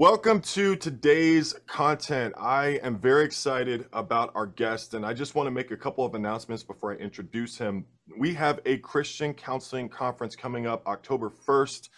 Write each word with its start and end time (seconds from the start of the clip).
Welcome 0.00 0.42
to 0.42 0.76
today's 0.76 1.54
content. 1.66 2.32
I 2.38 2.78
am 2.84 3.00
very 3.00 3.24
excited 3.24 3.86
about 3.92 4.30
our 4.36 4.46
guest, 4.46 4.94
and 4.94 5.04
I 5.04 5.12
just 5.12 5.34
want 5.34 5.48
to 5.48 5.50
make 5.50 5.72
a 5.72 5.76
couple 5.76 6.04
of 6.04 6.14
announcements 6.14 6.62
before 6.62 6.92
I 6.92 6.94
introduce 6.98 7.58
him. 7.58 7.84
We 8.16 8.32
have 8.34 8.60
a 8.64 8.78
Christian 8.78 9.34
counseling 9.34 9.88
conference 9.88 10.36
coming 10.36 10.68
up 10.68 10.86
October 10.86 11.28
1st 11.28 11.88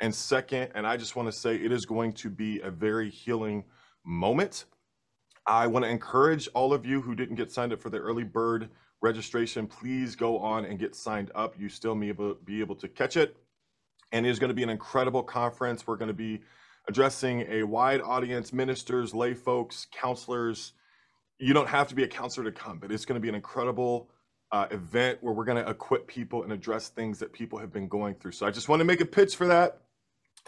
and 0.00 0.12
2nd, 0.12 0.72
and 0.74 0.84
I 0.84 0.96
just 0.96 1.14
want 1.14 1.28
to 1.28 1.32
say 1.32 1.54
it 1.54 1.70
is 1.70 1.86
going 1.86 2.14
to 2.14 2.28
be 2.28 2.58
a 2.58 2.72
very 2.72 3.08
healing 3.08 3.62
moment. 4.04 4.64
I 5.46 5.68
want 5.68 5.84
to 5.84 5.90
encourage 5.92 6.48
all 6.54 6.72
of 6.72 6.84
you 6.84 7.02
who 7.02 7.14
didn't 7.14 7.36
get 7.36 7.52
signed 7.52 7.72
up 7.72 7.80
for 7.80 7.88
the 7.88 7.98
early 7.98 8.24
bird 8.24 8.68
registration, 9.00 9.68
please 9.68 10.16
go 10.16 10.40
on 10.40 10.64
and 10.64 10.76
get 10.76 10.96
signed 10.96 11.30
up. 11.36 11.54
You 11.56 11.68
still 11.68 11.94
may 11.94 12.10
be 12.44 12.58
able 12.58 12.74
to 12.74 12.88
catch 12.88 13.16
it. 13.16 13.36
And 14.10 14.26
it 14.26 14.30
is 14.30 14.40
going 14.40 14.48
to 14.48 14.54
be 14.54 14.64
an 14.64 14.70
incredible 14.70 15.22
conference. 15.22 15.86
We're 15.86 15.96
going 15.96 16.08
to 16.08 16.14
be 16.14 16.42
addressing 16.88 17.46
a 17.48 17.62
wide 17.62 18.00
audience 18.00 18.52
ministers, 18.52 19.14
lay 19.14 19.34
folks, 19.34 19.86
counselors. 19.92 20.72
You 21.38 21.54
don't 21.54 21.68
have 21.68 21.88
to 21.88 21.94
be 21.94 22.04
a 22.04 22.08
counselor 22.08 22.50
to 22.50 22.52
come, 22.52 22.78
but 22.78 22.92
it's 22.92 23.04
going 23.04 23.16
to 23.16 23.20
be 23.20 23.28
an 23.28 23.34
incredible 23.34 24.10
uh, 24.52 24.66
event 24.70 25.18
where 25.20 25.32
we're 25.32 25.44
going 25.44 25.62
to 25.62 25.68
equip 25.68 26.06
people 26.06 26.42
and 26.42 26.52
address 26.52 26.88
things 26.88 27.18
that 27.18 27.32
people 27.32 27.58
have 27.58 27.72
been 27.72 27.88
going 27.88 28.14
through. 28.14 28.32
So 28.32 28.46
I 28.46 28.50
just 28.50 28.68
want 28.68 28.80
to 28.80 28.84
make 28.84 29.00
a 29.00 29.06
pitch 29.06 29.34
for 29.36 29.46
that. 29.48 29.80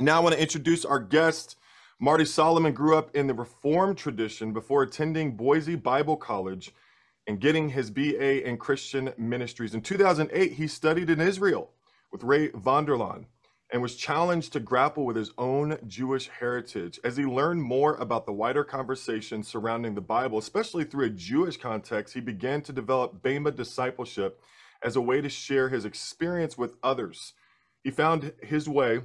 Now 0.01 0.19
I 0.19 0.21
want 0.21 0.35
to 0.35 0.41
introduce 0.41 0.85
our 0.85 1.01
guest. 1.01 1.57
Marty 1.99 2.27
Solomon 2.27 2.75
grew 2.75 2.97
up 2.97 3.15
in 3.17 3.27
the 3.27 3.35
Reformed 3.35 3.97
tradition 3.97 4.53
before 4.53 4.83
attending 4.83 5.37
Boise 5.37 5.75
Bible 5.75 6.17
College 6.17 6.73
and 7.27 7.41
getting 7.41 7.71
his 7.71 7.91
BA 7.91 8.47
in 8.47 8.59
Christian 8.59 9.13
ministries. 9.17 9.75
In 9.75 9.81
2008, 9.81 10.53
he 10.53 10.69
studied 10.69 11.11
in 11.11 11.21
Israel 11.21 11.71
with 12.13 12.23
Ray 12.23 12.49
Vander 12.55 12.97
Laan 12.97 13.25
and 13.73 13.83
was 13.83 13.97
challenged 13.97 14.53
to 14.53 14.61
grapple 14.61 15.05
with 15.05 15.17
his 15.17 15.33
own 15.39 15.79
Jewish 15.87 16.29
heritage. 16.29 17.01
As 17.03 17.17
he 17.17 17.25
learned 17.25 17.63
more 17.63 17.95
about 17.97 18.25
the 18.27 18.33
wider 18.33 18.65
conversation 18.65 19.43
surrounding 19.43 19.95
the 19.95 20.01
Bible, 20.01 20.39
especially 20.39 20.85
through 20.85 21.07
a 21.07 21.11
Jewish 21.11 21.57
context, 21.57 22.15
he 22.15 22.21
began 22.21 22.63
to 22.63 22.73
develop 22.73 23.23
Bema 23.23 23.51
discipleship 23.51 24.41
as 24.83 24.95
a 24.95 25.01
way 25.01 25.21
to 25.21 25.29
share 25.29 25.69
his 25.69 25.85
experience 25.85 26.57
with 26.57 26.77
others. 26.83 27.33
He 27.83 27.91
found 27.91 28.33
his 28.41 28.69
way 28.69 29.01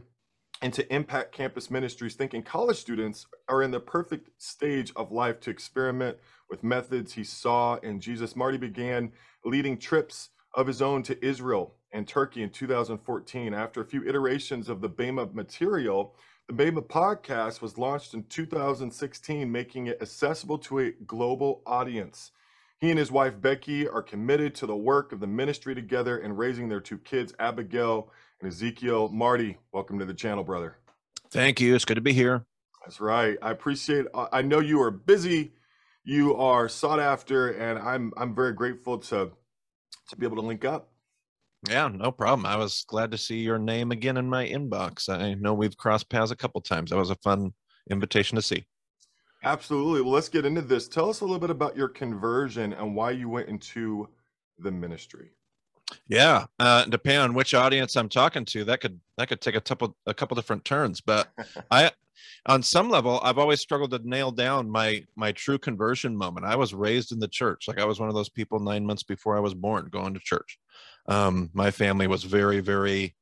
into 0.62 0.92
Impact 0.94 1.32
Campus 1.32 1.72
Ministries, 1.72 2.14
thinking 2.14 2.44
college 2.44 2.78
students 2.78 3.26
are 3.50 3.64
in 3.64 3.72
the 3.72 3.80
perfect 3.80 4.30
stage 4.40 4.94
of 4.96 5.12
life 5.12 5.40
to 5.42 5.50
experiment 5.50 6.18
with 6.52 6.64
methods 6.64 7.14
he 7.14 7.24
saw 7.24 7.76
in 7.78 8.00
Jesus. 8.00 8.36
Marty 8.36 8.60
began 8.60 9.12
leading 9.44 9.78
trips 9.78 10.30
of 10.54 10.68
his 10.68 10.82
own 10.82 11.02
to 11.04 11.26
Israel 11.26 11.74
and 11.92 12.08
Turkey 12.08 12.44
in 12.44 12.50
2014. 12.50 13.54
After 13.54 13.82
a 13.82 13.86
few 13.86 14.08
iterations 14.08 14.70
of 14.70 14.82
the 14.82 14.90
Bema 14.90 15.28
material, 15.34 16.16
the 16.48 16.54
Bema 16.54 16.82
podcast 16.82 17.62
was 17.62 17.78
launched 17.78 18.14
in 18.14 18.24
2016, 18.24 19.52
making 19.52 19.88
it 19.88 20.02
accessible 20.02 20.58
to 20.60 20.80
a 20.80 20.92
global 21.06 21.62
audience. 21.66 22.32
He 22.78 22.90
and 22.90 22.98
his 22.98 23.12
wife 23.12 23.40
Becky 23.40 23.88
are 23.88 24.02
committed 24.02 24.56
to 24.56 24.66
the 24.66 24.76
work 24.76 25.12
of 25.12 25.20
the 25.20 25.28
ministry 25.28 25.76
together 25.76 26.18
and 26.18 26.38
raising 26.38 26.68
their 26.68 26.80
two 26.80 26.98
kids, 26.98 27.34
Abigail 27.40 28.12
and 28.42 28.50
Ezekiel. 28.50 29.10
Marty, 29.10 29.58
welcome 29.72 30.00
to 30.00 30.06
the 30.06 30.14
channel, 30.14 30.44
brother. 30.44 30.78
Thank 31.30 31.62
you. 31.62 31.76
It's 31.76 31.86
good 31.86 31.96
to 31.96 32.02
be 32.02 32.14
here. 32.14 32.44
That's 32.84 33.00
right. 33.00 33.38
I 33.42 33.52
appreciate 33.52 34.08
uh, 34.14 34.28
I 34.32 34.42
know 34.42 34.60
you 34.60 34.82
are 34.82 34.92
busy, 34.92 35.54
you 36.04 36.36
are 36.36 36.68
sought 36.68 37.00
after, 37.00 37.52
and 37.52 37.78
I'm 37.78 38.12
I'm 38.18 38.34
very 38.34 38.54
grateful 38.54 38.98
to 38.98 39.32
to 40.10 40.16
be 40.16 40.26
able 40.26 40.38
to 40.38 40.42
link 40.42 40.66
up. 40.66 40.91
Yeah, 41.70 41.90
no 41.90 42.12
problem. 42.12 42.46
I 42.46 42.56
was 42.56 42.86
glad 42.88 43.12
to 43.12 43.18
see 43.18 43.40
your 43.40 43.60
name 43.60 43.92
again 43.92 44.18
in 44.18 44.28
my 44.28 44.48
inbox. 44.48 45.10
I 45.10 45.36
know 45.36 45.54
we've 45.54 45.78
crossed 45.78 46.10
paths 46.10 46.32
a 46.32 46.36
couple 46.36 46.60
times. 46.62 46.90
That 46.90 46.98
was 46.98 47.12
a 47.12 47.16
fun 47.16 47.54
invitation 47.90 48.36
to 48.36 48.42
see. 48.42 48.66
Absolutely. 49.44 50.02
Well, 50.02 50.12
let's 50.12 50.30
get 50.30 50.46
into 50.46 50.62
this. 50.62 50.88
Tell 50.88 51.10
us 51.10 51.22
a 51.22 51.24
little 51.24 51.40
bit 51.40 51.50
about 51.50 51.76
your 51.76 51.88
conversion 51.88 52.74
and 52.74 52.96
why 52.96 53.12
you 53.12 53.30
went 53.30 53.50
into 53.50 54.08
the 54.60 54.72
ministry. 54.72 55.32
Yeah, 56.08 56.46
uh, 56.60 56.86
depending 56.86 57.22
on 57.22 57.34
which 57.34 57.54
audience 57.54 57.96
I'm 57.96 58.10
talking 58.10 58.46
to, 58.46 58.64
that 58.66 58.82
could 58.82 59.00
that 59.18 59.28
could 59.28 59.42
take 59.42 59.56
a 59.56 59.62
couple 59.62 59.96
a 60.06 60.14
couple 60.14 60.36
different 60.36 60.64
turns. 60.64 61.02
But 61.02 61.30
I, 61.72 61.92
on 62.46 62.64
some 62.64 62.90
level, 62.90 63.20
I've 63.24 63.38
always 63.38 63.62
struggled 63.62 63.92
to 63.92 64.00
nail 64.04 64.32
down 64.32 64.70
my 64.70 65.04
my 65.16 65.32
true 65.32 65.58
conversion 65.58 66.16
moment. 66.16 66.46
I 66.46 66.56
was 66.56 66.74
raised 66.74 67.12
in 67.12 67.20
the 67.20 67.28
church, 67.28 67.68
like 67.68 67.80
I 67.80 67.86
was 67.86 68.00
one 68.00 68.10
of 68.10 68.16
those 68.16 68.30
people 68.30 68.60
nine 68.60 68.86
months 68.86 69.04
before 69.04 69.38
I 69.38 69.42
was 69.42 69.54
born 69.54 69.90
going 69.92 70.14
to 70.14 70.20
church. 70.20 70.60
Um, 71.08 71.50
my 71.54 71.72
family 71.72 72.08
was 72.08 72.24
very, 72.24 72.60
very 72.60 73.16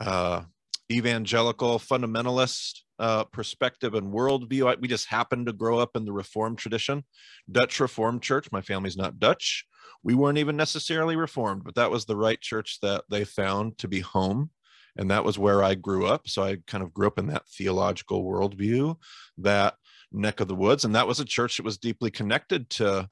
uh, 0.00 0.42
evangelical, 0.90 1.78
fundamentalist 1.78 2.80
uh, 2.98 3.24
perspective 3.24 3.94
and 3.94 4.12
worldview. 4.12 4.80
We 4.80 4.88
just 4.88 5.06
happened 5.06 5.46
to 5.46 5.52
grow 5.52 5.78
up 5.78 5.96
in 5.96 6.04
the 6.04 6.12
Reformed 6.12 6.58
tradition, 6.58 7.04
Dutch 7.50 7.80
Reformed 7.80 8.22
Church. 8.22 8.48
My 8.52 8.60
family's 8.60 8.96
not 8.96 9.18
Dutch. 9.18 9.66
We 10.02 10.14
weren't 10.14 10.38
even 10.38 10.56
necessarily 10.56 11.16
Reformed, 11.16 11.64
but 11.64 11.74
that 11.74 11.90
was 11.90 12.04
the 12.04 12.16
right 12.16 12.40
church 12.40 12.78
that 12.82 13.04
they 13.10 13.24
found 13.24 13.78
to 13.78 13.88
be 13.88 14.00
home. 14.00 14.50
And 15.00 15.10
that 15.10 15.24
was 15.24 15.38
where 15.38 15.64
I 15.64 15.74
grew 15.74 16.06
up. 16.06 16.28
So 16.28 16.42
I 16.42 16.58
kind 16.66 16.84
of 16.84 16.92
grew 16.92 17.06
up 17.06 17.18
in 17.18 17.28
that 17.28 17.48
theological 17.48 18.22
worldview, 18.22 18.96
that 19.38 19.74
neck 20.12 20.40
of 20.40 20.48
the 20.48 20.54
woods. 20.54 20.84
And 20.84 20.94
that 20.94 21.08
was 21.08 21.20
a 21.20 21.24
church 21.24 21.56
that 21.56 21.64
was 21.64 21.78
deeply 21.78 22.10
connected 22.10 22.68
to 22.70 23.08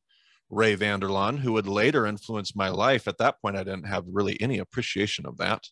Ray 0.50 0.74
Vander 0.74 1.08
Laan, 1.08 1.38
who 1.38 1.54
would 1.54 1.66
later 1.66 2.06
influence 2.06 2.54
my 2.54 2.68
life. 2.68 3.08
At 3.08 3.16
that 3.18 3.40
point, 3.40 3.56
I 3.56 3.64
didn't 3.64 3.86
have 3.86 4.04
really 4.06 4.38
any 4.38 4.58
appreciation 4.58 5.24
of 5.24 5.38
that. 5.38 5.66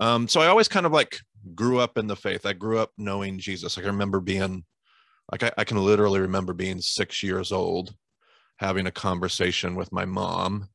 Um, 0.00 0.28
so 0.28 0.40
I 0.40 0.46
always 0.46 0.68
kind 0.68 0.86
of 0.86 0.92
like 0.92 1.18
grew 1.56 1.80
up 1.80 1.98
in 1.98 2.06
the 2.06 2.16
faith. 2.16 2.46
I 2.46 2.52
grew 2.52 2.78
up 2.78 2.92
knowing 2.96 3.40
Jesus. 3.40 3.76
I 3.76 3.80
remember 3.80 4.20
being, 4.20 4.64
like 5.32 5.42
I, 5.42 5.50
I 5.58 5.64
can 5.64 5.78
literally 5.78 6.20
remember 6.20 6.52
being 6.52 6.80
six 6.80 7.24
years 7.24 7.50
old, 7.50 7.92
having 8.58 8.86
a 8.86 8.92
conversation 8.92 9.74
with 9.74 9.90
my 9.90 10.04
mom 10.04 10.68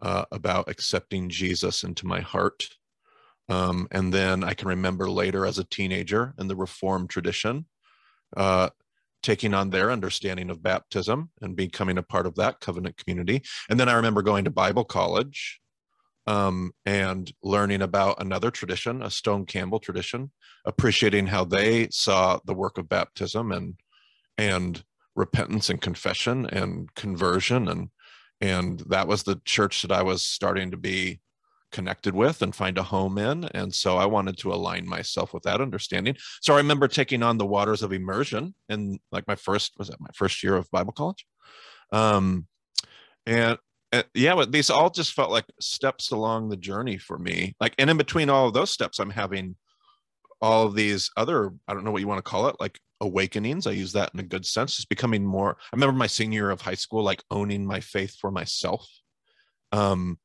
uh, 0.00 0.26
about 0.30 0.68
accepting 0.68 1.28
Jesus 1.28 1.82
into 1.82 2.06
my 2.06 2.20
heart. 2.20 2.68
Um, 3.50 3.88
and 3.90 4.14
then 4.14 4.44
I 4.44 4.54
can 4.54 4.68
remember 4.68 5.10
later 5.10 5.44
as 5.44 5.58
a 5.58 5.64
teenager 5.64 6.34
in 6.38 6.46
the 6.46 6.54
Reformed 6.54 7.10
tradition, 7.10 7.66
uh, 8.36 8.70
taking 9.22 9.52
on 9.54 9.70
their 9.70 9.90
understanding 9.90 10.50
of 10.50 10.62
baptism 10.62 11.30
and 11.42 11.56
becoming 11.56 11.98
a 11.98 12.02
part 12.02 12.26
of 12.26 12.36
that 12.36 12.60
covenant 12.60 12.96
community. 12.96 13.42
And 13.68 13.78
then 13.78 13.88
I 13.88 13.94
remember 13.94 14.22
going 14.22 14.44
to 14.44 14.50
Bible 14.50 14.84
college 14.84 15.60
um, 16.28 16.70
and 16.86 17.30
learning 17.42 17.82
about 17.82 18.22
another 18.22 18.52
tradition, 18.52 19.02
a 19.02 19.10
Stone 19.10 19.46
Campbell 19.46 19.80
tradition, 19.80 20.30
appreciating 20.64 21.26
how 21.26 21.44
they 21.44 21.88
saw 21.90 22.38
the 22.44 22.54
work 22.54 22.78
of 22.78 22.88
baptism 22.88 23.52
and 23.52 23.74
and 24.38 24.82
repentance 25.16 25.68
and 25.68 25.82
confession 25.82 26.46
and 26.46 26.94
conversion 26.94 27.68
and 27.68 27.90
and 28.40 28.80
that 28.88 29.06
was 29.06 29.22
the 29.22 29.38
church 29.44 29.82
that 29.82 29.92
I 29.92 30.02
was 30.02 30.22
starting 30.22 30.70
to 30.70 30.78
be 30.78 31.20
connected 31.70 32.14
with 32.14 32.42
and 32.42 32.54
find 32.54 32.78
a 32.78 32.82
home 32.82 33.18
in. 33.18 33.44
And 33.44 33.74
so 33.74 33.96
I 33.96 34.06
wanted 34.06 34.38
to 34.38 34.52
align 34.52 34.88
myself 34.88 35.32
with 35.32 35.42
that 35.44 35.60
understanding. 35.60 36.16
So 36.40 36.54
I 36.54 36.58
remember 36.58 36.88
taking 36.88 37.22
on 37.22 37.38
the 37.38 37.46
waters 37.46 37.82
of 37.82 37.92
immersion 37.92 38.54
in 38.68 38.98
like 39.12 39.26
my 39.26 39.36
first, 39.36 39.72
was 39.78 39.88
that 39.88 40.00
my 40.00 40.10
first 40.14 40.42
year 40.42 40.56
of 40.56 40.70
Bible 40.70 40.92
college? 40.92 41.26
Um, 41.92 42.46
and, 43.26 43.58
and 43.92 44.04
yeah, 44.14 44.34
but 44.34 44.52
these 44.52 44.70
all 44.70 44.90
just 44.90 45.12
felt 45.12 45.30
like 45.30 45.46
steps 45.60 46.10
along 46.10 46.48
the 46.48 46.56
journey 46.56 46.98
for 46.98 47.18
me. 47.18 47.56
Like, 47.60 47.74
and 47.78 47.90
in 47.90 47.96
between 47.96 48.30
all 48.30 48.48
of 48.48 48.54
those 48.54 48.70
steps, 48.70 48.98
I'm 48.98 49.10
having 49.10 49.56
all 50.40 50.66
of 50.66 50.74
these 50.74 51.10
other, 51.16 51.52
I 51.68 51.74
don't 51.74 51.84
know 51.84 51.90
what 51.90 52.00
you 52.00 52.08
want 52.08 52.24
to 52.24 52.30
call 52.30 52.48
it, 52.48 52.56
like 52.60 52.78
awakenings. 53.00 53.66
I 53.66 53.72
use 53.72 53.92
that 53.92 54.10
in 54.14 54.20
a 54.20 54.24
good 54.24 54.46
sense, 54.46 54.76
just 54.76 54.88
becoming 54.88 55.24
more. 55.24 55.56
I 55.72 55.76
remember 55.76 55.96
my 55.96 56.06
senior 56.06 56.42
year 56.42 56.50
of 56.50 56.60
high 56.60 56.74
school, 56.74 57.02
like 57.02 57.22
owning 57.30 57.66
my 57.66 57.80
faith 57.80 58.16
for 58.16 58.30
myself. 58.30 58.88
Um, 59.72 60.18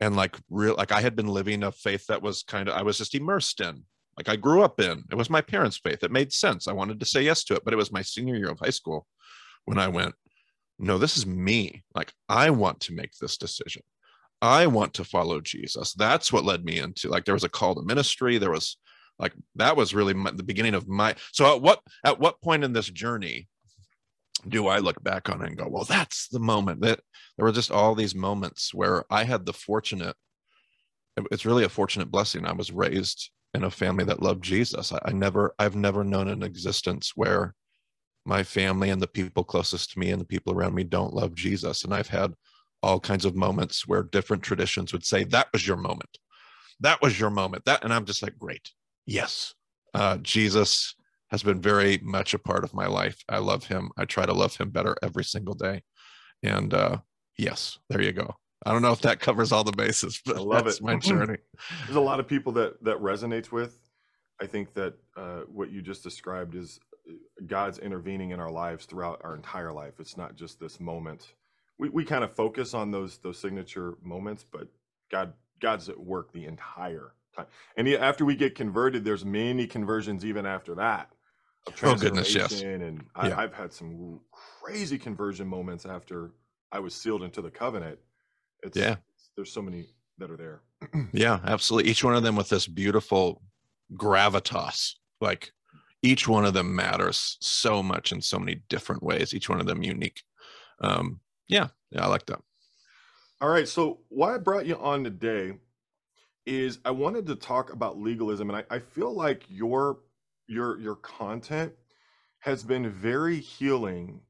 and 0.00 0.16
like 0.16 0.36
real 0.48 0.74
like 0.76 0.92
i 0.92 1.00
had 1.00 1.14
been 1.14 1.28
living 1.28 1.62
a 1.62 1.72
faith 1.72 2.06
that 2.06 2.22
was 2.22 2.42
kind 2.42 2.68
of 2.68 2.74
i 2.74 2.82
was 2.82 2.98
just 2.98 3.14
immersed 3.14 3.60
in 3.60 3.82
like 4.16 4.28
i 4.28 4.36
grew 4.36 4.62
up 4.62 4.80
in 4.80 5.04
it 5.10 5.14
was 5.14 5.30
my 5.30 5.40
parents 5.40 5.78
faith 5.78 6.02
it 6.02 6.10
made 6.10 6.32
sense 6.32 6.66
i 6.66 6.72
wanted 6.72 6.98
to 6.98 7.06
say 7.06 7.22
yes 7.22 7.44
to 7.44 7.54
it 7.54 7.64
but 7.64 7.72
it 7.72 7.78
was 7.78 7.92
my 7.92 8.02
senior 8.02 8.36
year 8.36 8.50
of 8.50 8.58
high 8.58 8.70
school 8.70 9.06
when 9.66 9.78
i 9.78 9.88
went 9.88 10.14
no 10.78 10.98
this 10.98 11.16
is 11.16 11.26
me 11.26 11.82
like 11.94 12.12
i 12.28 12.50
want 12.50 12.80
to 12.80 12.94
make 12.94 13.12
this 13.20 13.36
decision. 13.36 13.82
I 14.42 14.68
want 14.68 14.94
to 14.94 15.04
follow 15.04 15.42
jesus. 15.42 15.92
That's 15.92 16.32
what 16.32 16.46
led 16.46 16.64
me 16.64 16.78
into 16.78 17.10
like 17.10 17.26
there 17.26 17.34
was 17.34 17.44
a 17.44 17.48
call 17.50 17.74
to 17.74 17.82
ministry 17.82 18.38
there 18.38 18.50
was 18.50 18.78
like 19.18 19.34
that 19.56 19.76
was 19.76 19.94
really 19.94 20.14
my, 20.14 20.30
the 20.30 20.42
beginning 20.42 20.74
of 20.74 20.88
my 20.88 21.14
so 21.30 21.54
at 21.54 21.60
what 21.60 21.82
at 22.06 22.18
what 22.18 22.40
point 22.40 22.64
in 22.64 22.72
this 22.72 22.88
journey 22.88 23.49
do 24.48 24.68
I 24.68 24.78
look 24.78 25.02
back 25.02 25.28
on 25.28 25.42
it 25.42 25.48
and 25.48 25.56
go, 25.56 25.68
well, 25.68 25.84
that's 25.84 26.28
the 26.28 26.40
moment 26.40 26.80
that 26.82 27.00
there 27.36 27.44
were 27.44 27.52
just 27.52 27.70
all 27.70 27.94
these 27.94 28.14
moments 28.14 28.72
where 28.74 29.04
I 29.10 29.24
had 29.24 29.46
the 29.46 29.52
fortunate, 29.52 30.16
it's 31.30 31.46
really 31.46 31.64
a 31.64 31.68
fortunate 31.68 32.10
blessing. 32.10 32.46
I 32.46 32.52
was 32.52 32.72
raised 32.72 33.30
in 33.54 33.64
a 33.64 33.70
family 33.70 34.04
that 34.04 34.22
loved 34.22 34.42
Jesus. 34.44 34.92
I, 34.92 35.00
I 35.04 35.12
never, 35.12 35.54
I've 35.58 35.76
never 35.76 36.04
known 36.04 36.28
an 36.28 36.42
existence 36.42 37.12
where 37.16 37.54
my 38.24 38.42
family 38.42 38.90
and 38.90 39.00
the 39.00 39.08
people 39.08 39.44
closest 39.44 39.92
to 39.92 39.98
me 39.98 40.10
and 40.10 40.20
the 40.20 40.26
people 40.26 40.52
around 40.52 40.74
me 40.74 40.84
don't 40.84 41.14
love 41.14 41.34
Jesus. 41.34 41.84
And 41.84 41.92
I've 41.92 42.08
had 42.08 42.34
all 42.82 43.00
kinds 43.00 43.24
of 43.24 43.34
moments 43.34 43.86
where 43.86 44.02
different 44.02 44.42
traditions 44.42 44.92
would 44.92 45.04
say, 45.04 45.24
that 45.24 45.48
was 45.52 45.66
your 45.66 45.76
moment. 45.76 46.18
That 46.80 47.02
was 47.02 47.18
your 47.18 47.30
moment. 47.30 47.64
That, 47.64 47.84
and 47.84 47.92
I'm 47.92 48.04
just 48.04 48.22
like, 48.22 48.38
great. 48.38 48.70
Yes. 49.06 49.54
Uh, 49.92 50.18
Jesus 50.18 50.94
has 51.30 51.42
been 51.42 51.60
very 51.60 51.98
much 52.02 52.34
a 52.34 52.38
part 52.38 52.64
of 52.64 52.74
my 52.74 52.86
life. 52.86 53.22
I 53.28 53.38
love 53.38 53.64
him. 53.64 53.90
I 53.96 54.04
try 54.04 54.26
to 54.26 54.32
love 54.32 54.56
him 54.56 54.70
better 54.70 54.96
every 55.02 55.24
single 55.24 55.54
day. 55.54 55.82
And 56.42 56.74
uh, 56.74 56.98
yes, 57.38 57.78
there 57.88 58.02
you 58.02 58.12
go. 58.12 58.34
I 58.66 58.72
don't 58.72 58.82
know 58.82 58.92
if 58.92 59.00
that 59.02 59.20
covers 59.20 59.52
all 59.52 59.64
the 59.64 59.72
bases, 59.72 60.20
but 60.26 60.36
I 60.36 60.40
love 60.40 60.64
that's 60.64 60.78
it. 60.78 60.82
my 60.82 60.96
journey. 60.96 61.38
There's 61.84 61.96
a 61.96 62.00
lot 62.00 62.20
of 62.20 62.26
people 62.26 62.52
that 62.52 62.82
that 62.84 62.98
resonates 62.98 63.52
with. 63.52 63.78
I 64.40 64.46
think 64.46 64.74
that 64.74 64.94
uh, 65.16 65.40
what 65.52 65.70
you 65.70 65.82
just 65.82 66.02
described 66.02 66.54
is 66.54 66.80
uh, 67.08 67.12
God's 67.46 67.78
intervening 67.78 68.30
in 68.30 68.40
our 68.40 68.50
lives 68.50 68.86
throughout 68.86 69.20
our 69.22 69.34
entire 69.34 69.72
life. 69.72 69.94
It's 70.00 70.16
not 70.16 70.34
just 70.34 70.58
this 70.58 70.80
moment. 70.80 71.34
We 71.78 71.88
we 71.88 72.04
kind 72.04 72.24
of 72.24 72.32
focus 72.32 72.74
on 72.74 72.90
those 72.90 73.18
those 73.18 73.38
signature 73.38 73.94
moments, 74.02 74.44
but 74.50 74.68
God 75.10 75.32
God's 75.60 75.88
at 75.88 75.98
work 75.98 76.32
the 76.32 76.46
entire 76.46 77.12
time. 77.34 77.46
And 77.76 77.88
after 77.88 78.24
we 78.24 78.34
get 78.34 78.54
converted, 78.54 79.04
there's 79.04 79.24
many 79.24 79.66
conversions 79.66 80.24
even 80.24 80.46
after 80.46 80.74
that. 80.76 81.10
Oh 81.82 81.94
goodness, 81.94 82.34
yes. 82.34 82.62
And 82.62 83.04
I, 83.14 83.28
yeah. 83.28 83.38
I've 83.38 83.54
had 83.54 83.72
some 83.72 84.20
crazy 84.32 84.98
conversion 84.98 85.46
moments 85.46 85.86
after 85.86 86.32
I 86.72 86.78
was 86.78 86.94
sealed 86.94 87.22
into 87.22 87.42
the 87.42 87.50
covenant. 87.50 87.98
It's, 88.62 88.76
yeah. 88.76 88.96
It's, 89.14 89.30
there's 89.36 89.52
so 89.52 89.62
many 89.62 89.86
that 90.18 90.30
are 90.30 90.36
there. 90.36 90.62
yeah, 91.12 91.40
absolutely. 91.44 91.90
Each 91.90 92.04
one 92.04 92.14
of 92.14 92.22
them 92.22 92.36
with 92.36 92.48
this 92.48 92.66
beautiful 92.66 93.42
gravitas. 93.94 94.94
Like 95.20 95.52
each 96.02 96.28
one 96.28 96.44
of 96.44 96.54
them 96.54 96.74
matters 96.74 97.36
so 97.40 97.82
much 97.82 98.12
in 98.12 98.22
so 98.22 98.38
many 98.38 98.62
different 98.68 99.02
ways. 99.02 99.34
Each 99.34 99.48
one 99.48 99.60
of 99.60 99.66
them 99.66 99.82
unique. 99.82 100.22
Um, 100.80 101.20
yeah, 101.48 101.68
yeah, 101.90 102.04
I 102.04 102.08
like 102.08 102.26
that. 102.26 102.40
All 103.40 103.48
right. 103.48 103.68
So 103.68 104.00
why 104.08 104.34
I 104.34 104.38
brought 104.38 104.66
you 104.66 104.76
on 104.76 105.04
today 105.04 105.54
is 106.46 106.78
I 106.84 106.90
wanted 106.90 107.26
to 107.26 107.36
talk 107.36 107.72
about 107.72 107.98
legalism, 107.98 108.50
and 108.50 108.58
I, 108.58 108.74
I 108.74 108.78
feel 108.78 109.14
like 109.14 109.44
your 109.48 109.98
your 110.50 110.78
your 110.80 110.96
content 110.96 111.72
has 112.40 112.64
been 112.64 112.90
very 112.90 113.38
healing 113.38 114.20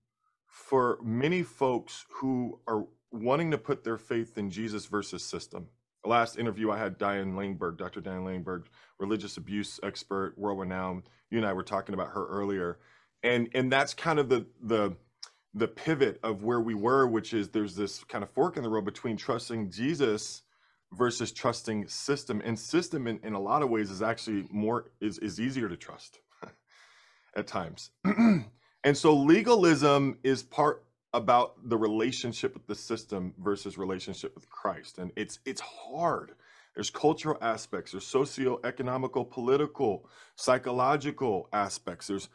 for 0.47 0.99
many 1.03 1.43
folks 1.43 2.05
who 2.11 2.61
are 2.69 2.85
wanting 3.11 3.51
to 3.51 3.59
put 3.59 3.83
their 3.83 3.99
faith 3.99 4.37
in 4.37 4.51
Jesus 4.51 4.87
versus 4.87 5.25
system. 5.25 5.67
The 6.05 6.11
last 6.11 6.39
interview 6.39 6.71
I 6.71 6.79
had 6.79 6.99
Diane 6.99 7.33
Langberg, 7.35 7.79
Dr. 7.79 8.01
Diane 8.01 8.25
Langberg, 8.25 8.67
religious 8.99 9.37
abuse 9.37 9.81
expert, 9.83 10.35
world 10.39 10.59
renowned. 10.61 11.05
You 11.31 11.39
and 11.39 11.47
I 11.47 11.53
were 11.53 11.63
talking 11.63 11.95
about 11.95 12.09
her 12.09 12.27
earlier. 12.27 12.79
And 13.23 13.49
and 13.55 13.73
that's 13.73 13.95
kind 13.95 14.19
of 14.19 14.29
the 14.29 14.47
the 14.63 14.97
the 15.55 15.69
pivot 15.69 16.21
of 16.23 16.45
where 16.45 16.61
we 16.61 16.75
were, 16.75 17.07
which 17.07 17.33
is 17.33 17.49
there's 17.49 17.75
this 17.75 18.05
kind 18.05 18.23
of 18.23 18.31
fork 18.31 18.57
in 18.57 18.63
the 18.63 18.69
road 18.69 18.85
between 18.85 19.17
trusting 19.17 19.71
Jesus 19.71 20.43
versus 20.93 21.33
trusting 21.33 21.89
system. 21.89 22.43
And 22.45 22.59
system 22.59 23.07
in, 23.07 23.21
in 23.23 23.35
a 23.35 23.41
lot 23.41 23.63
of 23.63 23.71
ways 23.71 23.91
is 23.91 24.03
actually 24.03 24.47
more 24.51 24.91
is, 25.01 25.19
is 25.19 25.41
easier 25.41 25.69
to 25.69 25.77
trust 25.77 26.21
at 27.37 27.47
times. 27.47 27.91
and 28.05 28.97
so 28.97 29.17
legalism 29.17 30.19
is 30.23 30.43
part 30.43 30.85
about 31.13 31.69
the 31.69 31.77
relationship 31.77 32.55
with 32.55 32.67
the 32.67 32.75
system 32.75 33.35
versus 33.39 33.77
relationship 33.77 34.35
with 34.35 34.49
Christ. 34.49 34.99
And 34.99 35.11
it's 35.17 35.41
it's 35.45 35.61
hard. 35.61 36.33
There's 36.75 36.91
cultural 36.91 37.37
aspects, 37.43 37.93
there's 37.93 38.07
socio-economical, 38.07 39.25
political, 39.25 40.09
psychological 40.37 41.49
aspects. 41.53 42.07
There's 42.07 42.29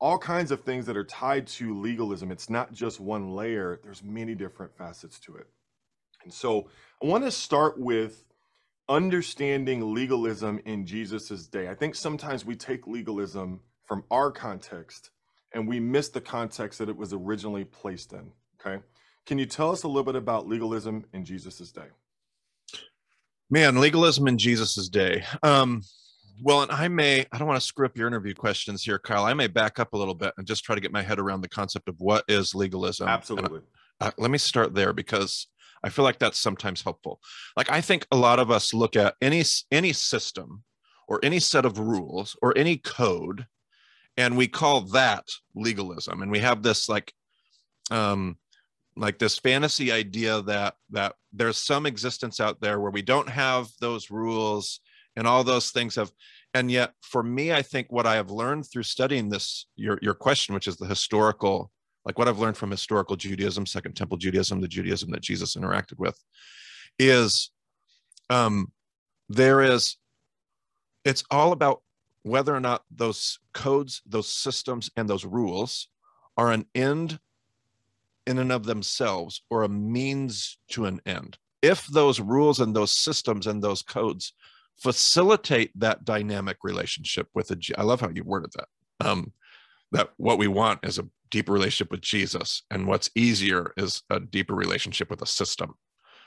all 0.00 0.18
kinds 0.18 0.50
of 0.50 0.62
things 0.62 0.86
that 0.86 0.96
are 0.96 1.04
tied 1.04 1.46
to 1.46 1.78
legalism. 1.78 2.30
It's 2.30 2.50
not 2.50 2.72
just 2.72 3.00
one 3.00 3.34
layer, 3.34 3.78
there's 3.82 4.02
many 4.02 4.34
different 4.34 4.76
facets 4.76 5.20
to 5.20 5.36
it. 5.36 5.46
And 6.24 6.32
so 6.32 6.68
I 7.02 7.06
want 7.06 7.24
to 7.24 7.30
start 7.30 7.78
with 7.78 8.24
understanding 8.88 9.94
legalism 9.94 10.60
in 10.64 10.86
Jesus's 10.86 11.46
day. 11.46 11.68
I 11.68 11.74
think 11.74 11.94
sometimes 11.94 12.44
we 12.44 12.56
take 12.56 12.86
legalism 12.86 13.60
from 13.84 14.04
our 14.10 14.30
context 14.30 15.10
and 15.52 15.68
we 15.68 15.78
miss 15.78 16.08
the 16.08 16.20
context 16.20 16.78
that 16.78 16.88
it 16.88 16.96
was 16.96 17.12
originally 17.12 17.64
placed 17.64 18.12
in. 18.12 18.30
Okay. 18.60 18.82
Can 19.26 19.38
you 19.38 19.46
tell 19.46 19.70
us 19.70 19.82
a 19.82 19.88
little 19.88 20.04
bit 20.04 20.16
about 20.16 20.46
legalism 20.46 21.04
in 21.12 21.24
Jesus's 21.24 21.72
day? 21.72 21.88
Man, 23.50 23.78
legalism 23.78 24.26
in 24.28 24.38
Jesus's 24.38 24.88
day. 24.88 25.24
Um, 25.42 25.82
well, 26.42 26.62
and 26.62 26.72
I 26.72 26.88
may, 26.88 27.26
I 27.32 27.38
don't 27.38 27.48
want 27.48 27.60
to 27.60 27.66
screw 27.66 27.86
up 27.86 27.96
your 27.96 28.06
interview 28.06 28.34
questions 28.34 28.82
here, 28.82 28.98
Kyle. 28.98 29.24
I 29.24 29.34
may 29.34 29.48
back 29.48 29.78
up 29.78 29.92
a 29.92 29.96
little 29.96 30.14
bit 30.14 30.32
and 30.36 30.46
just 30.46 30.64
try 30.64 30.74
to 30.74 30.80
get 30.80 30.92
my 30.92 31.02
head 31.02 31.18
around 31.18 31.42
the 31.42 31.48
concept 31.48 31.88
of 31.88 31.96
what 31.98 32.24
is 32.28 32.54
legalism. 32.54 33.08
Absolutely. 33.08 33.60
Uh, 34.00 34.10
let 34.18 34.30
me 34.30 34.38
start 34.38 34.74
there 34.74 34.92
because 34.92 35.46
I 35.82 35.88
feel 35.88 36.04
like 36.04 36.18
that's 36.18 36.38
sometimes 36.38 36.82
helpful. 36.82 37.20
Like 37.56 37.70
I 37.70 37.80
think 37.80 38.06
a 38.10 38.16
lot 38.16 38.38
of 38.38 38.50
us 38.50 38.74
look 38.74 38.96
at 38.96 39.14
any 39.20 39.44
any 39.70 39.92
system 39.92 40.64
or 41.08 41.20
any 41.22 41.38
set 41.38 41.64
of 41.64 41.78
rules 41.78 42.36
or 42.42 42.56
any 42.56 42.76
code 42.76 43.46
and 44.16 44.36
we 44.36 44.48
call 44.48 44.80
that 44.82 45.24
legalism 45.54 46.22
and 46.22 46.30
we 46.30 46.38
have 46.38 46.62
this 46.62 46.88
like 46.88 47.12
um 47.90 48.36
like 48.96 49.18
this 49.18 49.38
fantasy 49.38 49.92
idea 49.92 50.42
that 50.42 50.74
that 50.90 51.14
there's 51.32 51.58
some 51.58 51.86
existence 51.86 52.40
out 52.40 52.60
there 52.60 52.80
where 52.80 52.90
we 52.90 53.02
don't 53.02 53.28
have 53.28 53.68
those 53.80 54.10
rules 54.10 54.80
and 55.16 55.26
all 55.26 55.44
those 55.44 55.70
things 55.70 55.94
have 55.94 56.10
and 56.54 56.70
yet 56.70 56.92
for 57.02 57.22
me 57.22 57.52
i 57.52 57.62
think 57.62 57.86
what 57.90 58.06
i 58.06 58.14
have 58.14 58.30
learned 58.30 58.66
through 58.66 58.82
studying 58.82 59.28
this 59.28 59.66
your 59.76 59.98
your 60.02 60.14
question 60.14 60.54
which 60.54 60.68
is 60.68 60.76
the 60.76 60.86
historical 60.86 61.70
like 62.06 62.18
what 62.18 62.28
i've 62.28 62.38
learned 62.38 62.56
from 62.56 62.70
historical 62.70 63.16
judaism 63.16 63.66
second 63.66 63.92
temple 63.92 64.16
judaism 64.16 64.60
the 64.62 64.68
judaism 64.68 65.10
that 65.10 65.20
jesus 65.20 65.54
interacted 65.56 65.98
with 65.98 66.18
is 66.98 67.50
um 68.30 68.72
there 69.28 69.60
is 69.60 69.98
it's 71.04 71.24
all 71.30 71.52
about 71.52 71.82
whether 72.26 72.54
or 72.54 72.60
not 72.60 72.82
those 72.90 73.38
codes, 73.54 74.02
those 74.04 74.28
systems, 74.28 74.90
and 74.96 75.08
those 75.08 75.24
rules 75.24 75.88
are 76.36 76.50
an 76.50 76.66
end 76.74 77.20
in 78.26 78.38
and 78.38 78.50
of 78.50 78.64
themselves 78.64 79.42
or 79.48 79.62
a 79.62 79.68
means 79.68 80.58
to 80.70 80.86
an 80.86 81.00
end. 81.06 81.38
If 81.62 81.86
those 81.86 82.18
rules 82.18 82.58
and 82.58 82.74
those 82.74 82.90
systems 82.90 83.46
and 83.46 83.62
those 83.62 83.82
codes 83.82 84.32
facilitate 84.76 85.70
that 85.78 86.04
dynamic 86.04 86.58
relationship 86.64 87.28
with 87.32 87.52
a, 87.52 87.58
I 87.78 87.84
love 87.84 88.00
how 88.00 88.10
you 88.12 88.24
worded 88.24 88.50
that. 88.56 89.08
Um, 89.08 89.32
that 89.96 90.10
what 90.18 90.38
we 90.38 90.46
want 90.46 90.80
is 90.82 90.98
a 90.98 91.08
deeper 91.30 91.52
relationship 91.52 91.90
with 91.90 92.02
Jesus, 92.02 92.62
and 92.70 92.86
what's 92.86 93.10
easier 93.14 93.72
is 93.78 94.02
a 94.10 94.20
deeper 94.20 94.54
relationship 94.54 95.08
with 95.08 95.22
a 95.22 95.26
system. 95.26 95.74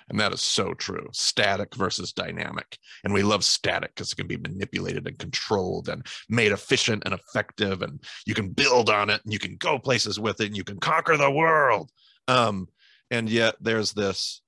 And 0.10 0.20
that 0.20 0.34
is 0.34 0.42
so 0.42 0.74
true. 0.74 1.08
Static 1.12 1.76
versus 1.76 2.12
dynamic. 2.12 2.80
And 3.04 3.14
we 3.14 3.22
love 3.22 3.44
static 3.44 3.94
because 3.94 4.12
it 4.12 4.16
can 4.16 4.26
be 4.26 4.38
manipulated 4.38 5.08
and 5.08 5.20
controlled 5.20 5.88
and 5.88 6.04
made 6.30 6.52
efficient 6.52 7.04
and 7.06 7.14
effective. 7.14 7.84
And 7.84 8.04
you 8.26 8.34
can 8.34 8.50
build 8.50 8.90
on 8.90 9.12
it 9.12 9.22
and 9.24 9.32
you 9.32 9.38
can 9.38 9.56
go 9.58 9.78
places 9.78 10.20
with 10.20 10.42
it 10.42 10.48
and 10.48 10.58
you 10.58 10.64
can 10.64 10.80
conquer 10.80 11.16
the 11.16 11.30
world. 11.30 11.92
Um, 12.28 12.70
and 13.12 13.30
yet 13.30 13.54
there's 13.62 13.94
this 13.94 14.42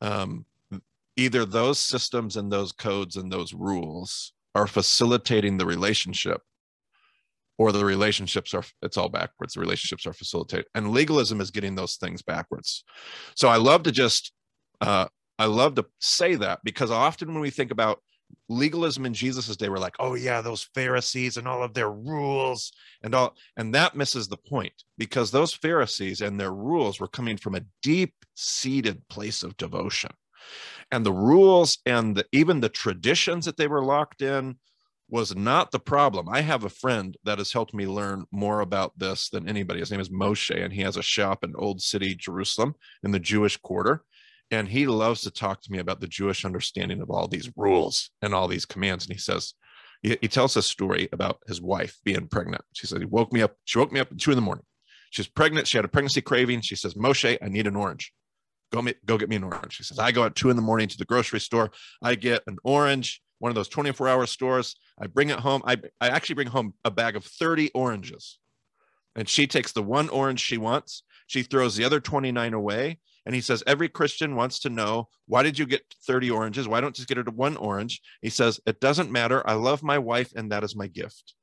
um, 0.00 0.46
either 1.16 1.44
those 1.44 1.78
systems 1.78 2.38
and 2.38 2.50
those 2.50 2.72
codes 2.72 3.16
and 3.16 3.30
those 3.30 3.52
rules 3.52 4.32
are 4.54 4.66
facilitating 4.66 5.58
the 5.58 5.66
relationship 5.66 6.40
or 7.58 7.72
the 7.72 7.84
relationships 7.84 8.52
are 8.54 8.64
it's 8.82 8.96
all 8.96 9.08
backwards 9.08 9.54
the 9.54 9.60
relationships 9.60 10.06
are 10.06 10.12
facilitated 10.12 10.66
and 10.74 10.90
legalism 10.90 11.40
is 11.40 11.50
getting 11.50 11.74
those 11.74 11.96
things 11.96 12.22
backwards. 12.22 12.84
So 13.36 13.48
i 13.48 13.56
love 13.56 13.84
to 13.84 13.92
just 13.92 14.32
uh, 14.80 15.06
I 15.38 15.46
love 15.46 15.74
to 15.76 15.86
say 16.00 16.36
that 16.36 16.60
because 16.64 16.90
often 16.90 17.32
when 17.32 17.40
we 17.40 17.50
think 17.50 17.70
about 17.70 18.00
legalism 18.48 19.06
in 19.06 19.14
Jesus's 19.14 19.56
day, 19.56 19.68
we're 19.68 19.78
like, 19.78 19.96
oh 19.98 20.14
yeah, 20.14 20.40
those 20.40 20.68
Pharisees 20.74 21.36
and 21.36 21.48
all 21.48 21.62
of 21.62 21.74
their 21.74 21.90
rules 21.90 22.72
and 23.02 23.14
all, 23.14 23.34
and 23.56 23.74
that 23.74 23.96
misses 23.96 24.28
the 24.28 24.36
point 24.36 24.72
because 24.98 25.30
those 25.30 25.52
Pharisees 25.52 26.20
and 26.20 26.38
their 26.38 26.52
rules 26.52 27.00
were 27.00 27.08
coming 27.08 27.36
from 27.36 27.54
a 27.54 27.64
deep-seated 27.82 29.06
place 29.08 29.42
of 29.42 29.56
devotion, 29.56 30.10
and 30.90 31.04
the 31.04 31.12
rules 31.12 31.78
and 31.86 32.16
the, 32.16 32.26
even 32.32 32.60
the 32.60 32.68
traditions 32.68 33.44
that 33.46 33.56
they 33.56 33.66
were 33.66 33.84
locked 33.84 34.22
in 34.22 34.56
was 35.14 35.36
not 35.36 35.70
the 35.70 35.78
problem. 35.78 36.28
I 36.28 36.40
have 36.40 36.64
a 36.64 36.68
friend 36.68 37.16
that 37.24 37.38
has 37.38 37.52
helped 37.52 37.72
me 37.72 37.86
learn 37.86 38.24
more 38.32 38.60
about 38.60 38.98
this 38.98 39.28
than 39.30 39.48
anybody. 39.48 39.80
His 39.80 39.90
name 39.90 40.00
is 40.00 40.08
Moshe, 40.10 40.64
and 40.64 40.72
he 40.72 40.82
has 40.82 40.96
a 40.96 41.02
shop 41.02 41.44
in 41.44 41.54
Old 41.56 41.80
City, 41.80 42.14
Jerusalem, 42.14 42.74
in 43.04 43.12
the 43.12 43.20
Jewish 43.20 43.56
quarter 43.56 44.04
and 44.50 44.68
he 44.68 44.86
loves 44.86 45.22
to 45.22 45.30
talk 45.30 45.62
to 45.62 45.72
me 45.72 45.78
about 45.78 46.00
the 46.00 46.06
Jewish 46.06 46.44
understanding 46.44 47.00
of 47.00 47.10
all 47.10 47.28
these 47.28 47.50
rules 47.56 48.10
and 48.22 48.34
all 48.34 48.48
these 48.48 48.66
commands. 48.66 49.06
And 49.06 49.14
he 49.14 49.18
says, 49.18 49.54
he, 50.02 50.18
he 50.20 50.28
tells 50.28 50.56
a 50.56 50.62
story 50.62 51.08
about 51.12 51.38
his 51.46 51.60
wife 51.60 51.98
being 52.04 52.28
pregnant. 52.28 52.62
She 52.72 52.86
said, 52.86 53.00
he 53.00 53.06
woke 53.06 53.32
me 53.32 53.42
up. 53.42 53.56
She 53.64 53.78
woke 53.78 53.92
me 53.92 54.00
up 54.00 54.12
at 54.12 54.18
two 54.18 54.30
in 54.30 54.36
the 54.36 54.42
morning. 54.42 54.64
She's 55.10 55.28
pregnant. 55.28 55.66
She 55.66 55.78
had 55.78 55.84
a 55.84 55.88
pregnancy 55.88 56.20
craving. 56.20 56.60
She 56.60 56.76
says, 56.76 56.94
Moshe, 56.94 57.38
I 57.40 57.48
need 57.48 57.66
an 57.66 57.76
orange. 57.76 58.12
Go, 58.72 58.82
me, 58.82 58.94
go 59.06 59.16
get 59.16 59.28
me 59.28 59.36
an 59.36 59.44
orange. 59.44 59.74
She 59.74 59.84
says, 59.84 59.98
I 59.98 60.12
go 60.12 60.24
at 60.24 60.34
two 60.34 60.50
in 60.50 60.56
the 60.56 60.62
morning 60.62 60.88
to 60.88 60.98
the 60.98 61.04
grocery 61.04 61.40
store. 61.40 61.70
I 62.02 62.16
get 62.16 62.42
an 62.46 62.58
orange, 62.64 63.22
one 63.38 63.50
of 63.50 63.54
those 63.54 63.68
24 63.68 64.08
hour 64.08 64.26
stores. 64.26 64.76
I 65.00 65.06
bring 65.06 65.30
it 65.30 65.40
home. 65.40 65.62
I, 65.64 65.76
I 66.00 66.08
actually 66.08 66.36
bring 66.36 66.48
home 66.48 66.74
a 66.84 66.90
bag 66.90 67.16
of 67.16 67.24
30 67.24 67.70
oranges. 67.74 68.38
And 69.16 69.28
she 69.28 69.46
takes 69.46 69.72
the 69.72 69.82
one 69.82 70.08
orange 70.08 70.40
she 70.40 70.58
wants. 70.58 71.02
She 71.26 71.42
throws 71.42 71.76
the 71.76 71.84
other 71.84 72.00
29 72.00 72.52
away 72.52 72.98
and 73.26 73.34
he 73.34 73.40
says, 73.40 73.62
Every 73.66 73.88
Christian 73.88 74.36
wants 74.36 74.60
to 74.60 74.70
know, 74.70 75.08
why 75.26 75.42
did 75.42 75.58
you 75.58 75.66
get 75.66 75.82
30 76.06 76.30
oranges? 76.30 76.68
Why 76.68 76.80
don't 76.80 76.96
you 76.96 77.02
just 77.02 77.08
get 77.08 77.16
her 77.16 77.24
to 77.24 77.30
one 77.30 77.56
orange? 77.56 78.02
He 78.20 78.30
says, 78.30 78.60
It 78.66 78.80
doesn't 78.80 79.10
matter. 79.10 79.46
I 79.48 79.54
love 79.54 79.82
my 79.82 79.98
wife, 79.98 80.32
and 80.36 80.52
that 80.52 80.64
is 80.64 80.76
my 80.76 80.86
gift. 80.86 81.34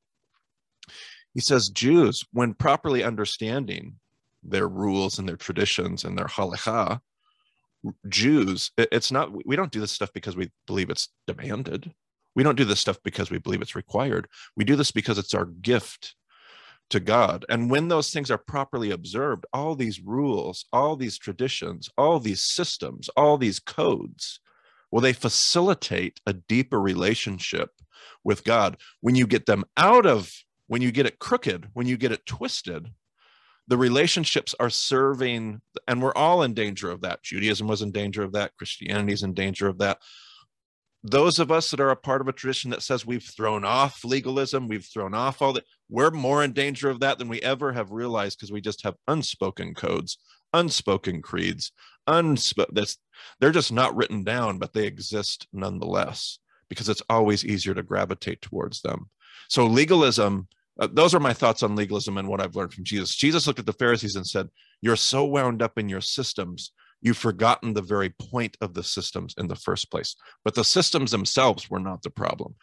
He 1.34 1.40
says, 1.40 1.70
Jews, 1.70 2.26
when 2.34 2.54
properly 2.54 3.04
understanding 3.04 3.96
their 4.44 4.68
rules 4.68 5.18
and 5.18 5.28
their 5.28 5.38
traditions 5.38 6.04
and 6.04 6.18
their 6.18 6.26
halakha, 6.26 7.00
Jews, 8.08 8.72
it's 8.78 9.12
not, 9.12 9.46
we 9.46 9.56
don't 9.56 9.72
do 9.72 9.80
this 9.80 9.92
stuff 9.92 10.12
because 10.14 10.36
we 10.36 10.50
believe 10.68 10.90
it's 10.90 11.10
demanded. 11.28 11.94
We 12.36 12.44
don't 12.44 12.58
do 12.58 12.66
this 12.66 12.80
stuff 12.80 12.98
because 13.04 13.30
we 13.30 13.40
believe 13.40 13.62
it's 13.62 13.76
required. 13.76 14.28
We 14.56 14.64
do 14.64 14.76
this 14.76 14.92
because 14.92 15.18
it's 15.18 15.34
our 15.34 15.46
gift 15.46 16.16
to 16.92 17.00
God. 17.00 17.46
And 17.50 17.72
when 17.72 17.88
those 17.88 18.12
things 18.12 18.30
are 18.30 18.38
properly 18.38 18.92
observed, 18.92 19.46
all 19.54 19.76
these 19.76 20.00
rules, 20.00 20.66
all 20.72 20.96
these 20.96 21.18
traditions, 21.18 21.90
all 21.98 22.20
these 22.20 22.42
systems, 22.42 23.10
all 23.16 23.38
these 23.38 23.60
codes, 23.60 24.40
well, 24.92 25.02
they 25.02 25.14
facilitate 25.14 26.20
a 26.26 26.34
deeper 26.34 26.80
relationship 26.80 27.70
with 28.24 28.44
God. 28.44 28.78
When 29.00 29.16
you 29.16 29.26
get 29.26 29.46
them 29.46 29.64
out 29.78 30.06
of, 30.06 30.32
when 30.68 30.82
you 30.82 30.92
get 30.92 31.06
it 31.06 31.20
crooked, 31.20 31.70
when 31.74 31.88
you 31.88 31.98
get 31.98 32.12
it 32.12 32.26
twisted, 32.26 32.90
the 33.72 33.78
relationships 33.78 34.54
are 34.60 34.70
serving, 34.70 35.62
and 35.88 36.04
we're 36.04 36.14
all 36.14 36.44
in 36.44 36.54
danger 36.54 36.92
of 36.92 37.00
that. 37.02 37.24
Judaism 37.24 37.68
was 37.68 37.82
in 37.82 37.92
danger 37.92 38.22
of 38.22 38.34
that. 38.34 38.52
Christianity 38.58 39.14
is 39.14 39.24
in 39.24 39.34
danger 39.34 39.68
of 39.68 39.78
that 39.78 39.98
those 41.04 41.40
of 41.40 41.52
us 41.52 41.72
that 41.72 41.80
are 41.80 41.90
a 41.90 41.96
part 41.96 42.22
of 42.22 42.28
a 42.28 42.34
tradition 42.34 42.70
that 42.70 42.84
says 42.84 43.06
we've 43.06 43.24
thrown 43.24 43.66
off 43.66 44.04
legalism, 44.04 44.68
we've 44.68 44.86
thrown 44.86 45.14
off 45.14 45.42
all 45.42 45.54
that, 45.54 45.66
we're 45.90 46.12
more 46.12 46.44
in 46.44 46.54
danger 46.54 46.90
of 46.90 47.00
that 47.00 47.18
than 47.18 47.28
we 47.28 47.42
ever 47.42 47.74
have 47.74 47.92
realized 47.92 48.38
because 48.38 48.52
we 48.52 48.62
just 48.62 48.84
have 48.84 48.96
unspoken 49.08 49.74
codes, 49.74 50.20
unspoken 50.54 51.22
creeds, 51.22 51.72
unsp- 52.08 52.98
they're 53.40 53.52
just 53.52 53.72
not 53.72 53.96
written 53.96 54.24
down, 54.24 54.60
but 54.60 54.74
they 54.74 54.86
exist 54.86 55.48
nonetheless 55.52 56.38
because 56.70 56.88
it's 56.88 57.04
always 57.10 57.44
easier 57.44 57.74
to 57.74 57.84
gravitate 57.84 58.42
towards 58.42 58.82
them. 58.82 59.10
So 59.50 59.66
legalism, 59.66 60.48
uh, 60.82 60.88
those 60.92 61.16
are 61.16 61.20
my 61.20 61.34
thoughts 61.34 61.64
on 61.64 61.76
legalism 61.76 62.18
and 62.18 62.28
what 62.28 62.42
I've 62.42 62.56
learned 62.56 62.74
from 62.74 62.84
Jesus. 62.84 63.16
Jesus 63.16 63.48
looked 63.48 63.60
at 63.60 63.66
the 63.66 63.74
Pharisees 63.74 64.18
and 64.18 64.28
said, 64.28 64.50
"You're 64.82 64.98
so 64.98 65.24
wound 65.24 65.62
up 65.62 65.78
in 65.78 65.88
your 65.88 66.02
systems 66.02 66.74
you've 67.02 67.18
forgotten 67.18 67.74
the 67.74 67.82
very 67.82 68.10
point 68.10 68.56
of 68.62 68.74
the 68.74 68.84
systems 68.84 69.34
in 69.38 69.48
the 69.48 69.56
first 69.56 69.92
place. 69.92 70.16
But 70.46 70.56
the 70.56 70.64
systems 70.64 71.12
themselves 71.12 71.70
were 71.70 71.80
not 71.80 72.04
the 72.04 72.10
problem. 72.10 72.56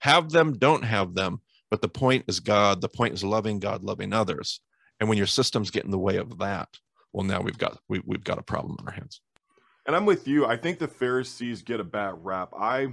Have 0.00 0.30
them, 0.30 0.58
don't 0.58 0.84
have 0.84 1.14
them. 1.14 1.40
But 1.70 1.82
the 1.82 1.88
point 1.88 2.24
is 2.28 2.40
God. 2.40 2.80
The 2.80 2.88
point 2.88 3.14
is 3.14 3.24
loving 3.24 3.60
God, 3.60 3.82
loving 3.82 4.12
others. 4.12 4.60
And 4.98 5.08
when 5.08 5.18
your 5.18 5.26
systems 5.26 5.70
get 5.70 5.84
in 5.84 5.90
the 5.90 5.98
way 5.98 6.16
of 6.16 6.38
that, 6.38 6.68
well, 7.12 7.24
now 7.24 7.40
we've 7.40 7.58
got 7.58 7.78
we, 7.88 8.02
we've 8.04 8.24
got 8.24 8.38
a 8.38 8.42
problem 8.42 8.76
on 8.78 8.86
our 8.86 8.92
hands. 8.92 9.20
And 9.86 9.96
I'm 9.96 10.04
with 10.04 10.28
you. 10.28 10.46
I 10.46 10.56
think 10.56 10.78
the 10.78 10.88
Pharisees 10.88 11.62
get 11.62 11.80
a 11.80 11.84
bad 11.84 12.14
rap. 12.22 12.50
I 12.58 12.88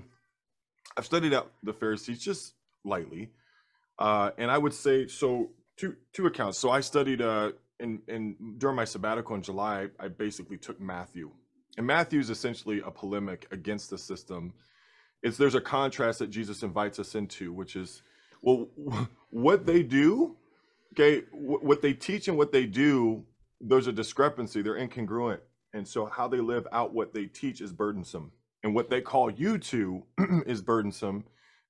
I've 0.96 1.06
studied 1.06 1.34
out 1.34 1.52
the 1.64 1.74
Pharisees 1.74 2.20
just 2.20 2.54
lightly, 2.86 3.32
uh, 4.00 4.32
and 4.38 4.52
I 4.52 4.58
would 4.58 4.74
say 4.74 5.08
so. 5.08 5.52
Two 5.78 5.96
two 6.12 6.26
accounts. 6.26 6.58
So 6.58 6.72
I 6.72 6.80
studied 6.80 7.22
uh, 7.22 7.52
in, 7.80 8.02
in 8.08 8.36
during 8.58 8.76
my 8.76 8.86
sabbatical 8.86 9.36
in 9.36 9.42
July, 9.42 9.88
I 10.00 10.08
basically 10.08 10.58
took 10.58 10.80
Matthew, 10.80 11.32
and 11.78 11.86
Matthew 11.86 12.20
is 12.20 12.30
essentially 12.30 12.82
a 12.86 12.92
polemic 12.92 13.48
against 13.52 13.90
the 13.90 13.98
system. 13.98 14.54
It's 15.22 15.38
there's 15.38 15.56
a 15.56 15.62
contrast 15.62 16.20
that 16.20 16.30
Jesus 16.30 16.64
invites 16.64 17.00
us 17.00 17.16
into, 17.16 17.54
which 17.54 17.76
is, 17.76 18.02
well, 18.42 18.70
what 19.30 19.66
they 19.66 19.84
do, 19.84 20.38
okay, 20.94 21.24
what 21.32 21.82
they 21.82 21.94
teach 21.94 22.28
and 22.28 22.38
what 22.38 22.52
they 22.52 22.66
do, 22.66 23.24
there's 23.62 23.88
a 23.88 23.92
discrepancy. 23.92 24.62
They're 24.62 24.76
incongruent, 24.80 25.40
and 25.74 25.88
so 25.88 26.06
how 26.06 26.28
they 26.28 26.40
live 26.40 26.68
out 26.72 26.94
what 26.94 27.14
they 27.14 27.26
teach 27.26 27.62
is 27.62 27.72
burdensome, 27.72 28.32
and 28.64 28.74
what 28.74 28.90
they 28.90 29.02
call 29.02 29.30
you 29.30 29.58
to 29.60 30.04
is 30.46 30.62
burdensome, 30.62 31.26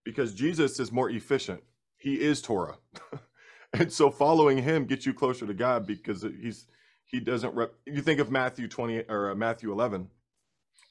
because 0.05 0.34
Jesus 0.34 0.79
is 0.79 0.91
more 0.91 1.10
efficient. 1.10 1.62
He 1.98 2.22
is 2.22 2.42
Torah. 2.42 2.77
and 3.74 3.92
so 3.92 4.10
following 4.10 4.62
him 4.62 4.86
gets 4.86 5.06
you 5.06 5.13
closer 5.13 5.46
to 5.46 5.54
God 5.54 5.86
because 5.88 6.24
he's 6.42 6.68
he 7.06 7.20
doesn't 7.20 7.56
rep. 7.56 7.74
You 7.86 8.01
think 8.01 8.20
of 8.20 8.32
Matthew 8.32 8.68
twenty 8.68 9.04
or 9.10 9.32
uh, 9.32 9.36
Matthew 9.36 9.72
eleven, 9.72 10.10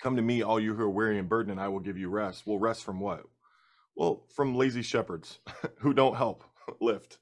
come 0.01 0.17
to 0.17 0.23
me, 0.23 0.43
all 0.43 0.61
you 0.61 0.75
who 0.75 0.83
are 0.83 0.91
weary 0.91 1.19
and 1.19 1.29
burdened, 1.29 1.53
and 1.53 1.61
I 1.61 1.69
will 1.69 1.81
give 1.81 1.99
you 1.99 2.09
rest. 2.09 2.47
Well, 2.47 2.59
rest 2.59 2.85
from 2.85 3.01
what? 3.01 3.25
Well, 3.95 4.25
from 4.35 4.55
lazy 4.55 4.83
shepherds 4.83 5.39
who 5.79 5.95
don't 5.95 6.17
help 6.17 6.45
lift. 6.81 7.19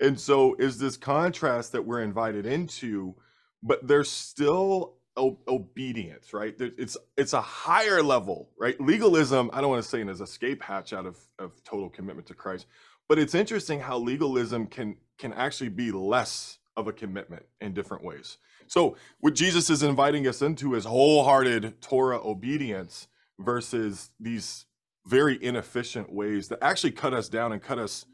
And 0.00 0.18
so 0.18 0.54
is 0.58 0.78
this 0.78 0.96
contrast 0.96 1.72
that 1.72 1.84
we're 1.86 2.02
invited 2.02 2.46
into, 2.46 3.14
but 3.62 3.86
there's 3.86 4.10
still 4.10 4.94
obedience, 5.18 6.32
right? 6.32 6.54
It's 6.58 6.96
it's 7.16 7.32
a 7.32 7.40
higher 7.40 8.02
level, 8.02 8.50
right? 8.58 8.80
Legalism, 8.80 9.50
I 9.52 9.60
don't 9.60 9.70
want 9.70 9.82
to 9.82 9.88
say 9.88 10.00
an 10.00 10.08
escape 10.08 10.62
hatch 10.62 10.92
out 10.92 11.06
of, 11.06 11.18
of 11.38 11.62
total 11.64 11.90
commitment 11.90 12.26
to 12.28 12.34
Christ, 12.34 12.66
but 13.10 13.18
it's 13.18 13.34
interesting 13.34 13.80
how 13.80 13.98
legalism 13.98 14.68
can 14.68 14.94
can 15.18 15.32
actually 15.32 15.68
be 15.68 15.90
less 15.90 16.60
of 16.76 16.86
a 16.86 16.92
commitment 16.92 17.42
in 17.60 17.74
different 17.74 18.04
ways. 18.04 18.38
So 18.68 18.96
what 19.18 19.34
Jesus 19.34 19.68
is 19.68 19.82
inviting 19.82 20.28
us 20.28 20.42
into 20.42 20.76
is 20.76 20.84
wholehearted 20.84 21.82
Torah 21.82 22.20
obedience 22.24 23.08
versus 23.40 24.10
these 24.20 24.64
very 25.06 25.42
inefficient 25.44 26.12
ways 26.12 26.46
that 26.48 26.60
actually 26.62 26.92
cut 26.92 27.12
us 27.12 27.28
down 27.28 27.50
and 27.50 27.60
cut 27.60 27.80
us, 27.80 28.06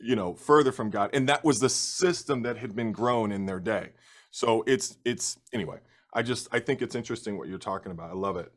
you 0.00 0.16
know, 0.16 0.32
further 0.32 0.72
from 0.72 0.88
God. 0.88 1.10
And 1.12 1.28
that 1.28 1.44
was 1.44 1.60
the 1.60 1.68
system 1.68 2.40
that 2.44 2.56
had 2.56 2.74
been 2.74 2.90
grown 2.90 3.32
in 3.32 3.44
their 3.44 3.60
day. 3.60 3.90
So 4.30 4.64
it's 4.66 4.96
it's 5.04 5.36
anyway. 5.52 5.80
I 6.14 6.22
just 6.22 6.48
I 6.52 6.60
think 6.60 6.80
it's 6.80 6.94
interesting 6.94 7.36
what 7.36 7.48
you're 7.48 7.58
talking 7.58 7.92
about. 7.92 8.08
I 8.08 8.14
love 8.14 8.38
it. 8.38 8.50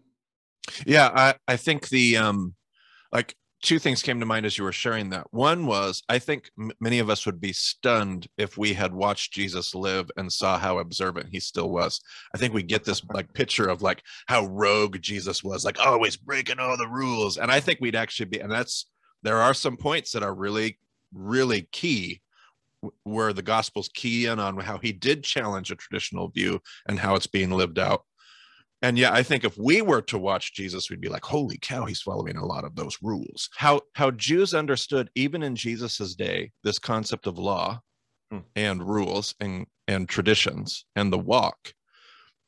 Yeah, 0.85 1.09
I 1.13 1.33
I 1.49 1.57
think 1.57 1.89
the 1.89 2.15
um 2.15 2.55
like 3.11 3.35
two 3.61 3.79
things 3.79 4.01
came 4.01 4.19
to 4.19 4.25
mind 4.25 4.45
as 4.45 4.57
you 4.57 4.63
were 4.63 4.71
sharing 4.71 5.09
that. 5.09 5.27
One 5.31 5.65
was 5.65 6.03
I 6.09 6.19
think 6.19 6.49
m- 6.59 6.71
many 6.79 6.99
of 6.99 7.09
us 7.09 7.25
would 7.25 7.39
be 7.39 7.53
stunned 7.53 8.27
if 8.37 8.57
we 8.57 8.73
had 8.73 8.93
watched 8.93 9.33
Jesus 9.33 9.75
live 9.75 10.09
and 10.17 10.31
saw 10.31 10.57
how 10.57 10.79
observant 10.79 11.29
he 11.31 11.39
still 11.39 11.69
was. 11.69 12.01
I 12.33 12.37
think 12.37 12.53
we 12.53 12.63
get 12.63 12.83
this 12.83 13.01
like 13.13 13.33
picture 13.33 13.67
of 13.67 13.81
like 13.81 14.01
how 14.27 14.45
rogue 14.47 14.99
Jesus 15.01 15.43
was, 15.43 15.63
like 15.63 15.77
oh, 15.79 15.93
always 15.93 16.17
breaking 16.17 16.59
all 16.59 16.77
the 16.77 16.87
rules. 16.87 17.37
And 17.37 17.51
I 17.51 17.59
think 17.59 17.79
we'd 17.79 17.95
actually 17.95 18.27
be, 18.27 18.39
and 18.39 18.51
that's 18.51 18.87
there 19.23 19.41
are 19.41 19.53
some 19.53 19.77
points 19.77 20.11
that 20.11 20.23
are 20.23 20.33
really, 20.33 20.79
really 21.13 21.67
key 21.71 22.21
where 23.03 23.31
the 23.33 23.43
gospels 23.43 23.89
key 23.93 24.25
in 24.25 24.39
on 24.39 24.57
how 24.59 24.79
he 24.79 24.91
did 24.91 25.23
challenge 25.23 25.69
a 25.69 25.75
traditional 25.75 26.29
view 26.29 26.59
and 26.87 26.97
how 26.97 27.13
it's 27.13 27.27
being 27.27 27.51
lived 27.51 27.77
out 27.77 28.03
and 28.81 28.97
yeah, 28.97 29.13
I 29.13 29.21
think 29.21 29.43
if 29.43 29.57
we 29.57 29.81
were 29.81 30.01
to 30.03 30.17
watch 30.17 30.53
Jesus, 30.53 30.89
we'd 30.89 31.01
be 31.01 31.09
like, 31.09 31.23
holy 31.23 31.57
cow, 31.61 31.85
he's 31.85 32.01
following 32.01 32.35
a 32.35 32.45
lot 32.45 32.63
of 32.63 32.75
those 32.75 32.97
rules. 33.01 33.49
How 33.55 33.81
how 33.93 34.11
Jews 34.11 34.53
understood, 34.53 35.09
even 35.15 35.43
in 35.43 35.55
Jesus's 35.55 36.15
day, 36.15 36.51
this 36.63 36.79
concept 36.79 37.27
of 37.27 37.37
law 37.37 37.81
hmm. 38.31 38.39
and 38.55 38.87
rules 38.87 39.35
and, 39.39 39.67
and 39.87 40.09
traditions 40.09 40.85
and 40.95 41.13
the 41.13 41.19
walk, 41.19 41.73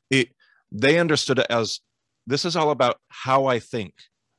it 0.09 0.29
they 0.71 0.97
understood 0.97 1.37
it 1.37 1.47
as 1.51 1.81
this 2.25 2.45
is 2.45 2.55
all 2.55 2.71
about 2.71 2.97
how 3.09 3.45
I 3.45 3.59
think, 3.59 3.93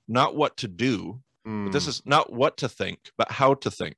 not 0.08 0.34
what 0.34 0.56
to 0.58 0.68
do. 0.68 1.20
Mm. 1.46 1.66
But 1.66 1.72
this 1.72 1.84
hmm. 1.84 1.90
is 1.90 2.02
not 2.06 2.32
what 2.32 2.56
to 2.56 2.68
think, 2.68 2.98
but 3.18 3.30
how 3.30 3.54
to 3.54 3.70
think. 3.70 3.96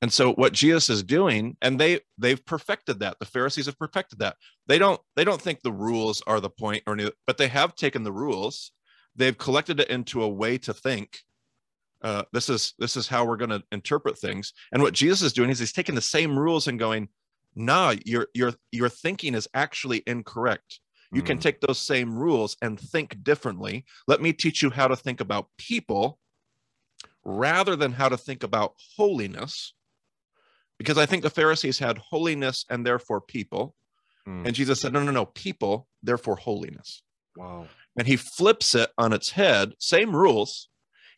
And 0.00 0.12
so 0.12 0.32
what 0.34 0.52
Jesus 0.52 0.88
is 0.88 1.02
doing, 1.02 1.56
and 1.60 1.78
they 1.78 2.00
they've 2.18 2.44
perfected 2.44 3.00
that. 3.00 3.18
The 3.18 3.26
Pharisees 3.26 3.66
have 3.66 3.78
perfected 3.78 4.20
that. 4.20 4.36
They 4.66 4.78
don't 4.78 5.00
they 5.16 5.24
don't 5.24 5.42
think 5.42 5.60
the 5.60 5.72
rules 5.72 6.22
are 6.26 6.40
the 6.40 6.50
point 6.50 6.84
or 6.86 6.92
any, 6.94 7.10
but 7.26 7.36
they 7.36 7.48
have 7.48 7.74
taken 7.74 8.04
the 8.04 8.12
rules, 8.12 8.70
they've 9.16 9.36
collected 9.36 9.80
it 9.80 9.90
into 9.90 10.22
a 10.22 10.28
way 10.28 10.56
to 10.58 10.72
think. 10.72 11.18
Uh, 12.00 12.22
this 12.32 12.48
is 12.48 12.74
this 12.78 12.96
is 12.96 13.08
how 13.08 13.24
we're 13.24 13.36
going 13.36 13.50
to 13.50 13.62
interpret 13.72 14.16
things. 14.16 14.52
And 14.72 14.82
what 14.82 14.94
Jesus 14.94 15.22
is 15.22 15.32
doing 15.32 15.50
is 15.50 15.58
he's 15.58 15.72
taking 15.72 15.96
the 15.96 16.00
same 16.00 16.38
rules 16.38 16.68
and 16.68 16.78
going, 16.78 17.08
nah, 17.56 17.94
your 18.06 18.28
your 18.34 18.54
your 18.70 18.88
thinking 18.88 19.34
is 19.34 19.48
actually 19.52 20.04
incorrect. 20.06 20.78
You 21.10 21.22
mm. 21.22 21.26
can 21.26 21.38
take 21.38 21.60
those 21.60 21.80
same 21.80 22.16
rules 22.16 22.56
and 22.62 22.78
think 22.78 23.24
differently. 23.24 23.84
Let 24.06 24.22
me 24.22 24.32
teach 24.32 24.62
you 24.62 24.70
how 24.70 24.86
to 24.86 24.94
think 24.94 25.20
about 25.20 25.48
people 25.58 26.20
rather 27.24 27.74
than 27.74 27.92
how 27.92 28.08
to 28.08 28.16
think 28.16 28.44
about 28.44 28.74
holiness 28.96 29.74
because 30.78 30.98
I 30.98 31.06
think 31.06 31.22
the 31.22 31.30
Pharisees 31.30 31.78
had 31.78 31.98
holiness 31.98 32.64
and 32.70 32.86
therefore 32.86 33.20
people. 33.20 33.74
Mm. 34.26 34.46
And 34.46 34.54
Jesus 34.54 34.80
said, 34.80 34.92
no, 34.92 35.02
no, 35.02 35.10
no, 35.10 35.26
people, 35.26 35.88
therefore 36.02 36.36
holiness. 36.36 37.02
Wow. 37.36 37.66
And 37.96 38.06
he 38.06 38.16
flips 38.16 38.74
it 38.74 38.90
on 38.96 39.12
its 39.12 39.30
head, 39.30 39.72
same 39.78 40.14
rules. 40.14 40.68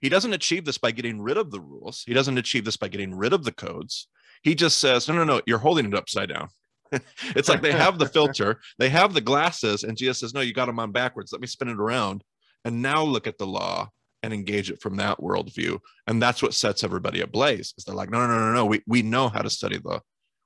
He 0.00 0.08
doesn't 0.08 0.32
achieve 0.32 0.64
this 0.64 0.78
by 0.78 0.92
getting 0.92 1.20
rid 1.20 1.36
of 1.36 1.50
the 1.50 1.60
rules. 1.60 2.04
He 2.06 2.14
doesn't 2.14 2.38
achieve 2.38 2.64
this 2.64 2.78
by 2.78 2.88
getting 2.88 3.14
rid 3.14 3.32
of 3.32 3.44
the 3.44 3.52
codes. 3.52 4.08
He 4.42 4.54
just 4.54 4.78
says, 4.78 5.06
no, 5.08 5.14
no, 5.14 5.24
no, 5.24 5.42
you're 5.46 5.58
holding 5.58 5.86
it 5.86 5.94
upside 5.94 6.30
down. 6.30 6.48
it's 7.36 7.48
like 7.48 7.60
they 7.60 7.72
have 7.72 7.98
the 7.98 8.08
filter, 8.14 8.60
they 8.78 8.88
have 8.88 9.12
the 9.12 9.20
glasses, 9.20 9.84
and 9.84 9.96
Jesus 9.96 10.18
says, 10.20 10.34
no, 10.34 10.40
you 10.40 10.54
got 10.54 10.66
them 10.66 10.80
on 10.80 10.90
backwards. 10.90 11.32
Let 11.32 11.40
me 11.40 11.46
spin 11.46 11.68
it 11.68 11.78
around. 11.78 12.24
And 12.64 12.82
now 12.82 13.02
look 13.02 13.26
at 13.26 13.38
the 13.38 13.46
law 13.46 13.90
and 14.22 14.32
engage 14.32 14.70
it 14.70 14.80
from 14.80 14.96
that 14.96 15.18
worldview. 15.18 15.78
And 16.06 16.22
that's 16.22 16.42
what 16.42 16.54
sets 16.54 16.84
everybody 16.84 17.20
ablaze. 17.20 17.74
Is 17.76 17.84
they're 17.84 17.94
like, 17.94 18.10
no, 18.10 18.26
no, 18.26 18.26
no, 18.26 18.38
no, 18.38 18.52
no. 18.52 18.66
We 18.66 18.82
we 18.86 19.02
know 19.02 19.28
how 19.28 19.42
to 19.42 19.50
study 19.50 19.78
the, 19.78 20.00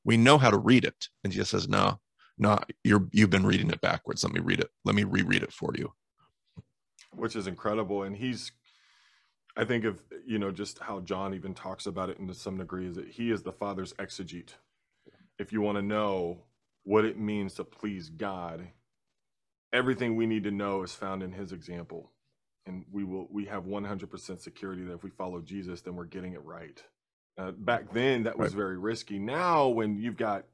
we 0.05 0.17
know 0.17 0.39
how 0.39 0.51
to 0.51 0.59
read 0.59 0.85
it. 0.85 1.09
And 1.23 1.33
Jesus 1.33 1.51
says, 1.51 1.69
no, 1.69 1.99
no, 2.39 2.59
you're 2.83 3.09
you've 3.13 3.31
been 3.31 3.47
reading 3.47 3.71
it 3.71 3.81
backwards. 3.81 4.25
Let 4.25 4.33
me 4.33 4.41
read 4.41 4.61
it. 4.61 4.71
Let 4.85 4.95
me 4.95 5.05
reread 5.05 5.43
it 5.43 5.53
for 5.53 5.73
you. 5.77 5.93
Which 7.13 7.37
is 7.37 7.47
incredible. 7.47 8.03
And 8.03 8.17
he's 8.17 8.53
I 9.57 9.65
think 9.65 9.85
of 9.85 10.03
you 10.27 10.39
know 10.39 10.51
just 10.51 10.79
how 10.79 11.01
John 11.01 11.35
even 11.35 11.55
talks 11.55 11.87
about 11.87 12.11
it 12.11 12.19
to 12.27 12.35
some 12.35 12.59
degree 12.59 12.87
is 12.87 12.97
that 12.97 13.09
he 13.09 13.31
is 13.31 13.43
the 13.43 13.53
Father's 13.53 13.93
exegete. 13.95 14.55
If 15.39 15.53
you 15.53 15.61
want 15.61 15.77
to 15.77 15.83
know 15.83 16.45
what 16.85 17.05
it 17.05 17.19
means 17.19 17.55
to 17.55 17.65
please 17.65 18.09
God, 18.09 18.69
everything 19.73 20.17
we 20.17 20.27
need 20.27 20.45
to 20.45 20.51
know 20.51 20.83
is 20.83 20.95
found 20.95 21.23
in 21.23 21.33
His 21.33 21.53
example, 21.53 22.13
and 22.67 22.85
we 22.93 23.05
will 23.05 23.29
we 23.31 23.45
have 23.47 23.65
100% 23.65 24.41
security 24.41 24.85
that 24.85 24.95
if 24.95 25.03
we 25.05 25.11
follow 25.11 25.41
Jesus, 25.41 25.81
then 25.83 25.97
we're 25.97 26.05
getting 26.07 26.35
it 26.35 26.45
right. 26.45 26.83
Uh, 27.39 27.53
back 27.53 27.93
then, 27.93 28.25
that 28.25 28.39
was 28.39 28.53
Right. 28.55 28.59
very 28.59 28.79
risky. 28.79 29.19
Now, 29.19 29.69
when 29.69 29.99
you've 29.99 30.17
got 30.17 30.47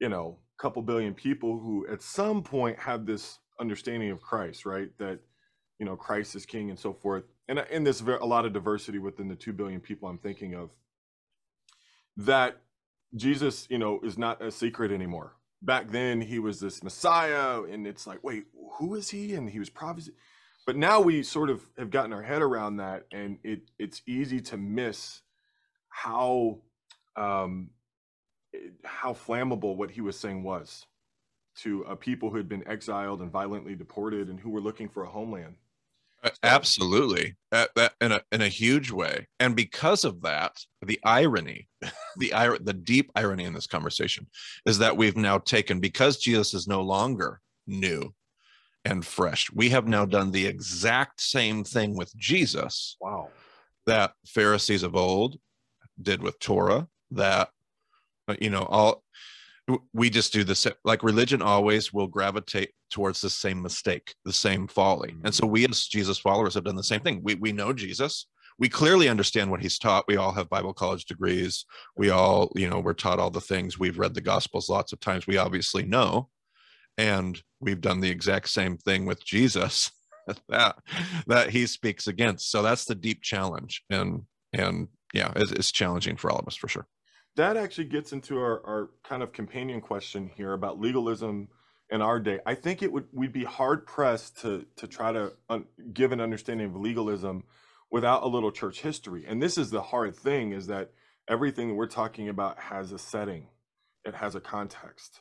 you 0.00 0.08
know 0.08 0.38
a 0.58 0.62
couple 0.62 0.82
billion 0.82 1.14
people 1.14 1.58
who 1.58 1.86
at 1.88 2.02
some 2.02 2.42
point 2.42 2.78
have 2.78 3.06
this 3.06 3.38
understanding 3.60 4.10
of 4.10 4.22
Christ, 4.22 4.66
right? 4.66 4.90
That 4.98 5.20
you 5.78 5.86
know 5.86 5.96
Christ 5.96 6.34
is 6.36 6.46
King 6.46 6.70
and 6.70 6.78
so 6.78 6.92
forth, 6.92 7.24
and 7.48 7.58
and 7.58 7.86
there's 7.86 8.00
a 8.02 8.24
lot 8.26 8.46
of 8.46 8.52
diversity 8.52 8.98
within 8.98 9.28
the 9.28 9.36
two 9.36 9.52
billion 9.52 9.80
people 9.80 10.08
I'm 10.08 10.18
thinking 10.18 10.54
of. 10.54 10.70
That 12.16 12.58
Jesus, 13.16 13.66
you 13.70 13.78
know, 13.78 14.00
is 14.02 14.18
not 14.18 14.42
a 14.42 14.50
secret 14.50 14.90
anymore. 14.92 15.34
Back 15.62 15.90
then, 15.90 16.20
he 16.22 16.38
was 16.38 16.60
this 16.60 16.82
Messiah, 16.82 17.62
and 17.62 17.86
it's 17.86 18.06
like, 18.06 18.24
wait, 18.24 18.46
who 18.78 18.94
is 18.94 19.10
he? 19.10 19.34
And 19.34 19.50
he 19.50 19.58
was 19.58 19.70
prophecy. 19.70 20.12
But 20.66 20.76
now 20.76 21.00
we 21.00 21.22
sort 21.22 21.50
of 21.50 21.64
have 21.76 21.90
gotten 21.90 22.12
our 22.12 22.22
head 22.22 22.42
around 22.42 22.76
that, 22.76 23.04
and 23.12 23.38
it 23.42 23.70
it's 23.78 24.02
easy 24.06 24.40
to 24.42 24.56
miss 24.56 25.22
how 25.88 26.60
um, 27.16 27.70
how 28.84 29.12
flammable 29.12 29.76
what 29.76 29.90
he 29.90 30.00
was 30.00 30.18
saying 30.18 30.42
was 30.42 30.86
to 31.54 31.82
a 31.82 31.96
people 31.96 32.30
who 32.30 32.36
had 32.36 32.48
been 32.48 32.66
exiled 32.66 33.20
and 33.20 33.30
violently 33.30 33.74
deported 33.74 34.28
and 34.28 34.40
who 34.40 34.50
were 34.50 34.60
looking 34.60 34.88
for 34.88 35.04
a 35.04 35.08
homeland. 35.08 35.54
Uh, 36.24 36.30
Absolutely, 36.44 37.34
uh, 37.50 37.66
that 37.74 37.94
in 38.00 38.12
a 38.12 38.20
in 38.30 38.42
a 38.42 38.48
huge 38.48 38.92
way, 38.92 39.26
and 39.40 39.56
because 39.56 40.04
of 40.04 40.22
that, 40.22 40.64
the 40.80 41.00
irony, 41.02 41.68
the 42.16 42.32
ir- 42.32 42.58
the 42.58 42.72
deep 42.72 43.10
irony 43.16 43.44
in 43.44 43.52
this 43.52 43.66
conversation 43.66 44.28
is 44.64 44.78
that 44.78 44.96
we've 44.96 45.16
now 45.16 45.38
taken 45.38 45.80
because 45.80 46.18
Jesus 46.18 46.54
is 46.54 46.68
no 46.68 46.82
longer 46.82 47.40
new 47.66 48.14
and 48.84 49.04
fresh. 49.06 49.50
We 49.52 49.70
have 49.70 49.86
now 49.86 50.04
done 50.04 50.30
the 50.30 50.46
exact 50.46 51.20
same 51.20 51.64
thing 51.64 51.96
with 51.96 52.14
Jesus 52.16 52.96
Wow. 53.00 53.28
that 53.86 54.12
Pharisees 54.26 54.82
of 54.82 54.96
old 54.96 55.38
did 56.00 56.22
with 56.22 56.38
Torah. 56.38 56.88
That 57.10 57.50
uh, 58.28 58.36
you 58.40 58.50
know 58.50 58.62
all 58.62 59.02
we 59.92 60.10
just 60.10 60.32
do 60.32 60.44
this 60.44 60.66
like 60.84 61.02
religion 61.02 61.42
always 61.42 61.92
will 61.92 62.06
gravitate 62.08 62.70
towards 62.90 63.20
the 63.20 63.30
same 63.30 63.62
mistake 63.62 64.14
the 64.24 64.32
same 64.32 64.66
folly. 64.66 65.14
And 65.24 65.34
so 65.34 65.46
we 65.46 65.66
as 65.66 65.86
jesus 65.86 66.18
followers 66.18 66.54
have 66.54 66.64
done 66.64 66.76
the 66.76 66.82
same 66.82 67.00
thing. 67.00 67.20
We, 67.22 67.34
we 67.36 67.52
know 67.52 67.72
jesus. 67.72 68.26
We 68.58 68.68
clearly 68.68 69.08
understand 69.08 69.50
what 69.50 69.62
he's 69.62 69.78
taught. 69.78 70.04
We 70.08 70.16
all 70.16 70.32
have 70.32 70.48
bible 70.48 70.74
college 70.74 71.04
degrees. 71.04 71.64
We 71.96 72.10
all 72.10 72.50
you 72.56 72.68
know 72.68 72.80
we're 72.80 72.94
taught 72.94 73.20
all 73.20 73.30
the 73.30 73.40
things. 73.40 73.78
We've 73.78 73.98
read 73.98 74.14
the 74.14 74.20
gospels 74.20 74.68
lots 74.68 74.92
of 74.92 75.00
times. 75.00 75.26
We 75.26 75.36
obviously 75.36 75.84
know 75.84 76.28
and 76.98 77.42
we've 77.60 77.80
done 77.80 78.00
the 78.00 78.10
exact 78.10 78.48
same 78.48 78.76
thing 78.76 79.06
with 79.06 79.24
jesus 79.24 79.90
that 80.48 80.76
that 81.26 81.50
he 81.50 81.66
speaks 81.66 82.06
against 82.06 82.50
so 82.50 82.62
that's 82.62 82.84
the 82.84 82.94
deep 82.94 83.22
challenge 83.22 83.82
and 83.90 84.22
and 84.52 84.88
yeah 85.12 85.32
it's, 85.36 85.52
it's 85.52 85.72
challenging 85.72 86.16
for 86.16 86.30
all 86.30 86.38
of 86.38 86.46
us 86.46 86.56
for 86.56 86.68
sure 86.68 86.86
that 87.34 87.56
actually 87.56 87.86
gets 87.86 88.12
into 88.12 88.38
our, 88.38 88.64
our 88.66 88.90
kind 89.04 89.22
of 89.22 89.32
companion 89.32 89.80
question 89.80 90.30
here 90.36 90.52
about 90.52 90.78
legalism 90.78 91.48
in 91.92 92.00
our 92.00 92.18
day. 92.18 92.40
I 92.46 92.54
think 92.54 92.82
it 92.82 92.90
would 92.90 93.06
we'd 93.12 93.32
be 93.32 93.44
hard 93.44 93.86
pressed 93.86 94.40
to 94.40 94.66
to 94.76 94.88
try 94.88 95.12
to 95.12 95.32
un, 95.48 95.66
give 95.92 96.10
an 96.10 96.20
understanding 96.20 96.66
of 96.66 96.76
legalism 96.76 97.44
without 97.90 98.22
a 98.22 98.26
little 98.26 98.50
church 98.50 98.80
history. 98.80 99.24
And 99.28 99.40
this 99.40 99.58
is 99.58 99.70
the 99.70 99.82
hard 99.82 100.16
thing 100.16 100.52
is 100.52 100.66
that 100.68 100.90
everything 101.28 101.68
that 101.68 101.74
we're 101.74 101.86
talking 101.86 102.30
about 102.30 102.58
has 102.58 102.90
a 102.90 102.98
setting. 102.98 103.48
It 104.04 104.14
has 104.14 104.34
a 104.34 104.40
context. 104.40 105.20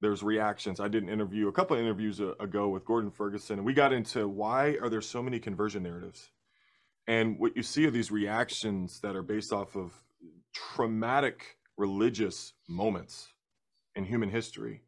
There's 0.00 0.22
reactions. 0.22 0.80
I 0.80 0.88
did 0.88 1.02
an 1.02 1.08
interview 1.08 1.48
a 1.48 1.52
couple 1.52 1.76
of 1.76 1.82
interviews 1.82 2.20
a- 2.20 2.32
ago 2.40 2.68
with 2.68 2.84
Gordon 2.84 3.10
Ferguson 3.10 3.58
and 3.58 3.66
we 3.66 3.74
got 3.74 3.92
into 3.92 4.28
why 4.28 4.78
are 4.80 4.88
there 4.88 5.00
so 5.00 5.22
many 5.22 5.38
conversion 5.38 5.82
narratives? 5.82 6.30
And 7.06 7.38
what 7.38 7.56
you 7.56 7.62
see 7.62 7.86
are 7.86 7.90
these 7.90 8.10
reactions 8.10 9.00
that 9.00 9.16
are 9.16 9.22
based 9.22 9.52
off 9.52 9.76
of 9.76 9.92
traumatic 10.54 11.56
religious 11.76 12.52
moments 12.68 13.28
in 13.94 14.04
human 14.04 14.28
history 14.30 14.82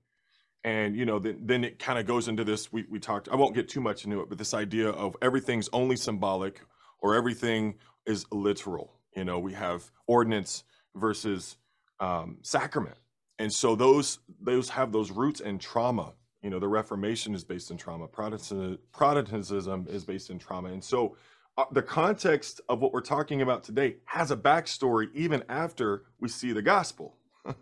and 0.64 0.96
you 0.96 1.04
know 1.04 1.18
then, 1.18 1.38
then 1.42 1.64
it 1.64 1.78
kind 1.78 1.98
of 1.98 2.06
goes 2.06 2.28
into 2.28 2.44
this 2.44 2.72
we, 2.72 2.84
we 2.90 2.98
talked 2.98 3.28
i 3.30 3.36
won't 3.36 3.54
get 3.54 3.68
too 3.68 3.80
much 3.80 4.04
into 4.04 4.20
it 4.20 4.28
but 4.28 4.38
this 4.38 4.54
idea 4.54 4.88
of 4.90 5.16
everything's 5.22 5.68
only 5.72 5.96
symbolic 5.96 6.60
or 7.00 7.14
everything 7.14 7.74
is 8.06 8.26
literal 8.30 8.92
you 9.16 9.24
know 9.24 9.38
we 9.38 9.52
have 9.52 9.90
ordinance 10.06 10.64
versus 10.94 11.56
um, 12.00 12.38
sacrament 12.42 12.96
and 13.38 13.52
so 13.52 13.74
those 13.74 14.18
those 14.40 14.68
have 14.70 14.92
those 14.92 15.10
roots 15.10 15.40
in 15.40 15.58
trauma 15.58 16.12
you 16.42 16.50
know 16.50 16.58
the 16.58 16.68
reformation 16.68 17.34
is 17.34 17.44
based 17.44 17.70
in 17.70 17.76
trauma 17.76 18.06
Protestant, 18.06 18.80
protestantism 18.92 19.86
is 19.88 20.04
based 20.04 20.30
in 20.30 20.38
trauma 20.38 20.68
and 20.68 20.82
so 20.82 21.16
uh, 21.58 21.64
the 21.72 21.82
context 21.82 22.60
of 22.68 22.80
what 22.80 22.92
we're 22.92 23.00
talking 23.00 23.42
about 23.42 23.62
today 23.62 23.96
has 24.04 24.30
a 24.30 24.36
backstory 24.36 25.08
even 25.14 25.42
after 25.48 26.04
we 26.20 26.28
see 26.28 26.52
the 26.52 26.62
gospel 26.62 27.16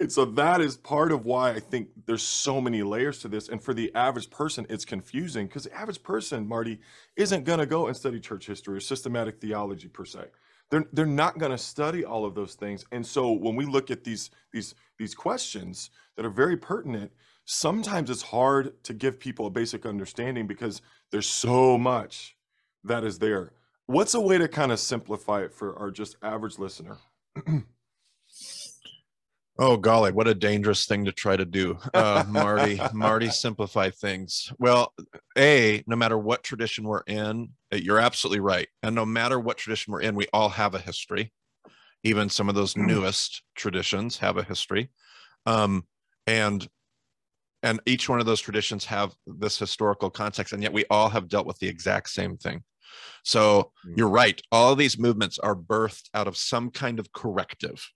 and 0.00 0.10
so 0.10 0.24
that 0.24 0.62
is 0.62 0.78
part 0.78 1.12
of 1.12 1.26
why 1.26 1.50
I 1.50 1.60
think 1.60 1.88
there's 2.06 2.22
so 2.22 2.58
many 2.58 2.82
layers 2.82 3.18
to 3.18 3.28
this. 3.28 3.50
And 3.50 3.62
for 3.62 3.74
the 3.74 3.94
average 3.94 4.30
person, 4.30 4.66
it's 4.70 4.86
confusing 4.86 5.46
because 5.46 5.64
the 5.64 5.76
average 5.76 6.02
person, 6.02 6.48
Marty, 6.48 6.80
isn't 7.16 7.44
going 7.44 7.58
to 7.58 7.66
go 7.66 7.86
and 7.86 7.94
study 7.94 8.18
church 8.18 8.46
history 8.46 8.78
or 8.78 8.80
systematic 8.80 9.42
theology 9.42 9.88
per 9.88 10.06
se. 10.06 10.24
They're, 10.70 10.86
they're 10.92 11.06
not 11.06 11.38
going 11.38 11.52
to 11.52 11.58
study 11.58 12.04
all 12.04 12.24
of 12.24 12.34
those 12.34 12.54
things. 12.54 12.84
And 12.92 13.04
so 13.04 13.32
when 13.32 13.56
we 13.56 13.66
look 13.66 13.90
at 13.90 14.04
these, 14.04 14.30
these, 14.52 14.74
these 14.98 15.14
questions 15.14 15.90
that 16.16 16.24
are 16.24 16.30
very 16.30 16.56
pertinent, 16.56 17.10
sometimes 17.44 18.10
it's 18.10 18.22
hard 18.22 18.82
to 18.84 18.94
give 18.94 19.18
people 19.18 19.46
a 19.46 19.50
basic 19.50 19.84
understanding 19.84 20.46
because 20.46 20.80
there's 21.10 21.28
so 21.28 21.76
much 21.76 22.36
that 22.84 23.04
is 23.04 23.18
there. 23.18 23.52
What's 23.86 24.14
a 24.14 24.20
way 24.20 24.38
to 24.38 24.46
kind 24.46 24.70
of 24.70 24.78
simplify 24.78 25.42
it 25.42 25.52
for 25.52 25.76
our 25.76 25.90
just 25.90 26.16
average 26.22 26.58
listener? 26.58 26.98
Oh 29.62 29.76
golly, 29.76 30.10
what 30.10 30.26
a 30.26 30.34
dangerous 30.34 30.86
thing 30.86 31.04
to 31.04 31.12
try 31.12 31.36
to 31.36 31.44
do, 31.44 31.76
uh, 31.92 32.24
Marty. 32.26 32.80
Marty, 32.94 33.28
simplify 33.30 33.90
things. 33.90 34.50
Well, 34.58 34.94
a 35.36 35.84
no 35.86 35.96
matter 35.96 36.16
what 36.16 36.42
tradition 36.42 36.84
we're 36.84 37.02
in, 37.02 37.50
uh, 37.70 37.76
you're 37.76 37.98
absolutely 37.98 38.40
right, 38.40 38.68
and 38.82 38.94
no 38.94 39.04
matter 39.04 39.38
what 39.38 39.58
tradition 39.58 39.92
we're 39.92 40.00
in, 40.00 40.14
we 40.14 40.28
all 40.32 40.48
have 40.48 40.74
a 40.74 40.78
history. 40.78 41.30
Even 42.04 42.30
some 42.30 42.48
of 42.48 42.54
those 42.54 42.74
newest 42.74 43.42
traditions 43.54 44.16
have 44.16 44.38
a 44.38 44.42
history, 44.42 44.88
um, 45.44 45.84
and 46.26 46.66
and 47.62 47.80
each 47.84 48.08
one 48.08 48.18
of 48.18 48.24
those 48.24 48.40
traditions 48.40 48.86
have 48.86 49.14
this 49.26 49.58
historical 49.58 50.08
context, 50.08 50.54
and 50.54 50.62
yet 50.62 50.72
we 50.72 50.86
all 50.88 51.10
have 51.10 51.28
dealt 51.28 51.46
with 51.46 51.58
the 51.58 51.68
exact 51.68 52.08
same 52.08 52.38
thing. 52.38 52.64
So 53.24 53.72
Mm. 53.86 53.98
you're 53.98 54.08
right. 54.08 54.40
All 54.50 54.72
of 54.72 54.78
these 54.78 54.98
movements 54.98 55.38
are 55.38 55.54
birthed 55.54 56.08
out 56.14 56.26
of 56.26 56.38
some 56.38 56.70
kind 56.70 56.98
of 56.98 57.12
corrective 57.12 57.86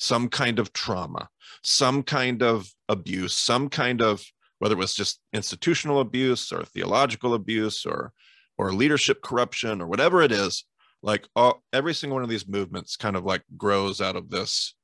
some 0.00 0.30
kind 0.30 0.58
of 0.58 0.72
trauma, 0.72 1.28
some 1.62 2.02
kind 2.02 2.42
of 2.42 2.72
abuse, 2.88 3.34
some 3.34 3.68
kind 3.68 4.00
of 4.00 4.24
whether 4.58 4.74
it 4.74 4.78
was 4.78 4.94
just 4.94 5.20
institutional 5.34 6.00
abuse 6.00 6.52
or 6.52 6.64
theological 6.64 7.34
abuse 7.34 7.84
or 7.84 8.12
or 8.56 8.72
leadership 8.72 9.22
corruption 9.22 9.80
or 9.80 9.86
whatever 9.86 10.22
it 10.22 10.32
is, 10.32 10.64
like 11.02 11.26
all, 11.36 11.62
every 11.72 11.94
single 11.94 12.14
one 12.16 12.22
of 12.22 12.28
these 12.28 12.48
movements 12.48 12.96
kind 12.96 13.16
of 13.16 13.24
like 13.24 13.42
grows 13.56 14.00
out 14.00 14.16
of 14.16 14.30
this 14.30 14.74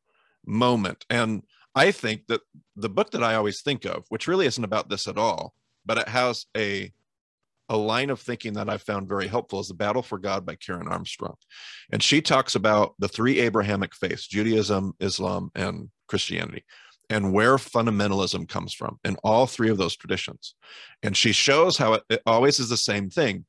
moment. 0.47 1.05
And 1.11 1.43
I 1.75 1.91
think 1.91 2.27
that 2.29 2.41
the 2.75 2.89
book 2.89 3.11
that 3.11 3.23
I 3.23 3.35
always 3.35 3.61
think 3.61 3.85
of, 3.85 4.05
which 4.09 4.29
really 4.29 4.47
isn't 4.47 4.65
about 4.65 4.89
this 4.89 5.07
at 5.09 5.19
all, 5.19 5.53
but 5.85 5.99
it 5.99 6.09
has 6.09 6.47
a 6.57 6.91
a 7.69 7.77
line 7.77 8.11
of 8.11 8.21
thinking 8.21 8.55
that 8.55 8.69
I 8.69 8.79
found 8.79 9.09
very 9.09 9.27
helpful 9.27 9.61
is 9.61 9.69
The 9.69 9.75
Battle 9.75 10.03
for 10.03 10.19
God 10.19 10.47
by 10.47 10.55
Karen 10.55 10.89
Armstrong. 10.89 11.37
And 11.91 12.03
she 12.03 12.21
talks 12.21 12.55
about 12.55 12.95
the 12.99 13.09
three 13.09 13.41
Abrahamic 13.41 13.95
faiths 13.95 14.27
Judaism, 14.27 14.95
Islam, 15.01 15.51
and 15.55 15.91
Christianity, 16.09 16.65
and 17.11 17.33
where 17.33 17.57
fundamentalism 17.57 18.49
comes 18.49 18.73
from 18.73 18.99
in 19.05 19.17
all 19.25 19.47
three 19.47 19.71
of 19.71 19.79
those 19.79 19.97
traditions. 19.97 20.55
And 21.03 21.17
she 21.17 21.33
shows 21.33 21.77
how 21.77 21.95
it, 21.95 22.03
it 22.09 22.23
always 22.27 22.61
is 22.61 22.69
the 22.69 22.77
same 22.77 23.11
thing. 23.11 23.45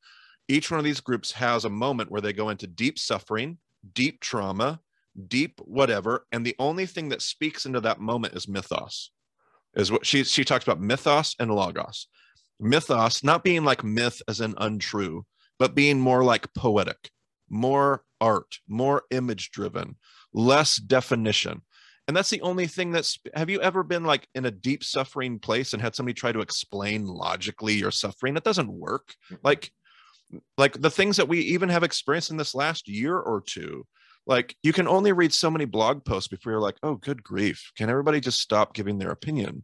Each 0.48 0.72
one 0.72 0.80
of 0.80 0.86
these 0.86 1.02
groups 1.02 1.32
has 1.34 1.66
a 1.66 1.70
moment 1.70 2.10
where 2.10 2.22
they 2.22 2.34
go 2.34 2.50
into 2.50 2.68
deep 2.68 2.98
suffering, 2.98 3.58
deep 3.94 4.22
trauma, 4.22 4.80
deep 5.28 5.60
whatever. 5.64 6.26
And 6.32 6.46
the 6.46 6.56
only 6.58 6.86
thing 6.86 7.10
that 7.10 7.22
speaks 7.22 7.66
into 7.66 7.82
that 7.82 8.00
moment 8.00 8.34
is 8.34 8.48
mythos, 8.48 9.12
is 9.76 9.92
what 9.92 10.06
she, 10.06 10.24
she 10.24 10.44
talks 10.44 10.64
about 10.64 10.82
mythos 10.82 11.36
and 11.40 11.54
logos 11.54 12.08
mythos 12.60 13.24
not 13.24 13.44
being 13.44 13.64
like 13.64 13.84
myth 13.84 14.22
as 14.28 14.40
an 14.40 14.56
untrue 14.58 15.26
but 15.60 15.76
being 15.76 16.00
more 16.00 16.24
like 16.24 16.54
poetic 16.54 17.10
more 17.50 18.04
art 18.20 18.60
more 18.68 19.04
image 19.12 19.52
driven 19.52 19.96
less 20.38 20.78
definition. 20.78 21.62
And 22.08 22.16
that's 22.16 22.30
the 22.30 22.42
only 22.42 22.68
thing 22.68 22.92
that's 22.92 23.20
have 23.36 23.50
you 23.50 23.60
ever 23.62 23.84
been 23.84 24.06
like 24.06 24.28
in 24.34 24.46
a 24.46 24.52
deep 24.52 24.84
suffering 24.84 25.40
place 25.40 25.74
and 25.74 25.82
had 25.82 25.96
somebody 25.96 26.14
try 26.14 26.32
to 26.32 26.40
explain 26.40 27.06
logically 27.06 27.74
your 27.74 27.92
suffering? 27.92 28.38
It 28.38 28.46
doesn't 28.46 28.72
work. 28.72 29.14
Like 29.44 29.72
like 30.58 30.80
the 30.80 30.90
things 30.90 31.18
that 31.18 31.28
we 31.28 31.40
even 31.40 31.70
have 31.70 31.84
experienced 31.84 32.32
in 32.32 32.38
this 32.38 32.56
last 32.56 32.88
year 32.88 33.18
or 33.18 33.42
two 33.42 33.86
like 34.26 34.54
you 34.62 34.74
can 34.74 34.88
only 34.88 35.14
read 35.14 35.34
so 35.34 35.50
many 35.50 35.64
blog 35.64 36.04
posts 36.04 36.28
before 36.28 36.52
you're 36.52 36.62
like 36.62 36.78
oh 36.84 36.96
good 36.96 37.24
grief. 37.24 37.72
Can 37.78 37.90
everybody 37.90 38.20
just 38.22 38.40
stop 38.40 38.74
giving 38.74 38.98
their 38.98 39.12
opinion 39.12 39.64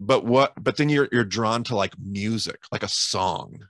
but 0.00 0.24
what 0.24 0.52
but 0.62 0.76
then 0.76 0.88
you're 0.88 1.08
you're 1.12 1.24
drawn 1.24 1.62
to 1.62 1.76
like 1.76 1.92
music 1.98 2.58
like 2.72 2.82
a 2.82 2.88
song 2.88 3.66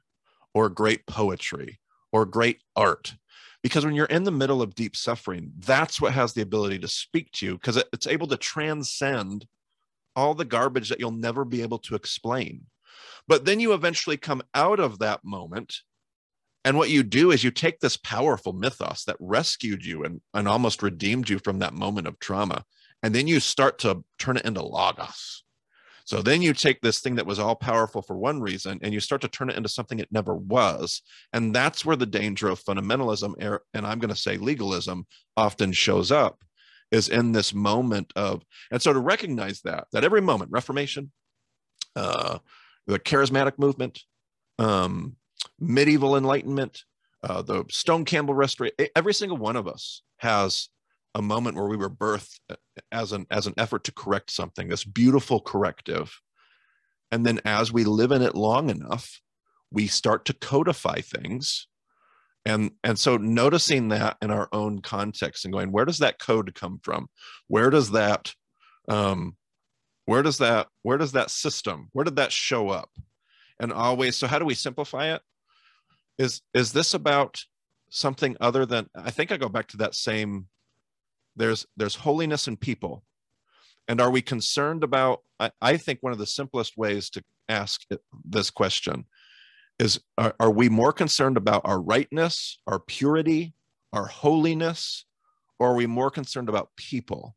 or 0.54 0.68
great 0.68 1.04
poetry 1.06 1.78
or 2.12 2.24
great 2.24 2.62
art 2.76 3.14
because 3.62 3.84
when 3.84 3.94
you're 3.94 4.06
in 4.06 4.24
the 4.24 4.30
middle 4.30 4.62
of 4.62 4.74
deep 4.74 4.96
suffering 4.96 5.52
that's 5.58 6.00
what 6.00 6.12
has 6.12 6.32
the 6.32 6.42
ability 6.42 6.78
to 6.78 6.88
speak 6.88 7.30
to 7.32 7.44
you 7.44 7.54
because 7.54 7.76
it, 7.76 7.88
it's 7.92 8.06
able 8.06 8.28
to 8.28 8.36
transcend 8.36 9.46
all 10.16 10.34
the 10.34 10.44
garbage 10.44 10.88
that 10.88 11.00
you'll 11.00 11.10
never 11.10 11.44
be 11.44 11.62
able 11.62 11.78
to 11.78 11.94
explain 11.94 12.62
but 13.26 13.44
then 13.44 13.60
you 13.60 13.72
eventually 13.72 14.16
come 14.16 14.42
out 14.54 14.80
of 14.80 15.00
that 15.00 15.24
moment 15.24 15.80
and 16.64 16.76
what 16.76 16.90
you 16.90 17.02
do 17.02 17.30
is 17.30 17.42
you 17.42 17.50
take 17.50 17.80
this 17.80 17.96
powerful 17.96 18.52
mythos 18.52 19.04
that 19.04 19.16
rescued 19.18 19.84
you 19.84 20.04
and, 20.04 20.20
and 20.34 20.46
almost 20.46 20.82
redeemed 20.82 21.28
you 21.30 21.38
from 21.38 21.60
that 21.60 21.72
moment 21.72 22.06
of 22.06 22.18
trauma, 22.18 22.64
and 23.02 23.14
then 23.14 23.26
you 23.26 23.40
start 23.40 23.78
to 23.78 24.04
turn 24.18 24.36
it 24.36 24.44
into 24.44 24.62
logos. 24.62 25.42
So 26.10 26.22
then 26.22 26.42
you 26.42 26.54
take 26.54 26.80
this 26.80 26.98
thing 26.98 27.14
that 27.14 27.26
was 27.26 27.38
all 27.38 27.54
powerful 27.54 28.02
for 28.02 28.16
one 28.16 28.40
reason 28.40 28.80
and 28.82 28.92
you 28.92 28.98
start 28.98 29.20
to 29.20 29.28
turn 29.28 29.48
it 29.48 29.56
into 29.56 29.68
something 29.68 30.00
it 30.00 30.10
never 30.10 30.34
was. 30.34 31.02
And 31.32 31.54
that's 31.54 31.84
where 31.84 31.94
the 31.94 32.04
danger 32.04 32.48
of 32.48 32.60
fundamentalism, 32.60 33.40
er, 33.40 33.62
and 33.74 33.86
I'm 33.86 34.00
going 34.00 34.12
to 34.12 34.20
say 34.20 34.36
legalism, 34.36 35.06
often 35.36 35.70
shows 35.70 36.10
up 36.10 36.42
is 36.90 37.08
in 37.08 37.30
this 37.30 37.54
moment 37.54 38.12
of, 38.16 38.42
and 38.72 38.82
so 38.82 38.92
to 38.92 38.98
recognize 38.98 39.60
that, 39.60 39.86
that 39.92 40.02
every 40.02 40.20
moment, 40.20 40.50
Reformation, 40.50 41.12
uh, 41.94 42.38
the 42.88 42.98
charismatic 42.98 43.56
movement, 43.56 44.00
um, 44.58 45.14
medieval 45.60 46.16
enlightenment, 46.16 46.82
uh, 47.22 47.40
the 47.40 47.64
Stone 47.70 48.04
Campbell 48.04 48.34
restoration. 48.34 48.74
Every 48.96 49.14
single 49.14 49.38
one 49.38 49.54
of 49.54 49.68
us 49.68 50.02
has 50.16 50.70
a 51.14 51.22
moment 51.22 51.56
where 51.56 51.66
we 51.66 51.76
were 51.76 51.90
birthed 51.90 52.38
uh, 52.48 52.56
as 52.92 53.12
an 53.12 53.26
as 53.30 53.46
an 53.46 53.54
effort 53.56 53.84
to 53.84 53.92
correct 53.92 54.30
something. 54.30 54.68
This 54.68 54.84
beautiful 54.84 55.40
corrective, 55.40 56.20
and 57.10 57.26
then 57.26 57.40
as 57.44 57.72
we 57.72 57.84
live 57.84 58.12
in 58.12 58.22
it 58.22 58.34
long 58.34 58.70
enough, 58.70 59.20
we 59.70 59.86
start 59.86 60.24
to 60.26 60.34
codify 60.34 61.00
things. 61.00 61.66
And, 62.46 62.70
and 62.82 62.98
so 62.98 63.18
noticing 63.18 63.88
that 63.88 64.16
in 64.22 64.30
our 64.30 64.48
own 64.50 64.80
context 64.80 65.44
and 65.44 65.52
going, 65.52 65.72
where 65.72 65.84
does 65.84 65.98
that 65.98 66.18
code 66.18 66.54
come 66.54 66.80
from? 66.82 67.10
Where 67.48 67.68
does 67.68 67.90
that 67.90 68.32
um, 68.88 69.36
where 70.10 70.22
does 70.24 70.38
that 70.38 70.66
where 70.82 70.98
does 70.98 71.12
that 71.12 71.30
system 71.30 71.88
where 71.92 72.04
did 72.04 72.16
that 72.16 72.32
show 72.32 72.68
up 72.68 72.90
and 73.60 73.72
always 73.72 74.16
so 74.16 74.26
how 74.26 74.40
do 74.40 74.44
we 74.44 74.54
simplify 74.54 75.14
it 75.14 75.22
is 76.18 76.42
is 76.52 76.72
this 76.72 76.94
about 76.94 77.40
something 77.90 78.36
other 78.40 78.66
than 78.66 78.88
i 78.96 79.10
think 79.10 79.30
i 79.30 79.36
go 79.36 79.48
back 79.48 79.68
to 79.68 79.76
that 79.76 79.94
same 79.94 80.48
there's 81.40 81.66
there's 81.76 81.96
holiness 81.96 82.46
in 82.48 82.56
people. 82.56 83.04
And 83.88 84.00
are 84.00 84.10
we 84.10 84.22
concerned 84.22 84.84
about 84.84 85.20
i, 85.40 85.50
I 85.60 85.76
think 85.76 85.98
one 86.00 86.12
of 86.12 86.18
the 86.18 86.26
simplest 86.26 86.76
ways 86.76 87.10
to 87.10 87.24
ask 87.48 87.82
this 88.24 88.50
question 88.50 89.06
is 89.78 90.00
are, 90.16 90.34
are 90.38 90.50
we 90.50 90.68
more 90.68 90.92
concerned 90.92 91.36
about 91.36 91.62
our 91.64 91.80
rightness 91.80 92.60
our 92.66 92.78
purity 92.78 93.54
our 93.92 94.06
holiness 94.06 95.04
or 95.60 95.72
are 95.72 95.74
we 95.74 95.86
more 95.86 96.10
concerned 96.10 96.48
about 96.48 96.70
people? 96.76 97.36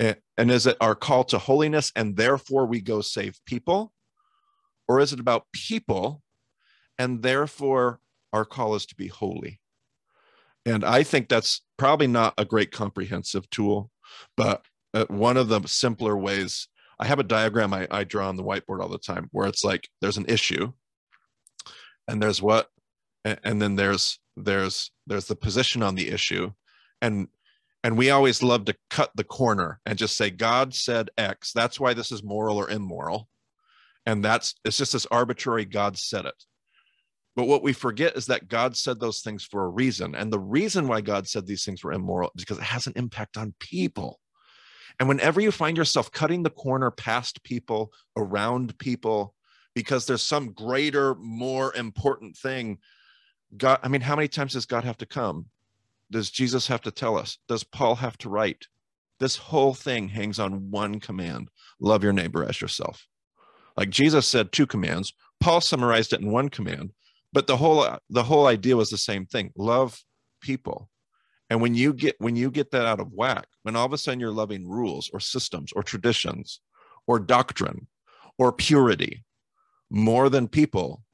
And, 0.00 0.16
and 0.36 0.50
is 0.50 0.66
it 0.66 0.76
our 0.80 0.94
call 0.94 1.24
to 1.24 1.38
holiness 1.38 1.92
and 1.94 2.16
therefore 2.16 2.66
we 2.66 2.80
go 2.80 3.00
save 3.00 3.40
people? 3.46 3.92
Or 4.88 5.00
is 5.00 5.12
it 5.12 5.20
about 5.20 5.46
people 5.52 6.22
and 6.98 7.22
therefore 7.22 8.00
our 8.32 8.44
call 8.44 8.74
is 8.74 8.84
to 8.86 8.96
be 8.96 9.06
holy? 9.06 9.60
And 10.66 10.84
I 10.84 11.04
think 11.04 11.28
that's 11.28 11.62
probably 11.76 12.08
not 12.08 12.34
a 12.36 12.44
great 12.44 12.72
comprehensive 12.72 13.48
tool, 13.50 13.90
but 14.36 14.64
uh, 14.92 15.06
one 15.08 15.36
of 15.36 15.48
the 15.48 15.60
simpler 15.66 16.16
ways. 16.16 16.68
I 16.98 17.06
have 17.06 17.18
a 17.18 17.24
diagram 17.24 17.72
I, 17.74 17.86
I 17.90 18.04
draw 18.04 18.28
on 18.28 18.36
the 18.36 18.42
whiteboard 18.42 18.80
all 18.80 18.88
the 18.88 18.98
time 18.98 19.28
where 19.30 19.46
it's 19.46 19.64
like 19.64 19.88
there's 20.00 20.16
an 20.16 20.26
issue, 20.28 20.72
and 22.08 22.22
there's 22.22 22.40
what, 22.42 22.68
and, 23.24 23.38
and 23.44 23.62
then 23.62 23.76
there's 23.76 24.18
there's 24.36 24.90
there's 25.06 25.26
the 25.26 25.36
position 25.36 25.82
on 25.82 25.94
the 25.94 26.08
issue, 26.08 26.50
and 27.00 27.28
and 27.84 27.96
we 27.96 28.10
always 28.10 28.42
love 28.42 28.64
to 28.64 28.76
cut 28.90 29.10
the 29.14 29.24
corner 29.24 29.78
and 29.86 29.98
just 29.98 30.16
say 30.16 30.30
god 30.30 30.74
said 30.74 31.10
x. 31.16 31.52
That's 31.52 31.78
why 31.78 31.94
this 31.94 32.10
is 32.10 32.24
moral 32.24 32.56
or 32.56 32.70
immoral. 32.70 33.28
And 34.06 34.24
that's 34.24 34.54
it's 34.64 34.78
just 34.78 34.94
this 34.94 35.06
arbitrary 35.10 35.66
god 35.66 35.98
said 35.98 36.24
it 36.24 36.44
but 37.36 37.46
what 37.46 37.62
we 37.62 37.72
forget 37.72 38.16
is 38.16 38.26
that 38.26 38.48
god 38.48 38.76
said 38.76 38.98
those 38.98 39.20
things 39.20 39.44
for 39.44 39.64
a 39.64 39.68
reason 39.68 40.14
and 40.16 40.32
the 40.32 40.40
reason 40.40 40.88
why 40.88 41.00
god 41.00 41.28
said 41.28 41.46
these 41.46 41.64
things 41.64 41.84
were 41.84 41.92
immoral 41.92 42.32
is 42.34 42.42
because 42.42 42.58
it 42.58 42.64
has 42.64 42.86
an 42.86 42.94
impact 42.96 43.36
on 43.36 43.54
people. 43.60 44.18
And 44.98 45.08
whenever 45.10 45.42
you 45.42 45.52
find 45.52 45.76
yourself 45.76 46.10
cutting 46.10 46.42
the 46.42 46.48
corner 46.48 46.90
past 46.90 47.42
people 47.42 47.92
around 48.16 48.78
people 48.78 49.34
because 49.74 50.06
there's 50.06 50.22
some 50.22 50.52
greater 50.52 51.14
more 51.16 51.74
important 51.76 52.36
thing 52.36 52.78
god 53.56 53.78
i 53.82 53.88
mean 53.88 54.00
how 54.00 54.16
many 54.16 54.26
times 54.26 54.54
does 54.54 54.66
god 54.66 54.84
have 54.84 54.98
to 54.98 55.06
come? 55.06 55.46
Does 56.10 56.30
jesus 56.30 56.66
have 56.66 56.80
to 56.82 56.90
tell 56.90 57.16
us? 57.16 57.38
Does 57.46 57.62
paul 57.62 57.94
have 57.96 58.16
to 58.18 58.30
write? 58.30 58.66
This 59.20 59.36
whole 59.36 59.74
thing 59.74 60.08
hangs 60.08 60.38
on 60.38 60.70
one 60.70 61.00
command 61.00 61.50
love 61.80 62.02
your 62.02 62.12
neighbor 62.12 62.44
as 62.44 62.60
yourself. 62.60 63.06
Like 63.76 63.90
Jesus 63.90 64.26
said 64.26 64.52
two 64.52 64.66
commands. 64.66 65.12
Paul 65.40 65.60
summarized 65.60 66.12
it 66.14 66.20
in 66.20 66.30
one 66.30 66.48
command, 66.48 66.92
but 67.36 67.46
the 67.46 67.58
whole 67.58 67.86
the 68.08 68.22
whole 68.22 68.46
idea 68.46 68.78
was 68.78 68.88
the 68.88 68.96
same 68.96 69.26
thing. 69.26 69.52
Love 69.58 70.02
people. 70.40 70.88
And 71.50 71.60
when 71.60 71.74
you 71.74 71.92
get 71.92 72.16
when 72.18 72.34
you 72.34 72.50
get 72.50 72.70
that 72.70 72.86
out 72.86 72.98
of 72.98 73.12
whack, 73.12 73.46
when 73.62 73.76
all 73.76 73.84
of 73.84 73.92
a 73.92 73.98
sudden 73.98 74.20
you're 74.20 74.30
loving 74.30 74.66
rules 74.66 75.10
or 75.12 75.20
systems 75.20 75.70
or 75.76 75.82
traditions 75.82 76.60
or 77.06 77.18
doctrine 77.18 77.88
or 78.38 78.52
purity 78.52 79.22
more 79.90 80.30
than 80.30 80.48
people, 80.48 81.04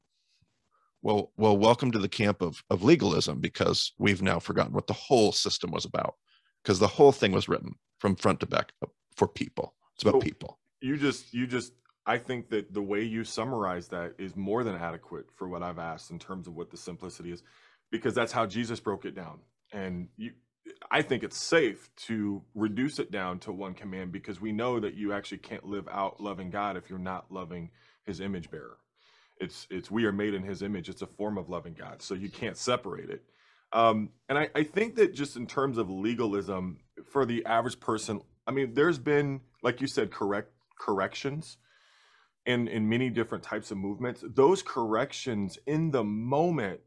well, 1.01 1.33
well, 1.35 1.57
welcome 1.57 1.91
to 1.91 1.99
the 1.99 2.07
camp 2.07 2.41
of, 2.41 2.63
of 2.69 2.83
legalism 2.83 3.41
because 3.41 3.91
we've 3.97 4.21
now 4.21 4.39
forgotten 4.39 4.71
what 4.71 4.87
the 4.87 4.93
whole 4.93 5.33
system 5.33 5.71
was 5.71 5.83
about. 5.83 6.15
Because 6.63 6.79
the 6.79 6.87
whole 6.87 7.11
thing 7.11 7.33
was 7.33 7.49
written 7.49 7.75
from 7.99 8.15
front 8.15 8.39
to 8.39 8.45
back 8.45 8.71
uh, 8.81 8.87
for 9.17 9.27
people. 9.27 9.75
It's 9.95 10.03
about 10.03 10.13
so 10.13 10.19
people. 10.21 10.57
You 10.79 10.95
just 10.95 11.33
you 11.33 11.45
just 11.47 11.73
I 12.05 12.17
think 12.17 12.49
that 12.49 12.73
the 12.73 12.81
way 12.81 13.01
you 13.03 13.23
summarize 13.23 13.87
that 13.89 14.13
is 14.17 14.35
more 14.35 14.63
than 14.63 14.75
adequate 14.75 15.25
for 15.35 15.47
what 15.47 15.63
I've 15.63 15.79
asked 15.79 16.11
in 16.11 16.19
terms 16.19 16.47
of 16.47 16.55
what 16.55 16.69
the 16.69 16.77
simplicity 16.77 17.31
is, 17.31 17.43
because 17.91 18.13
that's 18.13 18.31
how 18.31 18.45
Jesus 18.45 18.79
broke 18.79 19.05
it 19.05 19.15
down. 19.15 19.39
And 19.71 20.09
you, 20.17 20.31
I 20.91 21.01
think 21.01 21.23
it's 21.23 21.37
safe 21.37 21.89
to 22.07 22.41
reduce 22.55 22.99
it 22.99 23.11
down 23.11 23.39
to 23.39 23.51
one 23.51 23.73
command 23.73 24.11
because 24.11 24.41
we 24.41 24.51
know 24.51 24.79
that 24.79 24.95
you 24.95 25.13
actually 25.13 25.39
can't 25.39 25.65
live 25.65 25.87
out 25.89 26.21
loving 26.21 26.49
God 26.49 26.75
if 26.77 26.89
you're 26.89 26.99
not 26.99 27.31
loving 27.31 27.71
His 28.05 28.19
image 28.19 28.51
bearer. 28.51 28.77
It's 29.37 29.67
it's 29.69 29.89
we 29.89 30.05
are 30.05 30.11
made 30.11 30.33
in 30.33 30.43
His 30.43 30.61
image. 30.61 30.89
It's 30.89 31.01
a 31.01 31.07
form 31.07 31.37
of 31.37 31.49
loving 31.49 31.73
God, 31.73 32.01
so 32.01 32.15
you 32.15 32.29
can't 32.29 32.57
separate 32.57 33.09
it. 33.09 33.23
Um, 33.71 34.09
and 34.29 34.37
I, 34.37 34.49
I 34.53 34.63
think 34.63 34.95
that 34.95 35.15
just 35.15 35.35
in 35.35 35.47
terms 35.47 35.77
of 35.77 35.89
legalism 35.89 36.79
for 37.09 37.25
the 37.25 37.45
average 37.45 37.79
person, 37.79 38.21
I 38.45 38.51
mean, 38.51 38.73
there's 38.73 38.99
been 38.99 39.41
like 39.63 39.79
you 39.79 39.87
said, 39.87 40.11
correct 40.11 40.51
corrections 40.77 41.57
in 42.45 42.67
in 42.67 42.87
many 42.87 43.09
different 43.09 43.43
types 43.43 43.71
of 43.71 43.77
movements 43.77 44.23
those 44.35 44.61
corrections 44.61 45.57
in 45.65 45.91
the 45.91 46.03
moment 46.03 46.79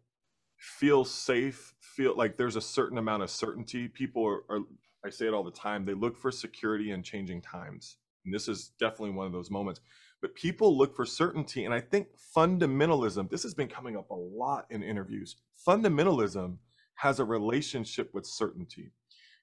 feel 0.56 1.04
safe 1.04 1.74
feel 1.80 2.16
like 2.16 2.36
there's 2.36 2.56
a 2.56 2.60
certain 2.60 2.98
amount 2.98 3.22
of 3.22 3.30
certainty. 3.30 3.88
People 3.88 4.26
are, 4.26 4.42
are, 4.48 4.60
i 5.04 5.10
say 5.10 5.26
it 5.26 5.34
all 5.34 5.44
the 5.44 5.50
time 5.50 5.84
they 5.84 5.94
look 5.94 6.16
for 6.16 6.30
security 6.30 6.90
in 6.90 7.02
changing 7.02 7.40
times 7.40 7.98
and 8.24 8.34
this 8.34 8.48
is 8.48 8.72
definitely 8.80 9.10
one 9.10 9.26
of 9.26 9.32
those 9.32 9.50
moments. 9.50 9.80
But 10.20 10.34
people 10.34 10.76
look 10.76 10.96
for 10.96 11.06
certainty 11.06 11.64
and 11.64 11.74
i 11.74 11.80
think 11.80 12.08
fundamentalism 12.36 13.30
this 13.30 13.42
has 13.42 13.54
been 13.54 13.68
coming 13.68 13.96
up 13.96 14.10
a 14.10 14.14
lot 14.14 14.66
in 14.70 14.82
interviews 14.82 15.36
fundamentalism 15.66 16.56
has 16.96 17.20
a 17.20 17.24
relationship 17.24 18.10
with 18.14 18.24
certainty. 18.24 18.90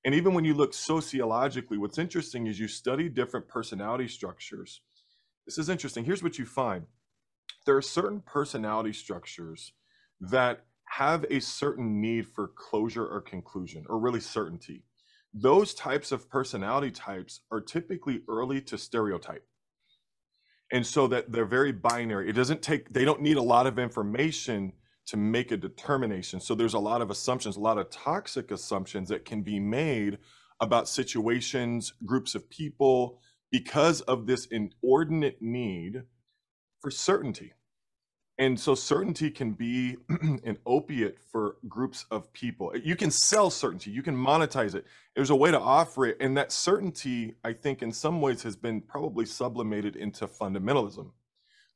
And 0.06 0.16
even 0.16 0.34
when 0.34 0.44
you 0.44 0.56
look 0.56 0.74
sociologically 0.74 1.78
what's 1.78 2.00
interesting 2.00 2.48
is 2.48 2.60
you 2.60 2.68
study 2.68 3.08
different 3.08 3.48
personality 3.48 4.08
structures 4.08 4.82
this 5.46 5.58
is 5.58 5.70
interesting. 5.70 6.06
Here's 6.06 6.24
what 6.24 6.40
you 6.40 6.46
find 6.46 6.86
there 7.66 7.78
are 7.78 7.82
certain 7.82 8.22
personality 8.22 8.94
structures 8.94 9.74
that 10.20 10.66
have 10.86 11.26
a 11.30 11.40
certain 11.40 12.02
need 12.02 12.28
for 12.28 12.48
closure 12.48 13.06
or 13.06 13.22
conclusion, 13.22 13.86
or 13.90 14.00
really 14.00 14.20
certainty. 14.20 14.84
Those 15.34 15.74
types 15.74 16.12
of 16.12 16.30
personality 16.30 16.92
types 16.92 17.42
are 17.52 17.62
typically 17.62 18.22
early 18.30 18.62
to 18.62 18.78
stereotype. 18.78 19.46
And 20.72 20.86
so 20.86 21.08
that 21.08 21.32
they're 21.32 21.46
very 21.46 21.72
binary. 21.72 22.30
It 22.30 22.34
doesn't 22.34 22.62
take, 22.62 22.94
they 22.94 23.06
don't 23.06 23.22
need 23.22 23.38
a 23.38 23.42
lot 23.42 23.66
of 23.66 23.80
information 23.80 24.74
to 25.08 25.18
make 25.18 25.52
a 25.52 25.58
determination. 25.58 26.40
So 26.40 26.56
there's 26.56 26.74
a 26.74 26.80
lot 26.80 27.02
of 27.02 27.10
assumptions, 27.10 27.58
a 27.58 27.62
lot 27.62 27.78
of 27.78 27.90
toxic 27.90 28.52
assumptions 28.52 29.10
that 29.10 29.26
can 29.26 29.42
be 29.42 29.60
made 29.60 30.20
about 30.60 30.88
situations, 30.88 31.94
groups 32.06 32.36
of 32.36 32.50
people, 32.50 33.20
because 33.54 34.02
of 34.02 34.26
this 34.26 34.48
inordinate 34.48 35.40
need 35.40 36.02
for 36.82 36.90
certainty. 36.90 37.54
And 38.40 38.60
so 38.60 38.74
certainty 38.74 39.30
can 39.30 39.52
be 39.52 39.98
an 40.10 40.58
opiate 40.66 41.20
for 41.32 41.58
groups 41.70 42.08
of 42.10 42.34
people. 42.34 42.76
You 42.76 42.96
can 42.96 43.12
sell 43.12 43.52
certainty, 43.52 43.92
you 43.92 44.02
can 44.02 44.18
monetize 44.18 44.74
it. 44.74 44.86
There's 45.16 45.30
a 45.30 45.36
way 45.36 45.52
to 45.52 45.60
offer 45.60 46.08
it. 46.08 46.18
And 46.20 46.36
that 46.36 46.52
certainty, 46.52 47.36
I 47.44 47.54
think, 47.54 47.84
in 47.84 47.92
some 47.92 48.22
ways 48.22 48.42
has 48.42 48.56
been 48.56 48.82
probably 48.82 49.28
sublimated 49.28 49.96
into 49.96 50.26
fundamentalism. 50.26 51.12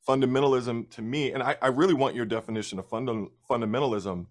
Fundamentalism 0.09 0.89
to 0.89 1.03
me, 1.03 1.31
and 1.31 1.43
I, 1.43 1.57
I 1.61 1.67
really 1.67 1.93
want 1.93 2.15
your 2.15 2.25
definition 2.25 2.79
of 2.79 2.89
funda- 2.89 3.27
fundamentalism. 3.47 4.25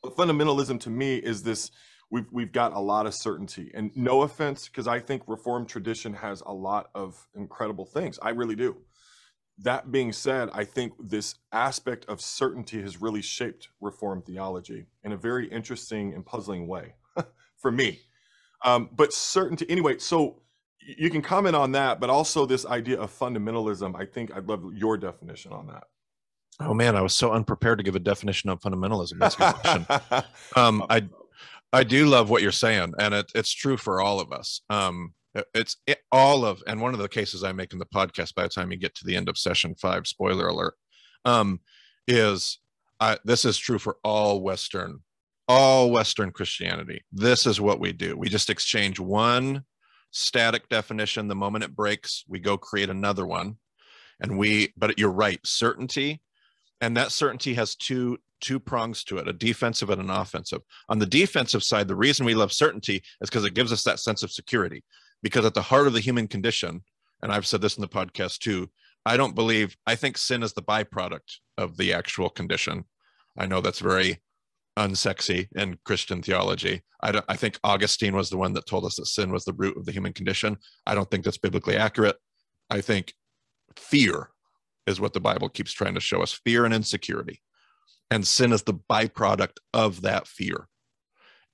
But 0.00 0.16
fundamentalism 0.16 0.78
to 0.82 0.90
me 0.90 1.16
is 1.16 1.42
this 1.42 1.72
we've, 2.12 2.26
we've 2.30 2.52
got 2.52 2.72
a 2.72 2.78
lot 2.78 3.06
of 3.06 3.14
certainty. 3.14 3.72
And 3.74 3.90
no 3.96 4.22
offense, 4.22 4.68
because 4.68 4.86
I 4.86 5.00
think 5.00 5.22
Reformed 5.26 5.68
tradition 5.68 6.14
has 6.14 6.42
a 6.46 6.52
lot 6.52 6.90
of 6.94 7.26
incredible 7.34 7.86
things. 7.86 8.20
I 8.22 8.30
really 8.30 8.54
do 8.54 8.76
that 9.58 9.92
being 9.92 10.12
said, 10.12 10.48
I 10.52 10.64
think 10.64 10.94
this 10.98 11.36
aspect 11.52 12.04
of 12.06 12.20
certainty 12.20 12.80
has 12.82 13.00
really 13.00 13.22
shaped 13.22 13.68
Reformed 13.80 14.24
theology 14.24 14.86
in 15.04 15.12
a 15.12 15.16
very 15.16 15.48
interesting 15.48 16.14
and 16.14 16.24
puzzling 16.24 16.66
way 16.66 16.94
for 17.56 17.70
me. 17.70 18.00
Um, 18.64 18.90
but 18.92 19.12
certainty, 19.12 19.66
anyway, 19.68 19.98
so 19.98 20.42
you 20.80 21.10
can 21.10 21.22
comment 21.22 21.54
on 21.54 21.72
that, 21.72 22.00
but 22.00 22.10
also 22.10 22.46
this 22.46 22.66
idea 22.66 22.98
of 22.98 23.16
fundamentalism. 23.16 23.94
I 24.00 24.04
think 24.04 24.34
I'd 24.34 24.48
love 24.48 24.64
your 24.74 24.96
definition 24.96 25.52
on 25.52 25.66
that. 25.68 25.84
Oh 26.60 26.74
man, 26.74 26.96
I 26.96 27.02
was 27.02 27.14
so 27.14 27.32
unprepared 27.32 27.78
to 27.78 27.84
give 27.84 27.96
a 27.96 28.00
definition 28.00 28.50
of 28.50 28.60
fundamentalism. 28.60 29.18
That's 29.18 29.34
a 29.36 29.38
good 29.38 29.54
question. 29.54 30.24
um, 30.56 30.84
I 30.88 31.08
I 31.72 31.84
do 31.84 32.06
love 32.06 32.28
what 32.28 32.42
you're 32.42 32.52
saying, 32.52 32.94
and 32.98 33.14
it, 33.14 33.32
it's 33.34 33.52
true 33.52 33.76
for 33.76 34.02
all 34.02 34.20
of 34.20 34.32
us. 34.32 34.60
Um, 34.68 35.14
it's 35.54 35.76
it, 35.86 35.98
all 36.10 36.44
of 36.44 36.62
and 36.66 36.80
one 36.80 36.92
of 36.92 37.00
the 37.00 37.08
cases 37.08 37.42
i 37.44 37.52
make 37.52 37.72
in 37.72 37.78
the 37.78 37.86
podcast 37.86 38.34
by 38.34 38.42
the 38.42 38.48
time 38.48 38.70
you 38.70 38.76
get 38.76 38.94
to 38.94 39.04
the 39.04 39.16
end 39.16 39.28
of 39.28 39.38
session 39.38 39.74
five 39.74 40.06
spoiler 40.06 40.48
alert 40.48 40.74
um 41.24 41.60
is 42.06 42.58
I, 43.00 43.18
this 43.24 43.44
is 43.44 43.58
true 43.58 43.78
for 43.78 43.96
all 44.04 44.42
western 44.42 45.00
all 45.48 45.90
western 45.90 46.30
christianity 46.30 47.02
this 47.12 47.46
is 47.46 47.60
what 47.60 47.80
we 47.80 47.92
do 47.92 48.16
we 48.16 48.28
just 48.28 48.50
exchange 48.50 49.00
one 49.00 49.64
static 50.10 50.68
definition 50.68 51.28
the 51.28 51.34
moment 51.34 51.64
it 51.64 51.74
breaks 51.74 52.24
we 52.28 52.38
go 52.38 52.58
create 52.58 52.90
another 52.90 53.26
one 53.26 53.56
and 54.20 54.38
we 54.38 54.72
but 54.76 54.98
you're 54.98 55.10
right 55.10 55.40
certainty 55.44 56.20
and 56.80 56.96
that 56.96 57.12
certainty 57.12 57.54
has 57.54 57.74
two 57.76 58.18
two 58.42 58.60
prongs 58.60 59.02
to 59.04 59.16
it 59.16 59.26
a 59.26 59.32
defensive 59.32 59.88
and 59.88 60.02
an 60.02 60.10
offensive 60.10 60.60
on 60.90 60.98
the 60.98 61.06
defensive 61.06 61.62
side 61.62 61.88
the 61.88 61.94
reason 61.94 62.26
we 62.26 62.34
love 62.34 62.52
certainty 62.52 63.02
is 63.22 63.30
because 63.30 63.46
it 63.46 63.54
gives 63.54 63.72
us 63.72 63.84
that 63.84 64.00
sense 64.00 64.22
of 64.22 64.30
security 64.30 64.84
because 65.22 65.44
at 65.44 65.54
the 65.54 65.62
heart 65.62 65.86
of 65.86 65.92
the 65.92 66.00
human 66.00 66.28
condition, 66.28 66.82
and 67.22 67.32
I've 67.32 67.46
said 67.46 67.60
this 67.60 67.76
in 67.76 67.80
the 67.80 67.88
podcast 67.88 68.38
too, 68.38 68.68
I 69.06 69.16
don't 69.16 69.34
believe, 69.34 69.76
I 69.86 69.94
think 69.94 70.18
sin 70.18 70.42
is 70.42 70.52
the 70.52 70.62
byproduct 70.62 71.38
of 71.56 71.76
the 71.76 71.92
actual 71.92 72.28
condition. 72.28 72.84
I 73.38 73.46
know 73.46 73.60
that's 73.60 73.78
very 73.78 74.20
unsexy 74.76 75.48
in 75.54 75.78
Christian 75.84 76.22
theology. 76.22 76.82
I, 77.00 77.12
don't, 77.12 77.24
I 77.28 77.36
think 77.36 77.58
Augustine 77.64 78.16
was 78.16 78.30
the 78.30 78.36
one 78.36 78.52
that 78.54 78.66
told 78.66 78.84
us 78.84 78.96
that 78.96 79.06
sin 79.06 79.32
was 79.32 79.44
the 79.44 79.54
root 79.54 79.76
of 79.76 79.86
the 79.86 79.92
human 79.92 80.12
condition. 80.12 80.56
I 80.86 80.94
don't 80.94 81.10
think 81.10 81.24
that's 81.24 81.38
biblically 81.38 81.76
accurate. 81.76 82.16
I 82.70 82.80
think 82.80 83.14
fear 83.76 84.30
is 84.86 85.00
what 85.00 85.12
the 85.12 85.20
Bible 85.20 85.48
keeps 85.48 85.72
trying 85.72 85.94
to 85.94 86.00
show 86.00 86.22
us 86.22 86.40
fear 86.44 86.64
and 86.64 86.74
insecurity. 86.74 87.40
And 88.12 88.28
sin 88.28 88.52
is 88.52 88.62
the 88.62 88.74
byproduct 88.74 89.56
of 89.72 90.02
that 90.02 90.28
fear. 90.28 90.68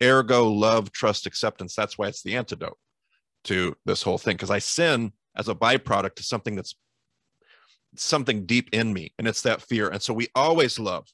Ergo, 0.02 0.48
love, 0.48 0.90
trust, 0.90 1.24
acceptance. 1.24 1.76
That's 1.76 1.96
why 1.96 2.08
it's 2.08 2.24
the 2.24 2.34
antidote 2.34 2.76
to 3.44 3.76
this 3.86 4.02
whole 4.02 4.18
thing 4.18 4.34
because 4.34 4.50
I 4.50 4.58
sin 4.58 5.12
as 5.36 5.48
a 5.48 5.54
byproduct 5.54 6.16
to 6.16 6.24
something 6.24 6.56
that's 6.56 6.74
something 7.94 8.44
deep 8.44 8.70
in 8.72 8.92
me, 8.92 9.14
and 9.20 9.28
it's 9.28 9.42
that 9.42 9.62
fear. 9.62 9.88
And 9.88 10.02
so 10.02 10.12
we 10.12 10.26
always 10.34 10.80
love 10.80 11.06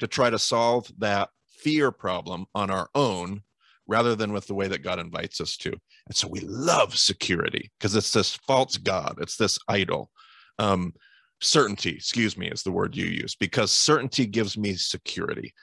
to 0.00 0.06
try 0.06 0.28
to 0.28 0.38
solve 0.38 0.92
that 0.98 1.30
fear 1.48 1.90
problem 1.92 2.44
on 2.54 2.70
our 2.70 2.90
own 2.94 3.42
rather 3.86 4.14
than 4.14 4.34
with 4.34 4.48
the 4.48 4.54
way 4.54 4.68
that 4.68 4.82
God 4.82 4.98
invites 4.98 5.40
us 5.40 5.56
to. 5.58 5.70
And 6.08 6.14
so 6.14 6.28
we 6.28 6.40
love 6.40 6.94
security 6.94 7.70
because 7.78 7.96
it's 7.96 8.12
this 8.12 8.36
false 8.46 8.76
God, 8.76 9.16
it's 9.18 9.36
this 9.36 9.58
idol. 9.66 10.10
Um, 10.58 10.92
certainty, 11.40 11.90
excuse 11.90 12.36
me, 12.36 12.48
is 12.48 12.62
the 12.62 12.72
word 12.72 12.96
you 12.96 13.06
use, 13.06 13.34
because 13.34 13.72
certainty 13.72 14.26
gives 14.26 14.56
me 14.58 14.74
security. 14.74 15.54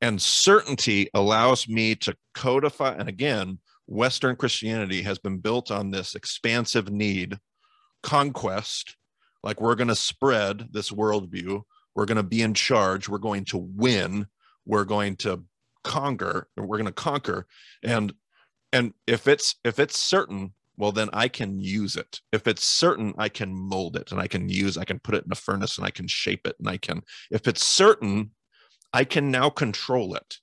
And 0.00 0.20
certainty 0.20 1.10
allows 1.14 1.68
me 1.68 1.94
to 1.96 2.16
codify, 2.34 2.94
and 2.94 3.08
again, 3.08 3.58
Western 3.86 4.36
Christianity 4.36 5.02
has 5.02 5.18
been 5.18 5.38
built 5.38 5.70
on 5.70 5.90
this 5.90 6.14
expansive 6.14 6.90
need, 6.90 7.38
conquest, 8.02 8.96
like 9.42 9.60
we're 9.60 9.74
going 9.74 9.88
to 9.88 9.96
spread 9.96 10.68
this 10.70 10.90
worldview, 10.90 11.62
we're 11.94 12.06
going 12.06 12.16
to 12.16 12.22
be 12.22 12.42
in 12.42 12.54
charge, 12.54 13.08
we're 13.08 13.18
going 13.18 13.44
to 13.46 13.58
win, 13.58 14.26
we're 14.64 14.84
going 14.84 15.16
to 15.16 15.44
conquer, 15.82 16.48
we're 16.56 16.78
going 16.78 16.84
to 16.84 16.92
conquer, 16.92 17.46
and 17.82 18.12
and 18.72 18.94
if 19.06 19.26
it's 19.26 19.56
if 19.64 19.78
it's 19.78 19.98
certain, 19.98 20.54
well 20.80 20.92
then 20.92 21.10
I 21.12 21.28
can 21.28 21.60
use 21.60 21.96
it. 21.96 22.20
If 22.32 22.46
it's 22.48 22.64
certain, 22.64 23.14
I 23.18 23.28
can 23.28 23.54
mold 23.54 23.96
it 23.96 24.10
and 24.10 24.20
I 24.20 24.26
can 24.26 24.48
use, 24.48 24.76
I 24.76 24.84
can 24.84 24.98
put 24.98 25.14
it 25.14 25.24
in 25.24 25.32
a 25.32 25.36
furnace 25.36 25.78
and 25.78 25.86
I 25.86 25.90
can 25.90 26.08
shape 26.08 26.46
it 26.46 26.56
and 26.58 26.68
I 26.68 26.78
can. 26.78 27.02
If 27.30 27.46
it's 27.46 27.64
certain, 27.64 28.32
I 28.92 29.04
can 29.04 29.30
now 29.30 29.50
control 29.50 30.14
it 30.14 30.38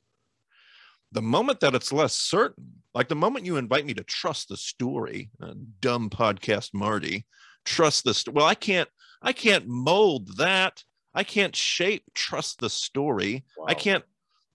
the 1.12 1.22
moment 1.22 1.60
that 1.62 1.76
it's 1.76 1.94
less 1.94 2.14
certain, 2.14 2.82
like 2.94 3.08
the 3.08 3.16
moment 3.16 3.46
you 3.46 3.58
invite 3.58 3.86
me 3.86 3.94
to 3.94 4.04
trust 4.04 4.50
the 4.50 4.58
story, 4.58 5.30
uh, 5.42 5.54
dumb 5.80 6.10
podcast 6.10 6.74
Marty, 6.74 7.26
trust 7.66 8.04
the 8.04 8.14
st- 8.14 8.36
well, 8.36 8.46
I 8.46 8.56
can't, 8.56 8.90
I 9.22 9.34
can't 9.34 9.68
mold 9.68 10.38
that. 10.38 10.84
I 11.14 11.24
can't 11.24 11.56
shape, 11.56 12.04
trust 12.14 12.60
the 12.60 12.70
story. 12.70 13.46
Wow. 13.58 13.66
I 13.70 13.74
can't, 13.74 14.04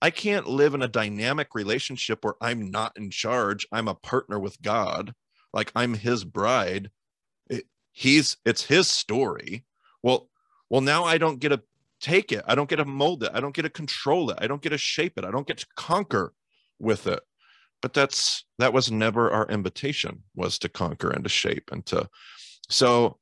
I 0.01 0.09
can't 0.09 0.47
live 0.47 0.73
in 0.73 0.81
a 0.81 0.87
dynamic 0.87 1.55
relationship 1.55 2.23
where 2.23 2.35
I'm 2.39 2.69
not 2.71 2.93
in 2.97 3.09
charge. 3.09 3.65
I'm 3.71 3.87
a 3.87 3.95
partner 3.95 4.39
with 4.39 4.61
God, 4.61 5.13
like 5.53 5.71
I'm 5.75 5.93
His 5.93 6.23
bride. 6.23 6.89
It, 7.49 7.65
he's, 7.91 8.37
it's 8.45 8.63
His 8.63 8.87
story. 8.87 9.65
Well, 10.01 10.29
well, 10.69 10.81
now 10.81 11.03
I 11.03 11.17
don't 11.17 11.39
get 11.39 11.49
to 11.49 11.61
take 12.01 12.31
it. 12.31 12.43
I 12.47 12.55
don't 12.55 12.69
get 12.69 12.77
to 12.77 12.85
mold 12.85 13.23
it. 13.23 13.31
I 13.33 13.39
don't 13.39 13.55
get 13.55 13.61
to 13.61 13.69
control 13.69 14.29
it. 14.31 14.37
I 14.41 14.47
don't 14.47 14.61
get 14.61 14.69
to 14.69 14.77
shape 14.77 15.17
it. 15.17 15.25
I 15.25 15.31
don't 15.31 15.47
get 15.47 15.59
to 15.59 15.67
conquer 15.75 16.33
with 16.79 17.07
it 17.07 17.21
but 17.83 17.93
that's 17.93 18.45
that 18.57 18.73
was 18.73 18.91
never 18.91 19.29
our 19.29 19.45
invitation 19.49 20.23
was 20.35 20.57
to 20.57 20.69
conquer 20.69 21.11
and 21.11 21.23
to 21.23 21.29
shape 21.29 21.69
and 21.71 21.85
to 21.85 22.09
so 22.69 23.19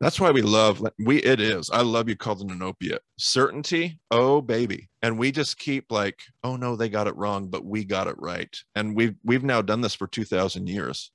that's 0.00 0.20
why 0.20 0.30
we 0.30 0.42
love 0.42 0.84
we 1.06 1.22
it 1.22 1.40
is 1.40 1.70
i 1.70 1.80
love 1.80 2.08
you 2.08 2.16
called 2.16 2.50
an 2.50 2.60
opiate 2.60 3.02
certainty 3.18 3.98
oh 4.10 4.42
baby 4.42 4.90
and 5.00 5.16
we 5.16 5.30
just 5.32 5.58
keep 5.58 5.90
like 5.90 6.20
oh 6.44 6.56
no 6.56 6.76
they 6.76 6.88
got 6.90 7.06
it 7.06 7.16
wrong 7.16 7.48
but 7.48 7.64
we 7.64 7.84
got 7.84 8.08
it 8.08 8.16
right 8.18 8.54
and 8.74 8.94
we've 8.94 9.14
we've 9.24 9.44
now 9.44 9.62
done 9.62 9.80
this 9.80 9.94
for 9.94 10.08
2000 10.08 10.68
years 10.68 11.12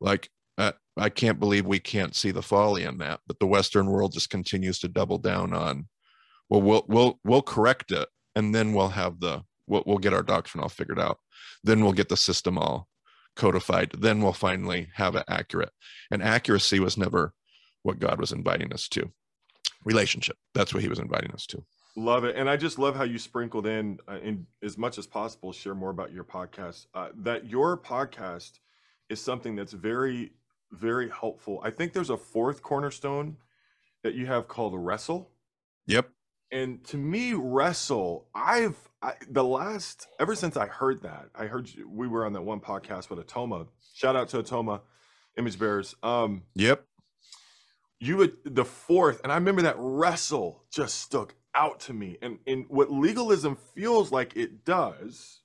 like 0.00 0.28
uh, 0.58 0.72
i 0.96 1.08
can't 1.08 1.40
believe 1.40 1.66
we 1.66 1.78
can't 1.78 2.14
see 2.14 2.30
the 2.30 2.42
folly 2.42 2.84
in 2.84 2.98
that 2.98 3.20
but 3.26 3.38
the 3.38 3.46
western 3.46 3.86
world 3.86 4.12
just 4.12 4.30
continues 4.30 4.78
to 4.78 4.88
double 4.88 5.18
down 5.18 5.52
on 5.52 5.86
well 6.48 6.62
we'll 6.62 6.84
we'll 6.88 7.20
we'll 7.24 7.42
correct 7.42 7.92
it 7.92 8.08
and 8.34 8.54
then 8.54 8.72
we'll 8.72 8.90
have 8.90 9.18
the 9.20 9.42
we'll, 9.66 9.82
we'll 9.86 9.98
get 9.98 10.12
our 10.12 10.22
doctrine 10.22 10.62
all 10.62 10.68
figured 10.68 11.00
out. 11.00 11.18
Then 11.64 11.82
we'll 11.82 11.92
get 11.92 12.08
the 12.08 12.16
system 12.16 12.58
all 12.58 12.88
codified. 13.34 13.92
Then 13.98 14.22
we'll 14.22 14.32
finally 14.32 14.88
have 14.94 15.16
it 15.16 15.24
accurate. 15.28 15.72
And 16.10 16.22
accuracy 16.22 16.80
was 16.80 16.96
never 16.96 17.32
what 17.82 17.98
god 17.98 18.20
was 18.20 18.32
inviting 18.32 18.72
us 18.72 18.88
to. 18.88 19.10
Relationship 19.84 20.36
that's 20.54 20.74
what 20.74 20.82
he 20.82 20.88
was 20.88 20.98
inviting 20.98 21.30
us 21.32 21.46
to. 21.46 21.62
Love 21.96 22.24
it. 22.24 22.36
And 22.36 22.48
i 22.48 22.56
just 22.56 22.78
love 22.78 22.96
how 22.96 23.04
you 23.04 23.18
sprinkled 23.18 23.66
in 23.66 23.98
uh, 24.08 24.18
in 24.22 24.46
as 24.62 24.76
much 24.76 24.98
as 24.98 25.06
possible 25.06 25.52
share 25.52 25.74
more 25.74 25.90
about 25.90 26.12
your 26.12 26.24
podcast 26.24 26.86
uh, 26.94 27.08
that 27.16 27.48
your 27.48 27.78
podcast 27.78 28.58
is 29.08 29.20
something 29.20 29.56
that's 29.56 29.72
very 29.72 30.32
very 30.72 31.08
helpful. 31.08 31.60
I 31.62 31.70
think 31.70 31.92
there's 31.92 32.10
a 32.10 32.16
fourth 32.16 32.62
cornerstone 32.62 33.36
that 34.02 34.14
you 34.14 34.26
have 34.26 34.48
called 34.48 34.74
wrestle. 34.74 35.30
Yep. 35.86 36.10
And 36.50 36.84
to 36.84 36.96
me 36.96 37.32
wrestle 37.34 38.28
i've 38.34 38.76
I, 39.02 39.14
the 39.28 39.42
last 39.44 40.06
ever 40.20 40.34
since 40.36 40.56
i 40.56 40.66
heard 40.66 41.02
that 41.02 41.28
i 41.34 41.46
heard 41.46 41.68
you, 41.68 41.88
we 41.88 42.06
were 42.06 42.24
on 42.24 42.32
that 42.34 42.42
one 42.42 42.60
podcast 42.60 43.10
with 43.10 43.18
atoma. 43.18 43.66
Shout 43.94 44.14
out 44.14 44.28
to 44.28 44.42
atoma 44.42 44.80
image 45.36 45.58
bearers. 45.58 45.96
Um 46.04 46.42
yep. 46.54 46.84
you 47.98 48.16
would 48.16 48.36
the 48.44 48.64
fourth 48.64 49.20
and 49.24 49.32
i 49.32 49.34
remember 49.34 49.62
that 49.62 49.76
wrestle 49.78 50.64
just 50.70 51.00
stuck 51.00 51.34
out 51.56 51.80
to 51.80 51.92
me. 51.92 52.18
And 52.22 52.38
and 52.46 52.66
what 52.68 52.92
legalism 52.92 53.56
feels 53.74 54.12
like 54.12 54.36
it 54.36 54.64
does 54.64 55.40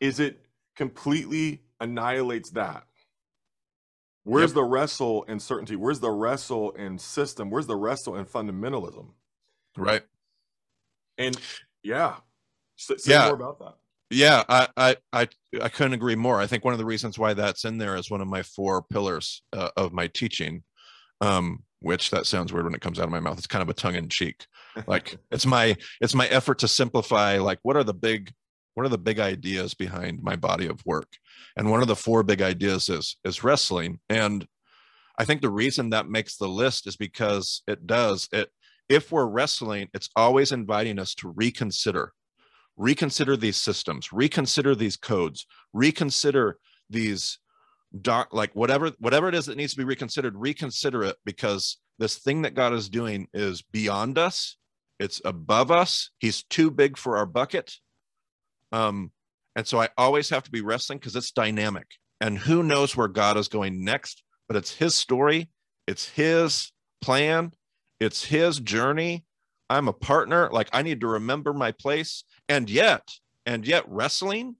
is 0.00 0.20
it 0.20 0.46
completely 0.76 1.62
annihilates 1.80 2.50
that 2.50 2.84
where's 4.28 4.50
yep. 4.50 4.54
the 4.54 4.64
wrestle 4.64 5.22
in 5.24 5.40
certainty 5.40 5.76
where's 5.76 6.00
the 6.00 6.10
wrestle 6.10 6.70
in 6.72 6.98
system 6.98 7.50
where's 7.50 7.66
the 7.66 7.76
wrestle 7.76 8.16
in 8.16 8.24
fundamentalism 8.24 9.06
right 9.76 10.02
and 11.18 11.36
yeah, 11.82 12.16
say, 12.76 12.94
yeah. 13.06 13.26
more 13.26 13.34
about 13.34 13.58
that. 13.58 13.74
Yeah, 14.10 14.44
I, 14.48 14.68
I, 14.76 14.96
I, 15.12 15.28
I 15.60 15.68
couldn't 15.68 15.92
agree 15.92 16.14
more. 16.14 16.40
I 16.40 16.46
think 16.46 16.64
one 16.64 16.72
of 16.72 16.78
the 16.78 16.84
reasons 16.84 17.18
why 17.18 17.34
that's 17.34 17.64
in 17.64 17.76
there 17.78 17.96
is 17.96 18.10
one 18.10 18.20
of 18.20 18.28
my 18.28 18.42
four 18.42 18.82
pillars 18.82 19.42
uh, 19.52 19.70
of 19.76 19.92
my 19.92 20.06
teaching. 20.06 20.62
um, 21.20 21.64
which 21.80 22.10
that 22.10 22.26
sounds 22.26 22.52
weird 22.52 22.64
when 22.64 22.74
it 22.74 22.80
comes 22.80 22.98
out 22.98 23.04
of 23.04 23.10
my 23.10 23.20
mouth. 23.20 23.38
It's 23.38 23.46
kind 23.46 23.62
of 23.62 23.68
a 23.68 23.74
tongue 23.74 23.94
in 23.94 24.08
cheek. 24.08 24.46
Like 24.86 25.18
it's 25.30 25.46
my 25.46 25.76
it's 26.00 26.14
my 26.14 26.26
effort 26.28 26.60
to 26.60 26.68
simplify 26.68 27.38
like 27.38 27.58
what 27.62 27.76
are 27.76 27.84
the 27.84 27.94
big 27.94 28.32
what 28.78 28.86
are 28.86 28.90
the 28.90 28.96
big 28.96 29.18
ideas 29.18 29.74
behind 29.74 30.22
my 30.22 30.36
body 30.36 30.68
of 30.68 30.86
work? 30.86 31.08
And 31.56 31.68
one 31.68 31.82
of 31.82 31.88
the 31.88 31.96
four 31.96 32.22
big 32.22 32.40
ideas 32.40 32.88
is 32.88 33.16
is 33.24 33.42
wrestling. 33.42 33.98
And 34.08 34.46
I 35.18 35.24
think 35.24 35.42
the 35.42 35.50
reason 35.50 35.90
that 35.90 36.08
makes 36.08 36.36
the 36.36 36.46
list 36.46 36.86
is 36.86 36.96
because 36.96 37.64
it 37.66 37.88
does 37.88 38.28
it 38.30 38.52
if 38.88 39.10
we're 39.10 39.26
wrestling, 39.26 39.88
it's 39.94 40.10
always 40.14 40.52
inviting 40.52 41.00
us 41.00 41.12
to 41.16 41.28
reconsider, 41.28 42.12
reconsider 42.76 43.36
these 43.36 43.56
systems, 43.56 44.12
reconsider 44.12 44.76
these 44.76 44.96
codes, 44.96 45.44
reconsider 45.72 46.58
these 46.88 47.40
doc 48.00 48.28
like 48.30 48.54
whatever 48.54 48.92
whatever 49.00 49.28
it 49.28 49.34
is 49.34 49.46
that 49.46 49.56
needs 49.56 49.72
to 49.72 49.78
be 49.78 49.84
reconsidered 49.84 50.36
reconsider 50.36 51.02
it 51.02 51.16
because 51.24 51.78
this 51.98 52.16
thing 52.18 52.42
that 52.42 52.54
god 52.54 52.72
is 52.74 52.88
doing 52.88 53.26
is 53.32 53.62
beyond 53.62 54.18
us 54.18 54.56
it's 55.00 55.22
above 55.24 55.70
us 55.70 56.10
he's 56.18 56.42
too 56.44 56.70
big 56.70 56.98
for 56.98 57.16
our 57.16 57.24
bucket 57.24 57.78
um 58.72 59.10
and 59.56 59.66
so 59.66 59.80
i 59.80 59.88
always 59.96 60.28
have 60.28 60.42
to 60.42 60.50
be 60.50 60.60
wrestling 60.60 60.98
because 60.98 61.16
it's 61.16 61.32
dynamic. 61.32 61.86
And 62.20 62.36
who 62.36 62.62
knows 62.62 62.96
where 62.96 63.08
god 63.08 63.36
is 63.36 63.48
going 63.48 63.84
next 63.84 64.22
but 64.48 64.56
it's 64.56 64.74
his 64.74 64.94
story 64.94 65.50
it's 65.86 66.08
his 66.08 66.72
plan 67.00 67.52
it's 68.00 68.24
his 68.24 68.60
journey. 68.60 69.24
I'm 69.70 69.88
a 69.88 69.92
partner 69.92 70.48
like 70.52 70.68
i 70.72 70.82
need 70.82 71.00
to 71.00 71.06
remember 71.06 71.52
my 71.52 71.72
place. 71.72 72.24
And 72.48 72.68
yet 72.70 73.08
and 73.46 73.66
yet 73.66 73.84
wrestling 73.88 74.56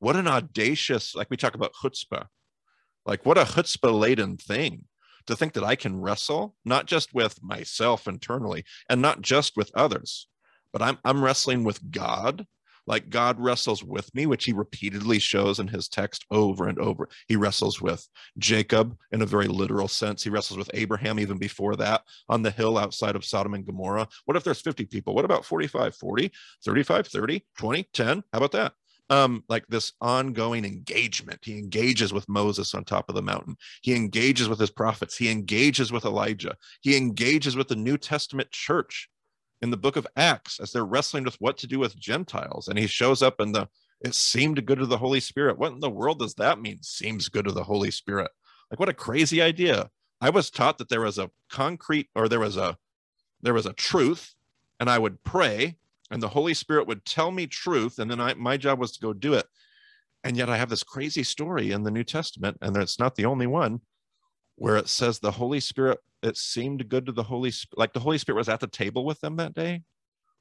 what 0.00 0.16
an 0.16 0.26
audacious 0.26 1.14
like 1.14 1.30
we 1.30 1.36
talk 1.36 1.54
about 1.54 1.74
chutzpah. 1.74 2.26
Like, 3.06 3.24
what 3.24 3.38
a 3.38 3.42
chutzpah 3.44 3.98
laden 3.98 4.36
thing 4.36 4.84
to 5.26 5.36
think 5.36 5.52
that 5.54 5.64
I 5.64 5.76
can 5.76 6.00
wrestle, 6.00 6.54
not 6.64 6.86
just 6.86 7.14
with 7.14 7.42
myself 7.42 8.08
internally 8.08 8.64
and 8.88 9.00
not 9.00 9.20
just 9.20 9.56
with 9.56 9.70
others, 9.74 10.26
but 10.72 10.82
I'm, 10.82 10.98
I'm 11.04 11.22
wrestling 11.22 11.64
with 11.64 11.90
God. 11.90 12.46
Like 12.90 13.08
God 13.08 13.38
wrestles 13.38 13.84
with 13.84 14.12
me, 14.16 14.26
which 14.26 14.44
he 14.44 14.52
repeatedly 14.52 15.20
shows 15.20 15.60
in 15.60 15.68
his 15.68 15.88
text 15.88 16.26
over 16.32 16.66
and 16.66 16.76
over. 16.80 17.08
He 17.28 17.36
wrestles 17.36 17.80
with 17.80 18.04
Jacob 18.36 18.96
in 19.12 19.22
a 19.22 19.26
very 19.26 19.46
literal 19.46 19.86
sense. 19.86 20.24
He 20.24 20.28
wrestles 20.28 20.58
with 20.58 20.72
Abraham 20.74 21.20
even 21.20 21.38
before 21.38 21.76
that 21.76 22.02
on 22.28 22.42
the 22.42 22.50
hill 22.50 22.76
outside 22.76 23.14
of 23.14 23.24
Sodom 23.24 23.54
and 23.54 23.64
Gomorrah. 23.64 24.08
What 24.24 24.36
if 24.36 24.42
there's 24.42 24.60
50 24.60 24.86
people? 24.86 25.14
What 25.14 25.24
about 25.24 25.44
45, 25.44 25.94
40, 25.94 26.32
35, 26.64 27.06
30, 27.06 27.46
20, 27.56 27.88
10? 27.92 28.24
How 28.32 28.38
about 28.38 28.52
that? 28.52 28.72
um, 29.08 29.42
like 29.48 29.66
this 29.68 29.92
ongoing 30.00 30.64
engagement. 30.64 31.40
He 31.42 31.58
engages 31.58 32.12
with 32.12 32.28
Moses 32.28 32.74
on 32.74 32.84
top 32.84 33.08
of 33.08 33.16
the 33.16 33.22
mountain. 33.22 33.56
He 33.82 33.94
engages 33.94 34.48
with 34.48 34.60
his 34.60 34.70
prophets. 34.70 35.16
He 35.16 35.30
engages 35.30 35.92
with 35.92 36.04
Elijah. 36.04 36.56
He 36.80 36.96
engages 36.96 37.56
with 37.56 37.66
the 37.66 37.76
New 37.76 37.98
Testament 37.98 38.50
church 38.52 39.08
in 39.62 39.70
the 39.70 39.76
book 39.76 39.96
of 39.96 40.06
Acts 40.16 40.58
as 40.60 40.72
they're 40.72 40.84
wrestling 40.84 41.24
with 41.24 41.36
what 41.40 41.58
to 41.58 41.66
do 41.66 41.78
with 41.78 41.98
Gentiles. 41.98 42.68
And 42.68 42.78
he 42.78 42.86
shows 42.86 43.22
up 43.22 43.40
in 43.40 43.52
the, 43.52 43.68
it 44.00 44.14
seemed 44.14 44.64
good 44.64 44.78
to 44.78 44.86
the 44.86 44.98
Holy 44.98 45.20
Spirit. 45.20 45.58
What 45.58 45.72
in 45.72 45.80
the 45.80 45.90
world 45.90 46.20
does 46.20 46.34
that 46.34 46.60
mean? 46.60 46.78
Seems 46.82 47.28
good 47.28 47.44
to 47.44 47.52
the 47.52 47.64
Holy 47.64 47.90
Spirit. 47.90 48.30
Like, 48.70 48.80
what 48.80 48.88
a 48.88 48.94
crazy 48.94 49.42
idea. 49.42 49.90
I 50.20 50.30
was 50.30 50.50
taught 50.50 50.78
that 50.78 50.88
there 50.88 51.02
was 51.02 51.18
a 51.18 51.30
concrete 51.50 52.08
or 52.14 52.28
there 52.28 52.40
was 52.40 52.56
a, 52.56 52.76
there 53.42 53.54
was 53.54 53.66
a 53.66 53.72
truth 53.72 54.34
and 54.78 54.88
I 54.88 54.98
would 54.98 55.22
pray 55.24 55.76
and 56.10 56.22
the 56.22 56.28
Holy 56.28 56.54
Spirit 56.54 56.88
would 56.88 57.04
tell 57.04 57.30
me 57.30 57.46
truth, 57.46 57.98
and 57.98 58.10
then 58.10 58.20
I, 58.20 58.34
my 58.34 58.56
job 58.56 58.78
was 58.78 58.92
to 58.92 59.00
go 59.00 59.12
do 59.12 59.34
it. 59.34 59.46
And 60.24 60.36
yet 60.36 60.50
I 60.50 60.56
have 60.56 60.68
this 60.68 60.82
crazy 60.82 61.22
story 61.22 61.70
in 61.70 61.82
the 61.82 61.90
New 61.90 62.04
Testament, 62.04 62.58
and 62.60 62.76
it's 62.76 62.98
not 62.98 63.14
the 63.14 63.24
only 63.24 63.46
one, 63.46 63.80
where 64.56 64.76
it 64.76 64.88
says 64.88 65.18
the 65.18 65.30
Holy 65.30 65.60
Spirit, 65.60 65.98
it 66.22 66.36
seemed 66.36 66.88
good 66.88 67.06
to 67.06 67.12
the 67.12 67.22
Holy 67.22 67.50
Spirit, 67.50 67.78
like 67.78 67.92
the 67.92 68.00
Holy 68.00 68.18
Spirit 68.18 68.38
was 68.38 68.48
at 68.48 68.60
the 68.60 68.66
table 68.66 69.04
with 69.04 69.20
them 69.20 69.36
that 69.36 69.54
day, 69.54 69.82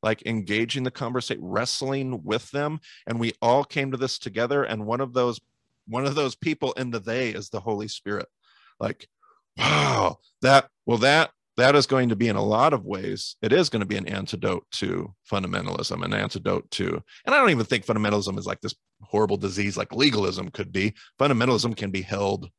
like 0.04 0.26
engaging 0.26 0.84
the 0.84 0.92
conversation, 0.92 1.44
wrestling 1.44 2.24
with 2.24 2.50
them. 2.52 2.80
And 3.08 3.20
we 3.20 3.34
all 3.42 3.64
came 3.64 3.92
to 3.92 3.98
this 3.98 4.20
together. 4.20 4.64
And 4.64 4.86
one 4.86 5.02
of 5.02 5.14
those, 5.14 5.40
one 5.88 6.06
of 6.06 6.16
those 6.16 6.36
people 6.36 6.74
in 6.74 6.92
the 6.92 7.00
they 7.00 7.30
is 7.30 7.50
the 7.50 7.60
Holy 7.60 7.88
Spirit. 7.88 8.28
Like, 8.80 9.08
wow, 9.58 10.20
that, 10.42 10.70
well, 10.86 11.00
that 11.00 11.32
that 11.60 11.76
is 11.76 11.86
going 11.86 12.08
to 12.08 12.16
be 12.16 12.30
in 12.30 12.38
a 12.38 12.44
lot 12.44 12.72
of 12.72 12.86
ways 12.86 13.36
it 13.42 13.52
is 13.52 13.68
going 13.68 13.82
to 13.82 13.86
be 13.86 13.98
an 13.98 14.08
antidote 14.08 14.66
to 14.72 15.14
fundamentalism 15.30 16.06
an 16.06 16.14
antidote 16.14 16.70
to 16.72 17.04
and 17.26 17.36
i 17.36 17.38
don't 17.38 17.50
even 17.50 17.66
think 17.66 17.86
fundamentalism 17.86 18.40
is 18.40 18.46
like 18.46 18.62
this 18.62 18.76
horrible 19.02 19.36
disease 19.36 19.76
like 19.76 19.94
legalism 19.94 20.50
could 20.50 20.72
be 20.72 20.94
fundamentalism 21.20 21.76
can 21.76 21.92
be 21.92 22.02
held 22.02 22.50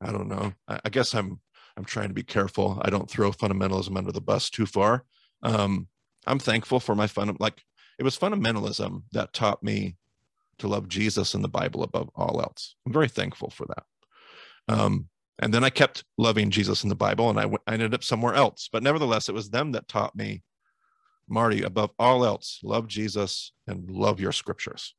i 0.00 0.10
don't 0.10 0.26
know 0.28 0.52
i, 0.66 0.88
guess 0.88 1.14
i'm 1.14 1.40
i'm 1.78 1.84
trying 1.86 2.08
to 2.08 2.14
be 2.14 2.22
careful 2.24 2.80
i 2.84 2.90
don't 2.90 3.10
throw 3.10 3.32
fundamentalism 3.32 3.96
under 3.96 4.12
the 4.12 4.20
bus 4.20 4.50
too 4.50 4.66
far 4.66 5.04
um, 5.44 5.88
i'm 6.26 6.40
thankful 6.40 6.80
for 6.80 6.94
my 6.94 7.06
fun 7.06 7.34
like 7.40 7.62
it 7.98 8.04
was 8.04 8.18
fundamentalism 8.18 9.02
that 9.12 9.32
taught 9.32 9.62
me 9.62 9.96
to 10.58 10.68
love 10.68 10.88
jesus 10.88 11.34
and 11.34 11.44
the 11.44 11.48
bible 11.48 11.82
above 11.84 12.10
all 12.16 12.40
else 12.42 12.76
i'm 12.86 12.92
very 12.92 13.08
thankful 13.08 13.50
for 13.50 13.66
that 13.66 13.84
um, 14.68 15.08
and 15.40 15.54
then 15.54 15.64
I 15.64 15.70
kept 15.70 16.04
loving 16.16 16.50
Jesus 16.50 16.82
and 16.82 16.90
the 16.90 16.96
Bible 16.96 17.30
and 17.30 17.38
I, 17.38 17.42
w- 17.42 17.58
I 17.66 17.74
ended 17.74 17.94
up 17.94 18.04
somewhere 18.04 18.34
else. 18.34 18.68
But 18.72 18.82
nevertheless, 18.82 19.28
it 19.28 19.34
was 19.34 19.50
them 19.50 19.72
that 19.72 19.88
taught 19.88 20.16
me, 20.16 20.42
Marty, 21.28 21.62
above 21.62 21.90
all 21.98 22.24
else, 22.24 22.60
love 22.62 22.88
Jesus 22.88 23.52
and 23.66 23.88
love 23.90 24.20
your 24.20 24.32
scriptures. 24.32 24.94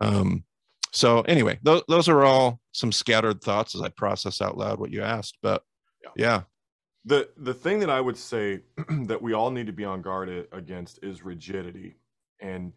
Um, 0.00 0.44
so, 0.92 1.22
anyway, 1.22 1.58
th- 1.64 1.84
those 1.88 2.08
are 2.08 2.24
all 2.24 2.60
some 2.72 2.92
scattered 2.92 3.42
thoughts 3.42 3.74
as 3.74 3.82
I 3.82 3.88
process 3.90 4.40
out 4.40 4.56
loud 4.56 4.80
what 4.80 4.92
you 4.92 5.02
asked. 5.02 5.36
But 5.42 5.62
yeah. 6.14 6.26
yeah. 6.26 6.42
The, 7.04 7.28
the 7.36 7.54
thing 7.54 7.78
that 7.80 7.90
I 7.90 8.00
would 8.00 8.16
say 8.16 8.60
that 8.88 9.22
we 9.22 9.32
all 9.32 9.50
need 9.50 9.66
to 9.66 9.72
be 9.72 9.84
on 9.84 10.02
guard 10.02 10.48
against 10.52 10.98
is 11.02 11.24
rigidity. 11.24 11.96
And 12.40 12.72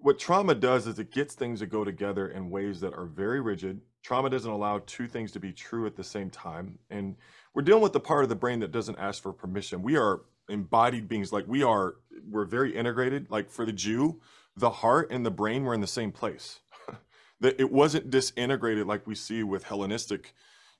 what 0.00 0.18
trauma 0.18 0.54
does 0.54 0.86
is 0.86 0.98
it 0.98 1.12
gets 1.12 1.34
things 1.34 1.60
to 1.60 1.66
go 1.66 1.84
together 1.84 2.28
in 2.28 2.50
ways 2.50 2.80
that 2.80 2.94
are 2.94 3.06
very 3.06 3.40
rigid 3.40 3.80
trauma 4.04 4.28
doesn't 4.28 4.50
allow 4.50 4.80
two 4.86 5.08
things 5.08 5.32
to 5.32 5.40
be 5.40 5.50
true 5.50 5.86
at 5.86 5.96
the 5.96 6.04
same 6.04 6.30
time 6.30 6.78
and 6.90 7.16
we're 7.54 7.62
dealing 7.62 7.82
with 7.82 7.94
the 7.94 8.00
part 8.00 8.22
of 8.22 8.28
the 8.28 8.36
brain 8.36 8.60
that 8.60 8.70
doesn't 8.70 8.98
ask 8.98 9.22
for 9.22 9.32
permission 9.32 9.82
we 9.82 9.96
are 9.96 10.20
embodied 10.50 11.08
beings 11.08 11.32
like 11.32 11.46
we 11.48 11.62
are 11.62 11.94
we're 12.30 12.44
very 12.44 12.76
integrated 12.76 13.26
like 13.30 13.50
for 13.50 13.64
the 13.64 13.72
jew 13.72 14.20
the 14.56 14.68
heart 14.70 15.10
and 15.10 15.24
the 15.24 15.30
brain 15.30 15.64
were 15.64 15.74
in 15.74 15.80
the 15.80 15.86
same 15.86 16.12
place 16.12 16.60
that 17.40 17.58
it 17.58 17.72
wasn't 17.72 18.10
disintegrated 18.10 18.86
like 18.86 19.06
we 19.06 19.14
see 19.14 19.42
with 19.42 19.64
hellenistic 19.64 20.34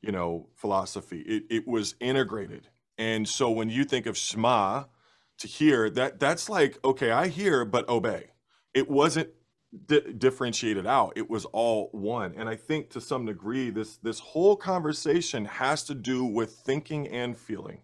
you 0.04 0.12
know 0.12 0.48
philosophy 0.54 1.20
it, 1.20 1.44
it 1.50 1.68
was 1.68 1.94
integrated 2.00 2.68
and 2.98 3.28
so 3.28 3.50
when 3.50 3.68
you 3.68 3.84
think 3.84 4.06
of 4.06 4.16
shema 4.16 4.84
to 5.38 5.48
hear 5.48 5.90
that 5.90 6.20
that's 6.20 6.48
like 6.48 6.78
okay 6.84 7.10
i 7.10 7.28
hear 7.28 7.64
but 7.64 7.88
obey 7.88 8.30
it 8.74 8.90
wasn't 8.90 9.28
di- 9.86 10.12
differentiated 10.12 10.86
out. 10.86 11.12
It 11.16 11.28
was 11.28 11.44
all 11.46 11.88
one. 11.92 12.34
And 12.36 12.48
I 12.48 12.56
think 12.56 12.90
to 12.90 13.00
some 13.00 13.26
degree, 13.26 13.70
this 13.70 13.96
this 13.98 14.18
whole 14.18 14.56
conversation 14.56 15.44
has 15.44 15.84
to 15.84 15.94
do 15.94 16.24
with 16.24 16.52
thinking 16.52 17.08
and 17.08 17.36
feeling. 17.36 17.80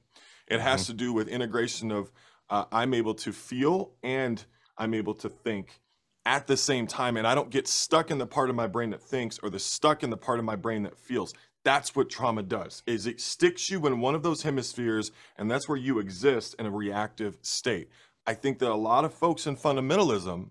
It 0.47 0.61
has 0.61 0.83
mm-hmm. 0.83 0.93
to 0.93 0.97
do 0.97 1.13
with 1.13 1.29
integration 1.29 1.91
of 1.91 2.11
uh, 2.49 2.65
I'm 2.73 2.95
able 2.95 3.15
to 3.15 3.33
feel 3.33 3.93
and 4.03 4.45
I'm 4.77 4.95
able 4.95 5.15
to 5.15 5.29
think 5.29 5.81
at 6.27 6.47
the 6.47 6.57
same 6.57 6.87
time, 6.87 7.17
and 7.17 7.27
I 7.27 7.35
don't 7.35 7.51
get 7.51 7.67
stuck 7.67 8.11
in 8.11 8.19
the 8.19 8.27
part 8.27 8.51
of 8.51 8.57
my 8.57 8.67
brain 8.67 8.91
that 8.91 9.03
thinks 9.03 9.39
or 9.43 9.49
the 9.49 9.59
stuck 9.59 10.03
in 10.03 10.11
the 10.11 10.17
part 10.17 10.39
of 10.39 10.45
my 10.45 10.57
brain 10.57 10.83
that 10.83 10.99
feels. 10.99 11.33
That's 11.65 11.95
what 11.95 12.09
trauma 12.09 12.43
does. 12.43 12.83
Is 12.87 13.07
it 13.07 13.21
sticks 13.21 13.71
you 13.71 13.87
in 13.87 14.01
one 14.01 14.15
of 14.15 14.23
those 14.23 14.43
hemispheres, 14.43 15.13
and 15.37 15.51
that's 15.51 15.69
where 15.69 15.79
you 15.79 15.99
exist 15.99 16.55
in 16.59 16.67
a 16.67 16.71
reactive 16.71 17.39
state. 17.43 17.91
I 18.27 18.35
think 18.35 18.59
that 18.61 18.71
a 18.71 18.75
lot 18.75 19.05
of 19.05 19.13
folks 19.13 19.47
in 19.47 19.57
fundamentalism 19.57 20.51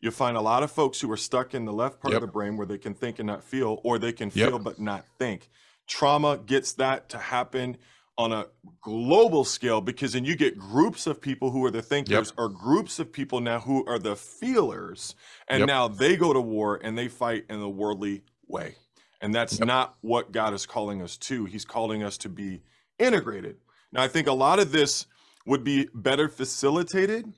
you 0.00 0.10
find 0.10 0.36
a 0.36 0.40
lot 0.40 0.62
of 0.62 0.70
folks 0.70 1.00
who 1.00 1.10
are 1.10 1.16
stuck 1.16 1.54
in 1.54 1.64
the 1.64 1.72
left 1.72 2.00
part 2.00 2.12
yep. 2.12 2.22
of 2.22 2.28
the 2.28 2.32
brain 2.32 2.56
where 2.56 2.66
they 2.66 2.78
can 2.78 2.94
think 2.94 3.18
and 3.18 3.26
not 3.26 3.42
feel, 3.42 3.80
or 3.82 3.98
they 3.98 4.12
can 4.12 4.30
feel 4.30 4.52
yep. 4.52 4.62
but 4.62 4.78
not 4.78 5.04
think. 5.18 5.48
Trauma 5.86 6.38
gets 6.38 6.72
that 6.74 7.08
to 7.10 7.18
happen 7.18 7.76
on 8.16 8.32
a 8.32 8.46
global 8.80 9.44
scale 9.44 9.80
because 9.80 10.12
then 10.12 10.24
you 10.24 10.36
get 10.36 10.58
groups 10.58 11.06
of 11.06 11.20
people 11.20 11.50
who 11.50 11.64
are 11.64 11.70
the 11.70 11.82
thinkers 11.82 12.28
yep. 12.28 12.34
or 12.36 12.48
groups 12.48 12.98
of 12.98 13.12
people 13.12 13.40
now 13.40 13.60
who 13.60 13.86
are 13.86 13.98
the 13.98 14.16
feelers 14.16 15.14
and 15.46 15.60
yep. 15.60 15.68
now 15.68 15.86
they 15.86 16.16
go 16.16 16.32
to 16.32 16.40
war 16.40 16.80
and 16.82 16.98
they 16.98 17.06
fight 17.06 17.44
in 17.48 17.60
the 17.60 17.68
worldly 17.68 18.22
way 18.48 18.74
and 19.20 19.34
that's 19.34 19.58
yep. 19.58 19.66
not 19.66 19.96
what 20.00 20.32
god 20.32 20.54
is 20.54 20.66
calling 20.66 21.02
us 21.02 21.16
to 21.16 21.44
he's 21.44 21.64
calling 21.64 22.02
us 22.02 22.16
to 22.18 22.28
be 22.28 22.62
integrated 22.98 23.56
now 23.92 24.02
i 24.02 24.08
think 24.08 24.26
a 24.26 24.32
lot 24.32 24.58
of 24.58 24.72
this 24.72 25.06
would 25.46 25.64
be 25.64 25.88
better 25.94 26.28
facilitated 26.28 27.32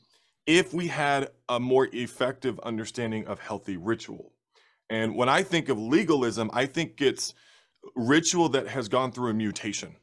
if 0.47 0.75
we 0.75 0.89
had 0.89 1.31
a 1.49 1.61
more 1.61 1.89
effective 1.93 2.59
understanding 2.61 3.25
of 3.27 3.39
healthy 3.39 3.77
ritual. 3.77 4.33
And 4.89 5.15
when 5.15 5.29
I 5.29 5.45
think 5.45 5.69
of 5.69 5.79
legalism, 5.79 6.51
I 6.53 6.67
think 6.67 7.01
it's 7.01 7.35
ritual 7.95 8.49
that 8.51 8.67
has 8.67 8.89
gone 8.89 9.13
through 9.13 9.31
a 9.31 9.35
mutation, 9.35 9.95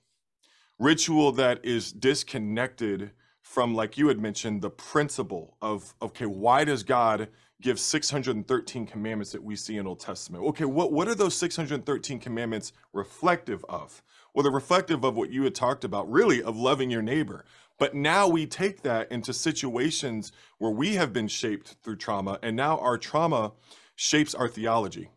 ritual 0.79 1.33
that 1.33 1.65
is 1.65 1.91
disconnected 1.91 3.11
from, 3.41 3.75
like 3.75 3.97
you 3.97 4.07
had 4.07 4.19
mentioned, 4.19 4.61
the 4.61 4.69
principle 4.69 5.57
of, 5.61 5.93
okay, 6.01 6.25
why 6.25 6.63
does 6.63 6.83
God 6.83 7.27
give 7.61 7.79
613 7.79 8.85
commandments 8.85 9.31
that 9.31 9.43
we 9.43 9.55
see 9.55 9.77
in 9.77 9.87
Old 9.87 9.99
Testament? 9.99 10.43
Okay, 10.45 10.65
what, 10.65 10.91
what 10.91 11.07
are 11.07 11.15
those 11.15 11.35
613 11.37 12.19
commandments 12.19 12.73
reflective 12.93 13.65
of? 13.67 14.01
Well, 14.33 14.43
they're 14.43 14.51
reflective 14.51 15.03
of 15.03 15.15
what 15.15 15.31
you 15.31 15.43
had 15.43 15.55
talked 15.55 15.83
about, 15.83 16.09
really, 16.11 16.43
of 16.43 16.55
loving 16.55 16.91
your 16.91 17.01
neighbor. 17.01 17.45
But 17.79 17.95
now 17.95 18.27
we 18.27 18.45
take 18.45 18.81
that 18.81 19.11
into 19.11 19.33
situations 19.33 20.31
where 20.57 20.71
we 20.71 20.95
have 20.95 21.13
been 21.13 21.27
shaped 21.27 21.75
through 21.83 21.97
trauma, 21.97 22.39
and 22.41 22.55
now 22.55 22.77
our 22.77 22.97
trauma 22.97 23.53
shapes 23.95 24.35
our 24.35 24.47
theology. 24.47 25.09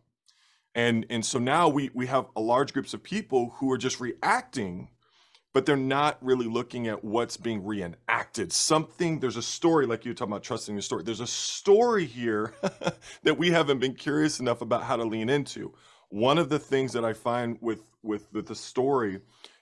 And, 0.73 1.05
and 1.09 1.25
so 1.25 1.37
now 1.37 1.67
we, 1.67 1.91
we 1.93 2.07
have 2.07 2.27
a 2.35 2.41
large 2.41 2.73
groups 2.73 2.93
of 2.93 3.03
people 3.03 3.55
who 3.57 3.71
are 3.71 3.77
just 3.77 3.99
reacting 3.99 4.89
but 5.53 5.65
they're 5.65 5.75
not 5.75 6.17
really 6.21 6.45
looking 6.47 6.87
at 6.87 7.03
what's 7.03 7.37
being 7.37 7.63
reenacted. 7.65 8.53
Something, 8.53 9.19
there's 9.19 9.37
a 9.37 9.41
story, 9.41 9.85
like 9.85 10.05
you 10.05 10.11
were 10.11 10.15
talking 10.15 10.31
about 10.31 10.43
trusting 10.43 10.75
the 10.75 10.81
story. 10.81 11.03
There's 11.03 11.19
a 11.19 11.27
story 11.27 12.05
here 12.05 12.53
that 13.23 13.37
we 13.37 13.51
haven't 13.51 13.79
been 13.79 13.93
curious 13.93 14.39
enough 14.39 14.61
about 14.61 14.83
how 14.83 14.95
to 14.95 15.03
lean 15.03 15.29
into. 15.29 15.73
One 16.09 16.37
of 16.37 16.49
the 16.49 16.59
things 16.59 16.93
that 16.93 17.03
I 17.03 17.13
find 17.13 17.57
with, 17.61 17.81
with, 18.01 18.31
with 18.31 18.47
the 18.47 18.55
story 18.55 19.19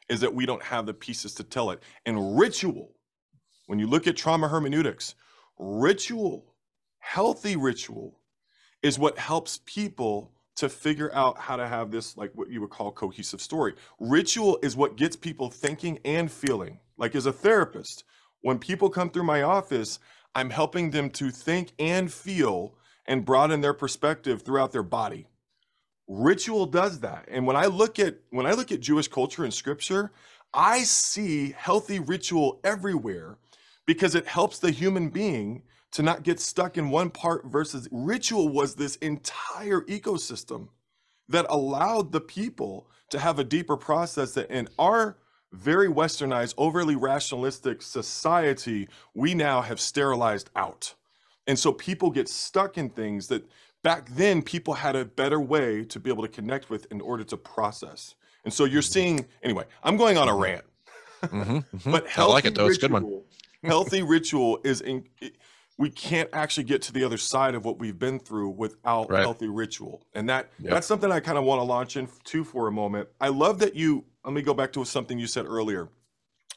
is 0.10 0.20
that 0.20 0.34
we 0.34 0.46
don't 0.46 0.64
have 0.64 0.86
the 0.86 0.94
pieces 0.94 1.34
to 1.36 1.44
tell 1.44 1.72
it. 1.72 1.82
And 2.06 2.38
ritual, 2.38 2.96
when 3.68 3.80
you 3.80 3.88
look 3.88 4.08
at 4.08 4.18
trauma 4.18 4.48
hermeneutics, 4.48 5.16
ritual, 5.58 6.56
healthy 7.00 7.56
ritual, 7.56 8.20
is 8.82 8.98
what 8.98 9.18
helps 9.18 9.60
people 9.66 10.32
to 10.60 10.70
figure 10.70 11.14
out 11.14 11.38
how 11.38 11.56
to 11.56 11.68
have 11.68 11.92
this, 11.92 12.18
like 12.18 12.32
what 12.36 12.50
you 12.50 12.62
would 12.62 12.70
call 12.70 12.92
cohesive 12.92 13.42
story. 13.42 13.74
Ritual 14.00 14.60
is 14.62 14.76
what 14.76 14.98
gets 14.98 15.16
people 15.16 15.50
thinking 15.50 16.00
and 16.04 16.32
feeling. 16.32 16.80
Like 16.98 17.16
as 17.16 17.26
a 17.26 17.34
therapist, 17.34 18.04
when 18.42 18.60
people 18.60 18.90
come 18.90 19.10
through 19.10 19.24
my 19.24 19.42
office, 19.42 20.00
I'm 20.36 20.50
helping 20.50 20.92
them 20.92 21.10
to 21.12 21.32
think 21.32 21.72
and 21.80 22.12
feel 22.12 22.76
and 23.06 23.26
broaden 23.26 23.62
their 23.62 23.74
perspective 23.74 24.42
throughout 24.42 24.72
their 24.72 24.84
body. 24.84 25.28
Ritual 26.08 26.66
does 26.66 27.00
that. 27.00 27.26
And 27.30 27.48
when 27.48 27.56
I 27.56 27.68
look 27.68 27.98
at 28.00 28.18
when 28.32 28.46
I 28.46 28.52
look 28.52 28.72
at 28.72 28.80
Jewish 28.80 29.08
culture 29.08 29.44
and 29.44 29.54
scripture, 29.54 30.12
I 30.54 30.84
see 30.84 31.54
healthy 31.58 32.00
ritual 32.00 32.60
everywhere 32.64 33.38
because 33.86 34.14
it 34.14 34.28
helps 34.28 34.60
the 34.60 34.72
human 34.72 35.10
being 35.10 35.64
to 35.92 36.04
not 36.04 36.24
get 36.24 36.40
stuck 36.40 36.78
in 36.78 36.90
one 36.90 37.10
part 37.10 37.46
versus 37.46 37.88
ritual 37.92 38.50
was 38.50 38.76
this 38.76 38.96
entire 38.98 39.82
ecosystem 39.82 40.70
that 41.28 41.46
allowed 41.50 42.12
the 42.12 42.22
people 42.22 42.90
to 43.10 43.20
have 43.20 43.40
a 43.40 43.44
deeper 43.44 43.78
process 43.78 44.34
that 44.34 44.50
in 44.52 44.68
our 44.78 45.18
very 45.52 45.88
westernized 45.88 46.54
overly 46.58 46.96
rationalistic 46.96 47.82
society 47.82 48.88
we 49.14 49.34
now 49.34 49.62
have 49.62 49.80
sterilized 49.80 50.50
out. 50.56 50.94
And 51.48 51.58
so 51.58 51.74
people 51.74 52.12
get 52.12 52.30
stuck 52.30 52.78
in 52.78 52.90
things 52.90 53.28
that 53.28 53.50
back 53.82 54.08
then 54.10 54.44
people 54.44 54.76
had 54.76 54.96
a 54.96 55.06
better 55.06 55.40
way 55.40 55.84
to 55.86 56.00
be 56.00 56.12
able 56.12 56.22
to 56.22 56.30
connect 56.30 56.70
with 56.70 56.86
in 56.92 57.02
order 57.02 57.24
to 57.24 57.38
process. 57.38 58.14
And 58.46 58.54
so 58.54 58.66
you're 58.66 58.82
mm-hmm. 58.82 58.92
seeing 58.92 59.26
anyway 59.42 59.66
i'm 59.84 59.98
going 59.98 60.18
on 60.18 60.30
a 60.30 60.36
rant. 60.36 60.66
Mm-hmm, 61.24 61.58
mm-hmm. 61.58 61.92
but 61.92 62.06
I 62.18 62.26
like 62.26 62.46
it 62.46 62.56
though. 62.56 62.68
It's 62.68 62.78
a 62.78 62.82
good 62.82 62.92
one. 62.92 63.22
healthy 63.64 64.04
ritual 64.04 64.60
is 64.64 64.82
in 64.82 65.06
we 65.80 65.90
can't 65.90 66.30
actually 66.34 66.66
get 66.66 66.82
to 66.82 66.92
the 66.92 67.06
other 67.06 67.18
side 67.18 67.56
of 67.56 67.64
what 67.64 67.80
we've 67.80 67.98
been 67.98 68.20
through 68.20 68.50
without 68.50 69.10
right. 69.10 69.22
healthy 69.22 69.48
ritual. 69.48 70.06
And 70.14 70.28
that 70.28 70.50
yep. 70.60 70.74
that's 70.74 70.86
something 70.86 71.10
I 71.10 71.22
kind 71.22 71.38
of 71.38 71.46
want 71.46 71.60
to 71.60 71.64
launch 71.64 71.96
into 71.96 72.44
for 72.44 72.68
a 72.68 72.72
moment. 72.72 73.08
I 73.20 73.30
love 73.30 73.60
that 73.60 73.76
you 73.76 74.04
let 74.26 74.34
me 74.34 74.42
go 74.42 74.54
back 74.54 74.74
to 74.74 74.84
something 74.84 75.18
you 75.18 75.26
said 75.26 75.46
earlier 75.48 75.88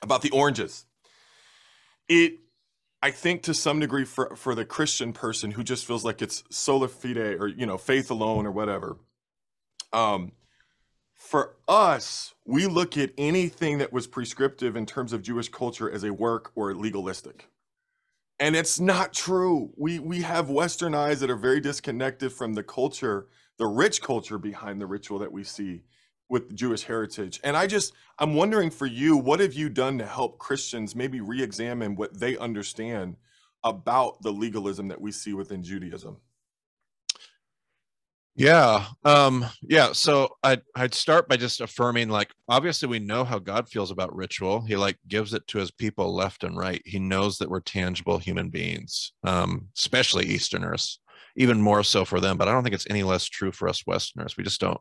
about 0.02 0.22
the 0.22 0.30
oranges. 0.30 0.86
It 2.08 2.40
I 3.00 3.12
think 3.12 3.44
to 3.44 3.54
some 3.54 3.78
degree 3.78 4.04
for 4.04 4.34
for 4.34 4.56
the 4.56 4.64
Christian 4.64 5.12
person 5.12 5.52
who 5.52 5.62
just 5.62 5.86
feels 5.86 6.04
like 6.04 6.20
it's 6.20 6.42
sola 6.50 6.88
fide 6.88 7.16
or 7.16 7.46
you 7.46 7.64
know 7.64 7.78
faith 7.78 8.10
alone 8.10 8.44
or 8.44 8.50
whatever. 8.50 8.96
Um 9.92 10.32
for 11.14 11.54
us, 11.68 12.34
we 12.44 12.66
look 12.66 12.98
at 12.98 13.12
anything 13.16 13.78
that 13.78 13.92
was 13.92 14.08
prescriptive 14.08 14.74
in 14.74 14.84
terms 14.84 15.12
of 15.12 15.22
Jewish 15.22 15.48
culture 15.48 15.88
as 15.88 16.02
a 16.02 16.12
work 16.12 16.50
or 16.56 16.74
legalistic 16.74 17.48
and 18.42 18.56
it's 18.56 18.80
not 18.80 19.12
true. 19.12 19.70
We 19.76 20.00
we 20.00 20.22
have 20.22 20.50
Western 20.50 20.96
eyes 20.96 21.20
that 21.20 21.30
are 21.30 21.36
very 21.36 21.60
disconnected 21.60 22.32
from 22.32 22.54
the 22.54 22.64
culture, 22.64 23.28
the 23.56 23.68
rich 23.68 24.02
culture 24.02 24.36
behind 24.36 24.80
the 24.80 24.86
ritual 24.86 25.20
that 25.20 25.30
we 25.30 25.44
see 25.44 25.84
with 26.28 26.52
Jewish 26.52 26.82
heritage. 26.82 27.38
And 27.44 27.56
I 27.56 27.68
just 27.68 27.92
I'm 28.18 28.34
wondering 28.34 28.70
for 28.70 28.86
you, 28.86 29.16
what 29.16 29.38
have 29.38 29.54
you 29.54 29.68
done 29.68 29.96
to 29.98 30.06
help 30.06 30.40
Christians 30.40 30.96
maybe 30.96 31.20
re-examine 31.20 31.94
what 31.94 32.18
they 32.18 32.36
understand 32.36 33.16
about 33.62 34.20
the 34.22 34.32
legalism 34.32 34.88
that 34.88 35.00
we 35.00 35.12
see 35.12 35.34
within 35.34 35.62
Judaism? 35.62 36.16
Yeah. 38.34 38.86
Um, 39.04 39.44
yeah. 39.62 39.92
So 39.92 40.36
I'd 40.42 40.62
I'd 40.74 40.94
start 40.94 41.28
by 41.28 41.36
just 41.36 41.60
affirming 41.60 42.08
like 42.08 42.32
obviously 42.48 42.88
we 42.88 42.98
know 42.98 43.24
how 43.24 43.38
God 43.38 43.68
feels 43.68 43.90
about 43.90 44.14
ritual. 44.14 44.62
He 44.64 44.74
like 44.74 44.96
gives 45.06 45.34
it 45.34 45.46
to 45.48 45.58
his 45.58 45.70
people 45.70 46.14
left 46.14 46.42
and 46.42 46.56
right. 46.56 46.80
He 46.86 46.98
knows 46.98 47.36
that 47.38 47.50
we're 47.50 47.60
tangible 47.60 48.18
human 48.18 48.48
beings, 48.48 49.12
um, 49.22 49.68
especially 49.76 50.26
Easterners, 50.26 50.98
even 51.36 51.60
more 51.60 51.82
so 51.82 52.06
for 52.06 52.20
them. 52.20 52.38
But 52.38 52.48
I 52.48 52.52
don't 52.52 52.62
think 52.62 52.74
it's 52.74 52.88
any 52.88 53.02
less 53.02 53.26
true 53.26 53.52
for 53.52 53.68
us 53.68 53.86
Westerners. 53.86 54.36
We 54.38 54.44
just 54.44 54.60
don't 54.60 54.80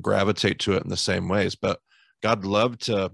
gravitate 0.00 0.58
to 0.60 0.72
it 0.74 0.82
in 0.82 0.90
the 0.90 0.96
same 0.96 1.28
ways. 1.28 1.54
But 1.54 1.78
God 2.20 2.44
loved 2.44 2.82
to 2.86 3.12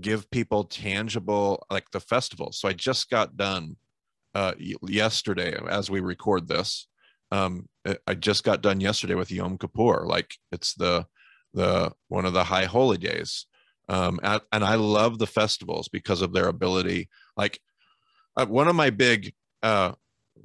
give 0.00 0.30
people 0.30 0.64
tangible 0.64 1.66
like 1.70 1.90
the 1.92 2.00
festival. 2.00 2.52
So 2.52 2.68
I 2.68 2.74
just 2.74 3.08
got 3.08 3.36
done 3.36 3.76
uh 4.34 4.52
yesterday 4.82 5.58
as 5.70 5.90
we 5.90 6.00
record 6.00 6.46
this 6.46 6.86
um, 7.30 7.66
I 8.06 8.14
just 8.14 8.44
got 8.44 8.62
done 8.62 8.80
yesterday 8.80 9.14
with 9.14 9.30
Yom 9.30 9.58
Kippur. 9.58 10.06
Like 10.06 10.34
it's 10.52 10.74
the 10.74 11.06
the 11.54 11.92
one 12.08 12.24
of 12.24 12.32
the 12.32 12.44
high 12.44 12.64
holy 12.64 12.98
days, 12.98 13.46
um, 13.88 14.20
and, 14.22 14.40
and 14.52 14.64
I 14.64 14.74
love 14.74 15.18
the 15.18 15.26
festivals 15.26 15.88
because 15.88 16.22
of 16.22 16.32
their 16.32 16.48
ability. 16.48 17.08
Like 17.36 17.60
uh, 18.36 18.46
one 18.46 18.68
of 18.68 18.76
my 18.76 18.90
big 18.90 19.32
uh, 19.62 19.92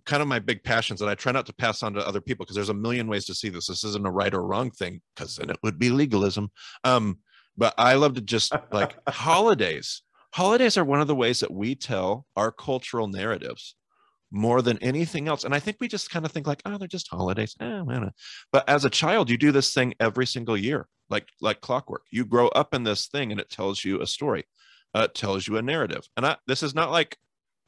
kind 0.05 0.21
of 0.21 0.27
my 0.27 0.39
big 0.39 0.63
passions 0.63 0.99
that 0.99 1.09
I 1.09 1.15
try 1.15 1.31
not 1.31 1.45
to 1.47 1.53
pass 1.53 1.83
on 1.83 1.93
to 1.93 2.07
other 2.07 2.21
people 2.21 2.45
because 2.45 2.55
there's 2.55 2.69
a 2.69 2.73
million 2.73 3.07
ways 3.07 3.25
to 3.25 3.35
see 3.35 3.49
this. 3.49 3.67
This 3.67 3.83
isn't 3.83 4.05
a 4.05 4.11
right 4.11 4.33
or 4.33 4.45
wrong 4.45 4.71
thing 4.71 5.01
because 5.15 5.37
then 5.37 5.49
it 5.49 5.57
would 5.63 5.79
be 5.79 5.89
legalism. 5.89 6.51
Um, 6.83 7.19
but 7.55 7.73
I 7.77 7.93
love 7.95 8.15
to 8.15 8.21
just 8.21 8.53
like 8.71 8.95
holidays. 9.07 10.01
Holidays 10.31 10.77
are 10.77 10.85
one 10.85 11.01
of 11.01 11.07
the 11.07 11.15
ways 11.15 11.39
that 11.41 11.51
we 11.51 11.75
tell 11.75 12.25
our 12.35 12.51
cultural 12.51 13.07
narratives 13.07 13.75
more 14.33 14.63
than 14.63 14.79
anything 14.79 15.27
else. 15.27 15.43
And 15.43 15.53
I 15.53 15.59
think 15.59 15.77
we 15.79 15.87
just 15.87 16.09
kind 16.09 16.25
of 16.25 16.31
think 16.31 16.47
like, 16.47 16.61
oh, 16.65 16.77
they're 16.77 16.87
just 16.87 17.07
holidays. 17.07 17.55
Eh, 17.59 17.83
but 18.51 18.67
as 18.67 18.83
a 18.83 18.89
child, 18.89 19.29
you 19.29 19.37
do 19.37 19.51
this 19.51 19.73
thing 19.73 19.93
every 19.99 20.25
single 20.25 20.57
year, 20.57 20.87
like 21.09 21.27
like 21.39 21.61
clockwork. 21.61 22.03
You 22.11 22.25
grow 22.25 22.47
up 22.49 22.73
in 22.73 22.83
this 22.83 23.07
thing, 23.07 23.31
and 23.31 23.39
it 23.39 23.49
tells 23.49 23.85
you 23.85 24.01
a 24.01 24.07
story. 24.07 24.45
Uh, 24.95 25.03
it 25.03 25.15
tells 25.15 25.47
you 25.47 25.57
a 25.57 25.61
narrative. 25.61 26.07
And 26.17 26.25
I, 26.25 26.37
this 26.47 26.63
is 26.63 26.73
not 26.73 26.91
like 26.91 27.17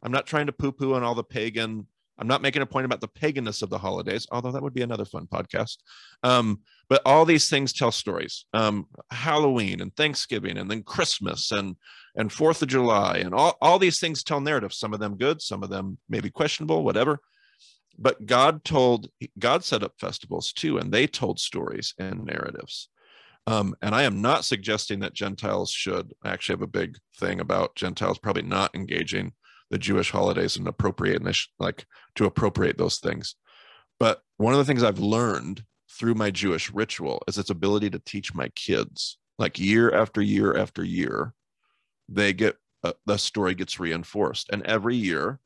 I'm 0.03 0.11
not 0.11 0.25
trying 0.25 0.47
to 0.47 0.51
poo-poo 0.51 0.95
on 0.95 1.03
all 1.03 1.15
the 1.15 1.23
pagan. 1.23 1.87
I'm 2.17 2.27
not 2.27 2.41
making 2.41 2.61
a 2.61 2.65
point 2.65 2.85
about 2.85 3.01
the 3.01 3.07
paganness 3.07 3.61
of 3.61 3.69
the 3.69 3.77
holidays, 3.77 4.25
although 4.31 4.51
that 4.51 4.63
would 4.63 4.73
be 4.73 4.81
another 4.81 5.05
fun 5.05 5.27
podcast. 5.27 5.77
Um, 6.23 6.61
but 6.87 7.01
all 7.05 7.25
these 7.25 7.49
things 7.49 7.73
tell 7.73 7.91
stories. 7.91 8.45
Um, 8.53 8.87
Halloween 9.11 9.81
and 9.81 9.95
Thanksgiving, 9.95 10.57
and 10.57 10.69
then 10.69 10.83
Christmas 10.83 11.51
and 11.51 11.75
and 12.15 12.31
Fourth 12.31 12.61
of 12.61 12.69
July, 12.69 13.17
and 13.17 13.33
all, 13.33 13.57
all 13.61 13.77
these 13.77 13.99
things 13.99 14.23
tell 14.23 14.39
narratives, 14.39 14.77
some 14.77 14.93
of 14.93 15.01
them 15.01 15.17
good, 15.17 15.41
some 15.41 15.63
of 15.63 15.69
them 15.69 15.97
maybe 16.07 16.29
questionable, 16.29 16.83
whatever. 16.83 17.19
But 17.97 18.25
God 18.25 18.63
told, 18.63 19.09
God 19.37 19.63
set 19.63 19.83
up 19.83 19.93
festivals 19.99 20.53
too, 20.53 20.77
and 20.77 20.91
they 20.91 21.07
told 21.07 21.39
stories 21.39 21.93
and 21.97 22.25
narratives. 22.25 22.89
Um, 23.47 23.75
and 23.81 23.93
I 23.93 24.03
am 24.03 24.21
not 24.21 24.45
suggesting 24.45 24.99
that 24.99 25.13
Gentiles 25.13 25.71
should. 25.71 26.13
I 26.23 26.29
actually 26.29 26.53
have 26.53 26.61
a 26.63 26.67
big 26.67 26.97
thing 27.17 27.39
about 27.39 27.75
Gentiles 27.75 28.17
probably 28.17 28.41
not 28.43 28.73
engaging 28.73 29.33
the 29.71 29.77
Jewish 29.77 30.11
holidays 30.11 30.57
and 30.57 30.67
appropriating 30.67 31.31
like 31.59 31.85
to 32.15 32.25
appropriate 32.25 32.77
those 32.77 32.99
things. 32.99 33.35
But 33.99 34.21
one 34.37 34.53
of 34.53 34.59
the 34.59 34.65
things 34.65 34.83
I've 34.83 34.99
learned 34.99 35.63
through 35.89 36.15
my 36.15 36.29
Jewish 36.31 36.71
ritual 36.71 37.23
is 37.27 37.37
its 37.37 37.49
ability 37.49 37.89
to 37.91 37.99
teach 37.99 38.33
my 38.33 38.49
kids, 38.49 39.17
like 39.39 39.59
year 39.59 39.93
after 39.93 40.21
year 40.21 40.57
after 40.57 40.83
year, 40.83 41.33
they 42.09 42.33
get 42.33 42.57
uh, 42.83 42.93
the 43.05 43.17
story 43.17 43.55
gets 43.55 43.79
reinforced 43.79 44.49
and 44.51 44.61
every 44.63 44.95
year 44.95 45.39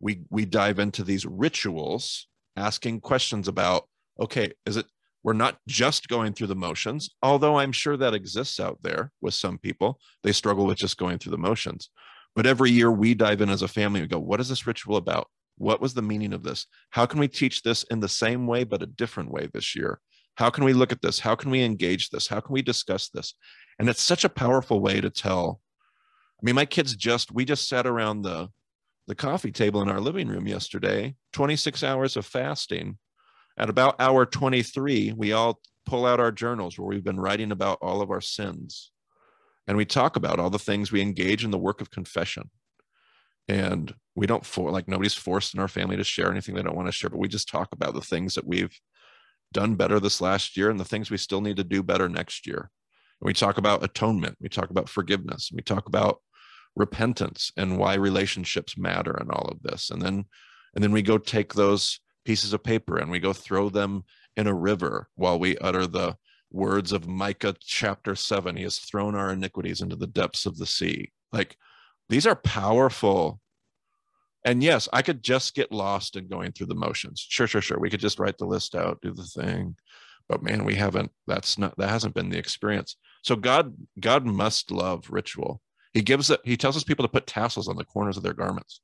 we 0.00 0.22
we 0.30 0.46
dive 0.46 0.78
into 0.78 1.04
these 1.04 1.26
rituals 1.26 2.26
asking 2.56 3.00
questions 3.00 3.48
about 3.48 3.86
okay 4.18 4.50
is 4.64 4.78
it 4.78 4.86
we're 5.22 5.34
not 5.34 5.58
just 5.68 6.08
going 6.08 6.32
through 6.32 6.46
the 6.46 6.54
motions 6.54 7.10
although 7.22 7.58
i'm 7.58 7.72
sure 7.72 7.98
that 7.98 8.14
exists 8.14 8.58
out 8.58 8.78
there 8.82 9.12
with 9.20 9.34
some 9.34 9.58
people 9.58 9.98
they 10.22 10.32
struggle 10.32 10.64
with 10.64 10.78
just 10.78 10.96
going 10.96 11.18
through 11.18 11.32
the 11.32 11.38
motions 11.38 11.90
but 12.34 12.46
every 12.46 12.70
year 12.70 12.90
we 12.90 13.14
dive 13.14 13.40
in 13.40 13.50
as 13.50 13.62
a 13.62 13.68
family 13.68 14.00
and 14.00 14.08
go 14.08 14.18
what 14.18 14.40
is 14.40 14.48
this 14.48 14.66
ritual 14.66 14.96
about? 14.96 15.28
What 15.58 15.80
was 15.80 15.94
the 15.94 16.02
meaning 16.02 16.32
of 16.32 16.42
this? 16.42 16.66
How 16.90 17.04
can 17.06 17.20
we 17.20 17.28
teach 17.28 17.62
this 17.62 17.82
in 17.84 18.00
the 18.00 18.08
same 18.08 18.46
way 18.46 18.64
but 18.64 18.82
a 18.82 18.86
different 18.86 19.30
way 19.30 19.48
this 19.52 19.76
year? 19.76 20.00
How 20.36 20.48
can 20.48 20.64
we 20.64 20.72
look 20.72 20.92
at 20.92 21.02
this? 21.02 21.18
How 21.18 21.34
can 21.34 21.50
we 21.50 21.62
engage 21.62 22.08
this? 22.08 22.26
How 22.26 22.40
can 22.40 22.54
we 22.54 22.62
discuss 22.62 23.10
this? 23.10 23.34
And 23.78 23.88
it's 23.88 24.02
such 24.02 24.24
a 24.24 24.30
powerful 24.30 24.80
way 24.80 25.00
to 25.00 25.10
tell. 25.10 25.60
I 26.40 26.44
mean, 26.44 26.54
my 26.54 26.64
kids 26.64 26.96
just 26.96 27.32
we 27.32 27.44
just 27.44 27.68
sat 27.68 27.86
around 27.86 28.22
the 28.22 28.48
the 29.06 29.14
coffee 29.14 29.52
table 29.52 29.82
in 29.82 29.88
our 29.88 30.00
living 30.00 30.28
room 30.28 30.46
yesterday, 30.46 31.16
26 31.32 31.82
hours 31.82 32.16
of 32.16 32.24
fasting. 32.24 32.96
At 33.58 33.68
about 33.68 34.00
hour 34.00 34.24
23, 34.24 35.14
we 35.16 35.32
all 35.32 35.60
pull 35.84 36.06
out 36.06 36.20
our 36.20 36.30
journals 36.30 36.78
where 36.78 36.86
we've 36.86 37.04
been 37.04 37.18
writing 37.18 37.50
about 37.50 37.78
all 37.82 38.00
of 38.00 38.10
our 38.10 38.20
sins. 38.20 38.92
And 39.66 39.76
we 39.76 39.84
talk 39.84 40.16
about 40.16 40.38
all 40.38 40.50
the 40.50 40.58
things 40.58 40.90
we 40.90 41.00
engage 41.00 41.44
in 41.44 41.50
the 41.50 41.58
work 41.58 41.80
of 41.80 41.90
confession. 41.90 42.50
And 43.48 43.94
we 44.14 44.26
don't 44.26 44.44
for 44.44 44.70
like 44.70 44.88
nobody's 44.88 45.14
forced 45.14 45.54
in 45.54 45.60
our 45.60 45.68
family 45.68 45.96
to 45.96 46.04
share 46.04 46.30
anything 46.30 46.54
they 46.54 46.62
don't 46.62 46.76
want 46.76 46.88
to 46.88 46.92
share 46.92 47.10
but 47.10 47.18
we 47.18 47.28
just 47.28 47.48
talk 47.48 47.68
about 47.72 47.94
the 47.94 48.00
things 48.00 48.34
that 48.34 48.46
we've 48.46 48.78
done 49.52 49.74
better 49.74 49.98
this 49.98 50.20
last 50.20 50.56
year 50.56 50.70
and 50.70 50.78
the 50.78 50.84
things 50.84 51.10
we 51.10 51.16
still 51.16 51.40
need 51.40 51.56
to 51.56 51.64
do 51.64 51.82
better 51.82 52.08
next 52.08 52.46
year. 52.46 52.70
And 53.20 53.26
we 53.26 53.32
talk 53.32 53.58
about 53.58 53.82
atonement 53.82 54.36
we 54.40 54.48
talk 54.48 54.70
about 54.70 54.88
forgiveness 54.88 55.50
we 55.52 55.62
talk 55.62 55.86
about 55.86 56.20
repentance 56.76 57.50
and 57.56 57.78
why 57.78 57.94
relationships 57.94 58.76
matter 58.76 59.12
and 59.12 59.30
all 59.30 59.48
of 59.48 59.62
this. 59.62 59.90
And 59.90 60.00
then 60.00 60.26
and 60.74 60.84
then 60.84 60.92
we 60.92 61.02
go 61.02 61.18
take 61.18 61.54
those 61.54 62.00
pieces 62.24 62.52
of 62.52 62.62
paper 62.62 62.96
and 62.96 63.10
we 63.10 63.18
go 63.18 63.32
throw 63.32 63.68
them 63.68 64.04
in 64.36 64.46
a 64.46 64.54
river 64.54 65.08
while 65.16 65.38
we 65.38 65.58
utter 65.58 65.86
the 65.86 66.16
words 66.50 66.92
of 66.92 67.08
Micah 67.08 67.54
chapter 67.60 68.14
7 68.14 68.56
he 68.56 68.64
has 68.64 68.78
thrown 68.78 69.14
our 69.14 69.32
iniquities 69.32 69.80
into 69.80 69.96
the 69.96 70.06
depths 70.06 70.46
of 70.46 70.56
the 70.56 70.66
sea. 70.66 71.12
Like 71.32 71.56
these 72.08 72.26
are 72.26 72.36
powerful. 72.36 73.40
And 74.44 74.62
yes 74.62 74.88
i 74.92 75.02
could 75.02 75.22
just 75.22 75.54
get 75.54 75.70
lost 75.70 76.16
in 76.16 76.28
going 76.28 76.52
through 76.52 76.66
the 76.66 76.74
motions. 76.74 77.24
Sure 77.26 77.46
sure 77.46 77.60
sure. 77.60 77.78
We 77.78 77.90
could 77.90 78.00
just 78.00 78.18
write 78.18 78.38
the 78.38 78.46
list 78.46 78.74
out 78.74 79.00
do 79.00 79.12
the 79.12 79.24
thing. 79.24 79.76
But 80.28 80.42
man 80.42 80.64
we 80.64 80.74
haven't 80.74 81.12
that's 81.26 81.58
not 81.58 81.76
that 81.78 81.90
hasn't 81.90 82.14
been 82.14 82.30
the 82.30 82.38
experience. 82.38 82.96
So 83.22 83.36
god 83.36 83.74
god 83.98 84.24
must 84.26 84.70
love 84.70 85.06
ritual. 85.10 85.60
He 85.92 86.02
gives 86.02 86.30
it 86.30 86.40
he 86.44 86.56
tells 86.56 86.76
us 86.76 86.84
people 86.84 87.04
to 87.04 87.12
put 87.12 87.26
tassels 87.26 87.68
on 87.68 87.76
the 87.76 87.84
corners 87.84 88.16
of 88.16 88.22
their 88.22 88.34
garments. 88.34 88.80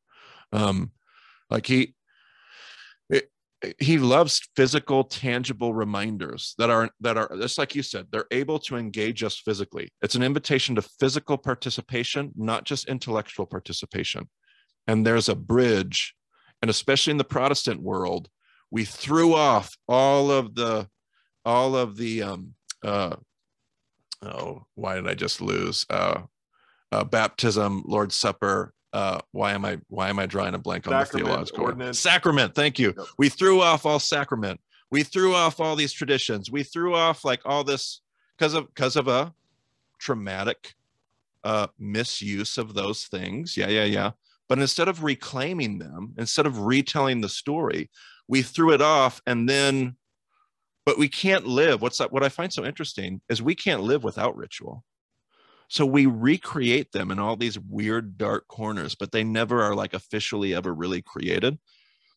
Um 0.52 0.92
like 1.50 1.66
he 1.66 1.95
he 3.78 3.98
loves 3.98 4.48
physical 4.54 5.04
tangible 5.04 5.72
reminders 5.72 6.54
that 6.58 6.70
are 6.70 6.90
that 7.00 7.16
are 7.16 7.30
just 7.38 7.58
like 7.58 7.74
you 7.74 7.82
said 7.82 8.06
they're 8.10 8.26
able 8.30 8.58
to 8.58 8.76
engage 8.76 9.22
us 9.22 9.38
physically. 9.38 9.90
It's 10.02 10.14
an 10.14 10.22
invitation 10.22 10.74
to 10.74 10.82
physical 10.82 11.38
participation 11.38 12.32
not 12.36 12.64
just 12.64 12.88
intellectual 12.88 13.46
participation. 13.46 14.28
And 14.86 15.06
there's 15.06 15.28
a 15.28 15.34
bridge 15.34 16.14
and 16.62 16.70
especially 16.70 17.12
in 17.12 17.16
the 17.16 17.24
protestant 17.24 17.80
world 17.80 18.28
we 18.70 18.84
threw 18.84 19.34
off 19.34 19.76
all 19.88 20.30
of 20.30 20.54
the 20.54 20.88
all 21.44 21.76
of 21.76 21.96
the 21.96 22.22
um 22.22 22.54
uh 22.82 23.16
oh 24.22 24.66
why 24.74 24.96
did 24.96 25.08
i 25.08 25.14
just 25.14 25.40
lose? 25.40 25.86
Uh, 25.88 26.22
uh 26.92 27.04
baptism 27.04 27.82
lord's 27.86 28.14
supper 28.14 28.74
uh, 28.96 29.18
why 29.32 29.52
am 29.52 29.66
I 29.66 29.78
why 29.88 30.08
am 30.08 30.18
I 30.18 30.24
drawing 30.24 30.54
a 30.54 30.58
blank 30.58 30.86
on 30.86 30.92
sacrament, 30.92 31.12
the 31.12 31.30
theological 31.30 31.64
ordinance. 31.64 31.98
sacrament? 31.98 32.54
Thank 32.54 32.78
you. 32.78 32.94
Yep. 32.96 33.06
We 33.18 33.28
threw 33.28 33.60
off 33.60 33.84
all 33.84 33.98
sacrament. 33.98 34.58
We 34.90 35.02
threw 35.02 35.34
off 35.34 35.60
all 35.60 35.76
these 35.76 35.92
traditions. 35.92 36.50
We 36.50 36.62
threw 36.62 36.94
off 36.94 37.22
like 37.22 37.42
all 37.44 37.62
this 37.62 38.00
because 38.38 38.54
of 38.54 38.72
because 38.74 38.96
of 38.96 39.06
a 39.06 39.34
traumatic 39.98 40.74
uh, 41.44 41.66
misuse 41.78 42.56
of 42.56 42.72
those 42.72 43.04
things. 43.04 43.54
Yeah, 43.54 43.68
yeah, 43.68 43.84
yeah. 43.84 44.12
But 44.48 44.60
instead 44.60 44.88
of 44.88 45.04
reclaiming 45.04 45.78
them, 45.78 46.14
instead 46.16 46.46
of 46.46 46.60
retelling 46.60 47.20
the 47.20 47.28
story, 47.28 47.90
we 48.28 48.40
threw 48.40 48.72
it 48.72 48.80
off 48.80 49.20
and 49.26 49.46
then 49.46 49.96
but 50.86 50.98
we 50.98 51.08
can't 51.08 51.46
live 51.46 51.82
what's 51.82 51.98
that 51.98 52.12
what 52.12 52.22
i 52.22 52.28
find 52.28 52.52
so 52.52 52.64
interesting 52.64 53.20
is 53.28 53.42
we 53.42 53.54
can't 53.54 53.82
live 53.82 54.04
without 54.04 54.36
ritual 54.36 54.84
so 55.68 55.84
we 55.84 56.06
recreate 56.06 56.92
them 56.92 57.10
in 57.10 57.18
all 57.18 57.36
these 57.36 57.58
weird 57.58 58.16
dark 58.18 58.46
corners, 58.48 58.94
but 58.94 59.12
they 59.12 59.24
never 59.24 59.62
are 59.62 59.74
like 59.74 59.94
officially 59.94 60.54
ever 60.54 60.72
really 60.72 61.02
created. 61.02 61.58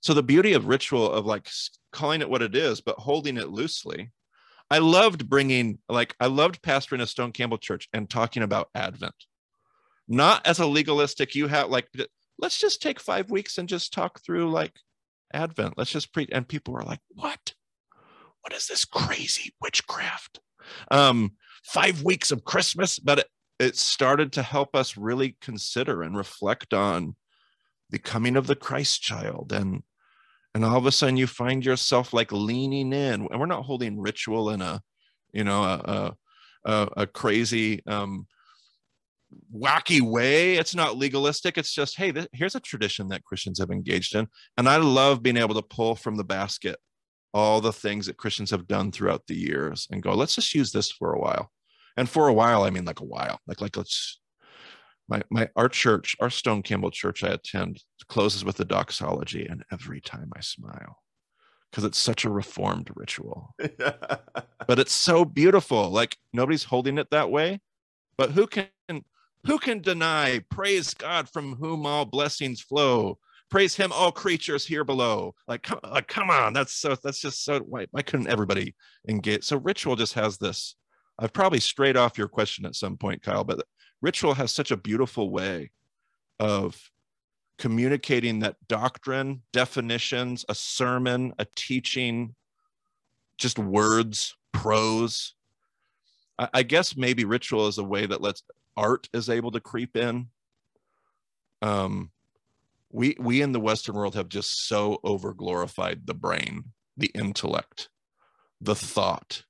So 0.02 0.14
the 0.14 0.24
beauty 0.24 0.54
of 0.54 0.68
ritual 0.68 1.12
of 1.12 1.26
like 1.26 1.50
calling 1.92 2.22
it 2.22 2.30
what 2.30 2.42
it 2.42 2.56
is, 2.56 2.80
but 2.82 3.00
holding 3.00 3.38
it 3.38 3.50
loosely. 3.50 4.12
I 4.72 4.78
loved 4.78 5.28
bringing 5.28 5.80
like 5.90 6.16
I 6.20 6.28
loved 6.28 6.62
pastoring 6.62 7.02
a 7.02 7.08
Stone 7.08 7.32
Campbell 7.32 7.58
church 7.58 7.90
and 7.92 8.08
talking 8.08 8.44
about 8.44 8.70
Advent, 8.76 9.16
not 10.08 10.46
as 10.46 10.60
a 10.60 10.68
legalistic. 10.68 11.34
You 11.34 11.48
have 11.48 11.70
like 11.70 11.88
let's 12.38 12.60
just 12.60 12.82
take 12.82 13.00
five 13.00 13.32
weeks 13.32 13.58
and 13.58 13.68
just 13.68 13.92
talk 13.92 14.22
through 14.22 14.52
like 14.52 14.74
Advent. 15.34 15.74
Let's 15.76 15.92
just 15.92 16.14
pre 16.14 16.28
and 16.32 16.48
people 16.48 16.76
were 16.76 16.84
like, 16.84 17.02
what? 17.10 17.54
What 18.42 18.54
is 18.54 18.68
this 18.68 18.86
crazy 18.86 19.54
witchcraft? 19.60 20.40
Um, 20.92 21.32
five 21.64 22.04
weeks 22.04 22.32
of 22.32 22.46
Christmas, 22.46 23.00
but 23.00 23.28
it, 23.60 23.78
started 23.78 24.32
to 24.34 24.44
help 24.44 24.76
us 24.76 24.98
really 24.98 25.38
consider 25.42 26.02
and 26.02 26.16
reflect 26.16 26.74
on 26.74 27.16
the 27.90 28.00
coming 28.00 28.36
of 28.36 28.48
the 28.48 28.56
Christ 28.56 29.02
child. 29.02 29.52
And 29.52 29.84
and 30.56 30.66
all 30.66 30.78
of 30.78 30.86
a 30.86 30.92
sudden 30.92 31.18
you 31.18 31.28
find 31.28 31.64
yourself 31.64 32.14
like 32.14 32.32
leaning 32.32 32.92
in 32.92 33.28
and 33.30 33.40
we're 33.40 33.46
not 33.46 33.66
holding 33.66 34.00
ritual 34.00 34.50
in 34.50 34.62
a 34.62 34.82
you 35.32 35.44
know 35.44 35.64
a 35.64 36.16
a, 36.66 36.88
a 36.98 37.08
crazy 37.08 37.86
um 37.86 38.26
wacky 39.56 40.02
way. 40.02 40.56
It's 40.56 40.74
not 40.74 40.98
legalistic. 40.98 41.58
It's 41.58 41.74
just 41.74 41.98
hey 41.98 42.12
th- 42.12 42.30
here's 42.34 42.56
a 42.56 42.60
tradition 42.60 43.10
that 43.10 43.24
christians 43.24 43.60
have 43.60 43.72
engaged 43.72 44.16
in. 44.16 44.28
And 44.58 44.68
i 44.68 44.78
love 44.78 45.22
being 45.24 45.38
able 45.38 45.56
to 45.56 45.62
pull 45.62 45.96
from 45.96 46.16
the 46.16 46.24
basket 46.24 46.78
all 47.34 47.62
the 47.62 47.74
things 47.74 48.08
that 48.08 48.18
christians 48.18 48.50
have 48.50 48.68
done 48.68 48.92
throughout 48.92 49.28
the 49.28 49.36
years 49.36 49.88
and 49.92 50.02
go 50.02 50.14
let's 50.14 50.36
just 50.36 50.56
use 50.56 50.72
this 50.72 50.92
for 50.92 51.14
a 51.14 51.20
while 51.20 51.52
and 51.98 52.10
for 52.10 52.28
a 52.28 52.34
while 52.34 52.64
i 52.64 52.70
mean 52.70 52.86
like 52.86 53.00
a 53.00 53.06
while 53.06 53.40
like 53.48 53.62
like 53.62 53.78
let's 53.78 54.20
my 55.08 55.22
my 55.30 55.48
our 55.56 55.70
church 55.70 56.16
our 56.20 56.30
stone 56.30 56.62
campbell 56.62 56.92
church 56.92 57.24
i 57.24 57.30
attend 57.30 57.82
closes 58.08 58.44
with 58.46 58.58
the 58.58 58.66
doxology 58.66 59.46
and 59.46 59.64
every 59.72 60.02
time 60.02 60.30
i 60.36 60.40
smile 60.40 60.98
because 61.70 61.84
it's 61.84 61.98
such 61.98 62.26
a 62.26 62.30
reformed 62.30 62.90
ritual. 62.96 63.56
But 64.68 64.78
it's 64.78 64.94
so 64.94 65.26
beautiful 65.26 65.90
like 65.90 66.16
nobody's 66.32 66.64
holding 66.64 67.00
it 67.00 67.10
that 67.10 67.32
way 67.32 67.60
but 68.18 68.30
who 68.30 68.46
can 68.46 68.68
who 69.48 69.58
can 69.58 69.82
deny 69.82 70.44
praise 70.52 70.94
god 70.94 71.28
from 71.28 71.56
whom 71.56 71.88
all 71.88 72.06
blessings 72.06 72.62
flow. 72.62 73.18
Praise 73.50 73.76
him 73.76 73.92
all 73.92 74.12
creatures 74.12 74.64
here 74.64 74.84
below. 74.84 75.34
Like 75.48 75.64
come, 75.64 75.80
like, 75.84 76.08
come 76.08 76.30
on 76.30 76.54
that's 76.54 76.76
so 76.76 76.96
that's 77.04 77.20
just 77.20 77.44
so 77.44 77.62
why, 77.62 77.88
why 77.90 78.04
couldn't 78.04 78.30
everybody 78.30 78.76
engage 79.08 79.44
so 79.44 79.58
ritual 79.58 79.96
just 79.96 80.14
has 80.14 80.38
this 80.38 80.76
I've 81.20 81.34
probably 81.34 81.60
strayed 81.60 81.98
off 81.98 82.18
your 82.18 82.30
question 82.30 82.66
at 82.66 82.76
some 82.76 82.96
point, 82.96 83.22
Kyle, 83.22 83.44
but 83.44 83.66
ritual 84.02 84.34
has 84.36 84.54
such 84.54 84.72
a 84.72 84.78
beautiful 84.78 85.30
way 85.30 85.72
of 86.40 86.90
communicating 87.58 88.40
that 88.40 88.56
doctrine, 88.70 89.42
definitions, 89.52 90.46
a 90.48 90.56
sermon, 90.56 91.34
a 91.38 91.46
teaching, 91.56 92.36
just 93.38 93.60
words, 93.60 94.38
prose. 94.54 95.36
I, 96.40 96.50
I 96.54 96.64
guess 96.64 96.96
maybe 96.96 97.26
ritual 97.26 97.68
is 97.68 97.78
a 97.78 97.84
way 97.84 98.06
that 98.06 98.22
lets 98.22 98.44
art 98.78 99.10
is 99.14 99.30
able 99.30 99.52
to 99.52 99.60
creep 99.60 99.98
in. 99.98 100.28
Um, 101.62 102.12
we 102.92 103.18
we 103.20 103.42
in 103.42 103.52
the 103.52 103.60
Western 103.60 103.96
world 103.96 104.16
have 104.16 104.30
just 104.30 104.68
so 104.68 105.00
over 105.04 105.34
glorified 105.34 106.08
the 106.08 106.14
brain, 106.14 106.72
the 106.96 107.12
intellect, 107.14 107.90
the 108.62 108.74
thought, 108.74 109.44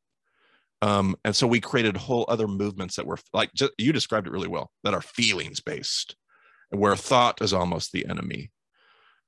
um, 0.81 1.15
and 1.25 1.35
so 1.35 1.45
we 1.45 1.59
created 1.59 1.97
whole 1.97 2.25
other 2.29 2.47
movements 2.47 2.95
that 2.95 3.05
were 3.05 3.17
like 3.33 3.53
just, 3.53 3.71
you 3.77 3.91
described 3.91 4.27
it 4.27 4.33
really 4.33 4.47
well 4.47 4.71
that 4.83 4.93
are 4.93 5.01
feelings 5.01 5.59
based 5.59 6.15
where 6.69 6.95
thought 6.95 7.41
is 7.41 7.53
almost 7.53 7.91
the 7.91 8.07
enemy. 8.07 8.51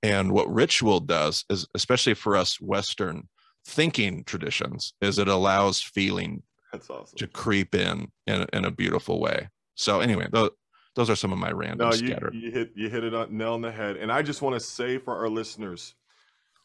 And 0.04 0.32
what 0.32 0.52
ritual 0.52 1.00
does 1.00 1.46
is 1.50 1.68
especially 1.76 2.14
for 2.14 2.36
us 2.36 2.60
western 2.62 3.28
thinking 3.66 4.24
traditions 4.24 4.94
is 5.02 5.20
it 5.20 5.28
allows 5.28 5.82
feeling 5.82 6.42
awesome. 6.74 7.06
to 7.18 7.28
creep 7.28 7.76
in 7.76 8.12
in, 8.28 8.46
in 8.54 8.66
a 8.66 8.72
beautiful 8.72 9.20
way. 9.20 9.50
So 9.76 10.00
anyway 10.00 10.28
those, 10.32 10.52
those 10.96 11.10
are 11.10 11.16
some 11.16 11.34
of 11.34 11.40
my 11.40 11.52
random 11.52 11.90
no, 11.90 11.96
you, 11.96 12.18
you 12.32 12.52
hit 12.52 12.72
you 12.76 12.90
hit 12.90 13.04
it 13.04 13.14
on 13.14 13.36
nail 13.36 13.54
on 13.54 13.62
the 13.62 13.72
head. 13.72 13.98
And 13.98 14.12
i 14.12 14.22
just 14.22 14.42
want 14.42 14.56
to 14.56 14.60
say 14.60 14.98
for 14.98 15.18
our 15.18 15.30
listeners 15.30 15.96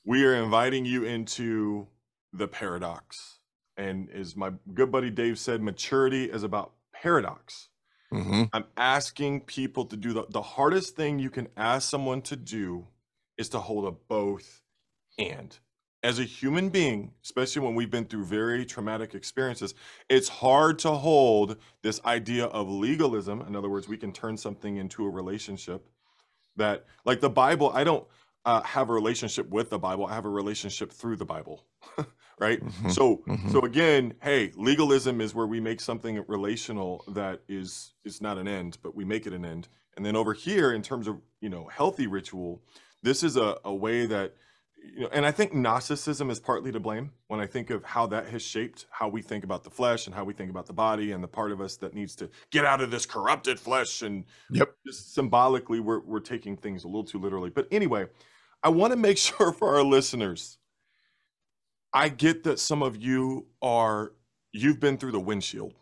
we 0.05 0.25
are 0.25 0.35
inviting 0.35 0.85
you 0.85 1.05
into 1.05 1.87
the 2.33 2.49
paradox 2.49 3.41
and 3.77 4.11
as 4.11 4.37
my 4.37 4.53
good 4.75 4.91
buddy 4.91 5.11
Dave 5.11 5.39
said, 5.39 5.63
maturity 5.63 6.25
is 6.25 6.43
about 6.43 6.73
paradox. 6.93 7.69
Mm-hmm. 8.13 8.45
I'm 8.53 8.65
asking 8.77 9.43
people 9.43 9.85
to 9.87 9.97
do 9.97 10.13
the, 10.13 10.27
the 10.31 10.43
hardest 10.43 10.97
thing 10.97 11.19
you 11.19 11.31
can 11.31 11.49
ask 11.57 11.89
someone 11.89 12.23
to 12.23 12.37
do 12.37 12.87
is 13.37 13.49
to 13.51 13.59
hold 13.59 13.85
a 13.87 13.91
both 13.91 14.63
and. 15.19 15.59
As 16.03 16.21
a 16.21 16.25
human 16.25 16.69
being, 16.69 17.13
especially 17.25 17.63
when 17.63 17.75
we've 17.75 17.91
been 17.91 18.05
through 18.05 18.27
very 18.27 18.65
traumatic 18.65 19.15
experiences, 19.15 19.75
it's 20.09 20.29
hard 20.29 20.79
to 20.81 20.93
hold 20.93 21.57
this 21.83 22.01
idea 22.05 22.45
of 22.47 22.69
legalism. 22.71 23.41
In 23.41 23.57
other 23.57 23.69
words, 23.69 23.89
we 23.89 23.97
can 23.97 24.13
turn 24.13 24.37
something 24.37 24.77
into 24.77 25.05
a 25.05 25.11
relationship 25.11 25.89
that, 26.55 26.85
like 27.05 27.21
the 27.21 27.31
Bible, 27.31 27.73
I 27.75 27.83
don't 27.83 28.07
uh, 28.45 28.63
have 28.63 28.89
a 28.89 28.93
relationship 28.93 29.49
with 29.49 29.71
the 29.71 29.79
Bible, 29.81 30.07
I 30.07 30.15
have 30.15 30.27
a 30.27 30.31
relationship 30.31 30.93
through 30.93 31.17
the 31.17 31.25
Bible. 31.25 31.65
right 32.39 32.65
mm-hmm. 32.65 32.89
so 32.91 33.19
mm-hmm. 33.29 33.51
so 33.51 33.61
again 33.61 34.15
hey 34.23 34.53
legalism 34.57 35.21
is 35.21 35.35
where 35.35 35.47
we 35.47 35.61
make 35.61 35.81
something 35.81 36.23
relational 36.29 37.05
that 37.09 37.41
is 37.49 37.95
is 38.05 38.21
not 38.21 38.39
an 38.39 38.47
end 38.49 38.79
but 38.83 38.95
we 38.95 39.05
make 39.05 39.27
it 39.27 39.33
an 39.33 39.45
end 39.45 39.69
and 39.97 40.05
then 40.05 40.17
over 40.17 40.33
here 40.33 40.73
in 40.73 40.83
terms 40.83 41.07
of 41.07 41.21
you 41.41 41.49
know 41.49 41.67
healthy 41.67 42.07
ritual 42.07 42.63
this 43.03 43.23
is 43.23 43.37
a, 43.37 43.57
a 43.65 43.75
way 43.75 44.07
that 44.07 44.35
you 44.95 45.03
know, 45.03 45.09
and 45.13 45.27
I 45.27 45.31
think 45.31 45.55
Gnosticism 45.55 46.31
is 46.31 46.39
partly 46.39 46.73
to 46.73 46.81
blame 46.81 47.13
when 47.29 47.41
I 47.41 47.47
think 47.47 47.71
of 47.71 47.85
how 47.85 48.07
that 48.09 48.29
has 48.29 48.43
shaped 48.43 48.87
how 48.91 49.09
we 49.09 49.23
think 49.23 49.45
about 49.45 49.65
the 49.65 49.71
flesh 49.71 50.07
and 50.07 50.15
how 50.15 50.25
we 50.25 50.33
think 50.33 50.51
about 50.51 50.67
the 50.67 50.73
body 50.73 51.13
and 51.13 51.23
the 51.23 51.29
part 51.29 51.53
of 51.53 51.61
us 51.61 51.77
that 51.79 51.95
needs 51.95 52.15
to 52.17 52.31
get 52.51 52.65
out 52.65 52.81
of 52.81 52.91
this 52.91 53.07
corrupted 53.07 53.59
flesh. 53.59 54.03
And 54.03 54.25
Yep. 54.51 54.75
just 54.87 55.15
symbolically, 55.15 55.81
we're, 55.81 56.01
we're 56.01 56.21
taking 56.21 56.57
things 56.57 56.85
a 56.85 56.87
little 56.87 57.05
too 57.05 57.19
literally. 57.19 57.51
But 57.51 57.69
anyway, 57.71 58.07
I 58.63 58.69
want 58.69 58.93
to 58.93 58.97
make 58.97 59.19
sure 59.19 59.53
for 59.53 59.77
our 59.77 59.83
listeners, 59.83 60.59
I 61.93 62.09
get 62.09 62.45
that 62.45 62.59
some 62.59 62.83
of 62.83 62.97
you 62.97 63.47
are, 63.63 64.13
you've 64.53 64.81
been 64.81 64.99
through 64.99 65.13
the 65.13 65.21
windshield. 65.21 65.75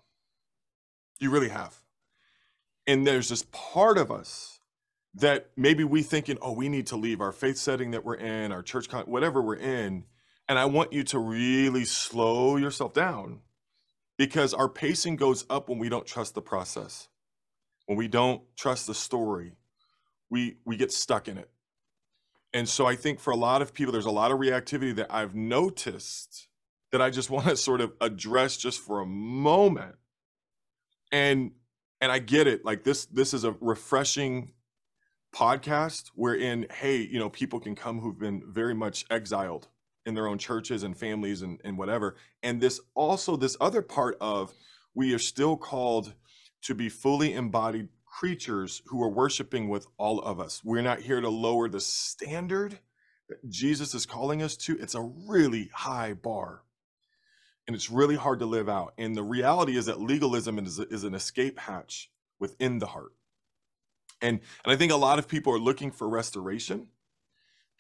You 1.20 1.30
really 1.30 1.48
have. 1.48 1.76
And 2.86 3.06
there's 3.06 3.28
this 3.30 3.44
part 3.50 3.98
of 3.98 4.10
us 4.10 4.60
that 5.14 5.50
maybe 5.56 5.84
we 5.84 6.02
thinking, 6.02 6.38
oh, 6.42 6.52
we 6.52 6.68
need 6.68 6.86
to 6.88 6.96
leave 6.96 7.20
our 7.20 7.32
faith 7.32 7.56
setting 7.56 7.92
that 7.92 8.04
we're 8.04 8.16
in, 8.16 8.52
our 8.52 8.62
church, 8.62 8.88
con- 8.88 9.04
whatever 9.06 9.40
we're 9.40 9.56
in. 9.56 10.04
And 10.48 10.58
I 10.58 10.66
want 10.66 10.92
you 10.92 11.04
to 11.04 11.18
really 11.18 11.84
slow 11.84 12.56
yourself 12.56 12.92
down 12.92 13.40
because 14.18 14.52
our 14.54 14.68
pacing 14.68 15.16
goes 15.16 15.44
up 15.48 15.68
when 15.68 15.78
we 15.78 15.88
don't 15.88 16.06
trust 16.06 16.34
the 16.34 16.42
process. 16.42 17.08
When 17.86 17.96
we 17.98 18.08
don't 18.08 18.42
trust 18.56 18.86
the 18.86 18.94
story, 18.94 19.52
we 20.30 20.56
we 20.64 20.76
get 20.76 20.92
stuck 20.92 21.28
in 21.28 21.38
it. 21.38 21.50
And 22.54 22.68
so 22.68 22.86
I 22.86 22.94
think 22.94 23.20
for 23.20 23.32
a 23.32 23.36
lot 23.36 23.60
of 23.60 23.74
people, 23.74 23.92
there's 23.92 24.06
a 24.06 24.10
lot 24.10 24.30
of 24.30 24.38
reactivity 24.38 24.94
that 24.96 25.12
I've 25.12 25.34
noticed 25.34 26.48
that 26.92 27.02
I 27.02 27.10
just 27.10 27.28
want 27.36 27.48
to 27.48 27.56
sort 27.56 27.82
of 27.82 27.92
address 28.00 28.56
just 28.56 28.80
for 28.80 29.00
a 29.00 29.06
moment. 29.06 29.96
And 31.12 31.50
and 32.00 32.12
I 32.12 32.18
get 32.18 32.46
it. 32.46 32.64
Like 32.64 32.84
this, 32.84 33.06
this 33.06 33.32
is 33.32 33.44
a 33.44 33.56
refreshing 33.60 34.52
podcast 35.34 36.10
wherein, 36.14 36.66
hey, 36.70 36.98
you 36.98 37.18
know, 37.18 37.30
people 37.30 37.60
can 37.60 37.74
come 37.74 37.98
who've 37.98 38.18
been 38.18 38.42
very 38.46 38.74
much 38.74 39.06
exiled 39.10 39.68
in 40.04 40.14
their 40.14 40.26
own 40.26 40.36
churches 40.36 40.82
and 40.82 40.94
families 40.94 41.40
and, 41.40 41.60
and 41.64 41.78
whatever. 41.78 42.16
And 42.42 42.60
this 42.60 42.78
also, 42.94 43.36
this 43.36 43.56
other 43.58 43.80
part 43.80 44.18
of 44.20 44.52
we 44.94 45.14
are 45.14 45.18
still 45.18 45.56
called 45.56 46.12
to 46.62 46.74
be 46.74 46.90
fully 46.90 47.32
embodied 47.32 47.88
creatures 48.18 48.80
who 48.86 49.02
are 49.02 49.08
worshiping 49.08 49.68
with 49.68 49.86
all 49.98 50.20
of 50.20 50.38
us. 50.38 50.62
We're 50.64 50.82
not 50.82 51.00
here 51.00 51.20
to 51.20 51.28
lower 51.28 51.68
the 51.68 51.80
standard 51.80 52.78
that 53.28 53.48
Jesus 53.48 53.92
is 53.92 54.06
calling 54.06 54.40
us 54.40 54.56
to. 54.58 54.78
It's 54.78 54.94
a 54.94 55.02
really 55.02 55.70
high 55.74 56.14
bar 56.14 56.62
and 57.66 57.74
it's 57.74 57.90
really 57.90 58.14
hard 58.14 58.38
to 58.38 58.46
live 58.46 58.68
out. 58.68 58.94
And 58.98 59.16
the 59.16 59.24
reality 59.24 59.76
is 59.76 59.86
that 59.86 60.00
legalism 60.00 60.58
is, 60.60 60.78
is 60.78 61.02
an 61.02 61.14
escape 61.14 61.58
hatch 61.58 62.08
within 62.38 62.78
the 62.78 62.86
heart. 62.86 63.12
And, 64.22 64.40
and 64.64 64.72
I 64.72 64.76
think 64.76 64.92
a 64.92 64.96
lot 64.96 65.18
of 65.18 65.26
people 65.26 65.52
are 65.52 65.58
looking 65.58 65.90
for 65.90 66.08
restoration. 66.08 66.86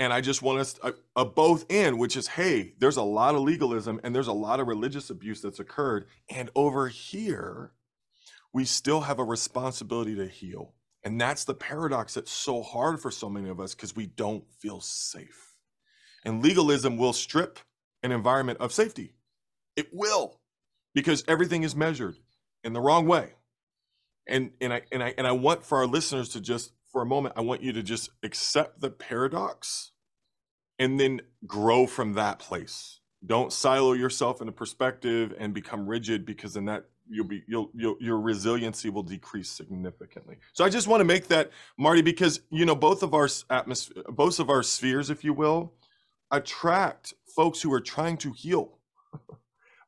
And 0.00 0.12
I 0.12 0.20
just 0.20 0.42
want 0.42 0.58
us 0.58 0.80
a, 0.82 0.94
a 1.14 1.24
both 1.24 1.70
in, 1.70 1.96
which 1.96 2.16
is, 2.16 2.26
hey, 2.26 2.74
there's 2.80 2.96
a 2.96 3.02
lot 3.02 3.36
of 3.36 3.42
legalism 3.42 4.00
and 4.02 4.12
there's 4.12 4.26
a 4.26 4.32
lot 4.32 4.58
of 4.58 4.66
religious 4.66 5.10
abuse 5.10 5.40
that's 5.42 5.60
occurred. 5.60 6.06
And 6.28 6.50
over 6.56 6.88
here, 6.88 7.70
we 8.54 8.64
still 8.64 9.02
have 9.02 9.18
a 9.18 9.24
responsibility 9.24 10.14
to 10.14 10.28
heal. 10.28 10.74
And 11.02 11.20
that's 11.20 11.44
the 11.44 11.54
paradox 11.54 12.14
that's 12.14 12.30
so 12.30 12.62
hard 12.62 13.02
for 13.02 13.10
so 13.10 13.28
many 13.28 13.50
of 13.50 13.60
us 13.60 13.74
because 13.74 13.94
we 13.94 14.06
don't 14.06 14.44
feel 14.50 14.80
safe. 14.80 15.56
And 16.24 16.42
legalism 16.42 16.96
will 16.96 17.12
strip 17.12 17.58
an 18.02 18.12
environment 18.12 18.60
of 18.60 18.72
safety. 18.72 19.16
It 19.76 19.88
will, 19.92 20.40
because 20.94 21.24
everything 21.28 21.64
is 21.64 21.76
measured 21.76 22.16
in 22.62 22.72
the 22.72 22.80
wrong 22.80 23.06
way. 23.06 23.32
And 24.26 24.52
and 24.62 24.72
I 24.72 24.82
and 24.90 25.02
I 25.02 25.14
and 25.18 25.26
I 25.26 25.32
want 25.32 25.64
for 25.64 25.78
our 25.78 25.86
listeners 25.86 26.30
to 26.30 26.40
just 26.40 26.72
for 26.90 27.02
a 27.02 27.06
moment, 27.06 27.34
I 27.36 27.42
want 27.42 27.60
you 27.60 27.72
to 27.72 27.82
just 27.82 28.08
accept 28.22 28.80
the 28.80 28.88
paradox 28.88 29.90
and 30.78 30.98
then 30.98 31.20
grow 31.46 31.86
from 31.86 32.14
that 32.14 32.38
place. 32.38 33.00
Don't 33.26 33.52
silo 33.52 33.92
yourself 33.92 34.40
in 34.40 34.48
a 34.48 34.52
perspective 34.52 35.34
and 35.38 35.52
become 35.52 35.86
rigid 35.86 36.24
because 36.24 36.54
then 36.54 36.66
that 36.66 36.86
you'll 37.08 37.26
be 37.26 37.42
you'll, 37.46 37.70
you'll 37.74 37.96
your 38.00 38.20
resiliency 38.20 38.90
will 38.90 39.02
decrease 39.02 39.50
significantly. 39.50 40.36
So 40.52 40.64
I 40.64 40.68
just 40.68 40.88
want 40.88 41.00
to 41.00 41.04
make 41.04 41.28
that 41.28 41.50
Marty 41.78 42.02
because 42.02 42.40
you 42.50 42.64
know 42.64 42.74
both 42.74 43.02
of 43.02 43.14
our 43.14 43.28
atmosphere 43.50 44.02
both 44.08 44.40
of 44.40 44.50
our 44.50 44.62
spheres 44.62 45.10
if 45.10 45.24
you 45.24 45.32
will 45.32 45.74
attract 46.30 47.14
folks 47.34 47.62
who 47.62 47.72
are 47.72 47.80
trying 47.80 48.16
to 48.18 48.32
heal 48.32 48.78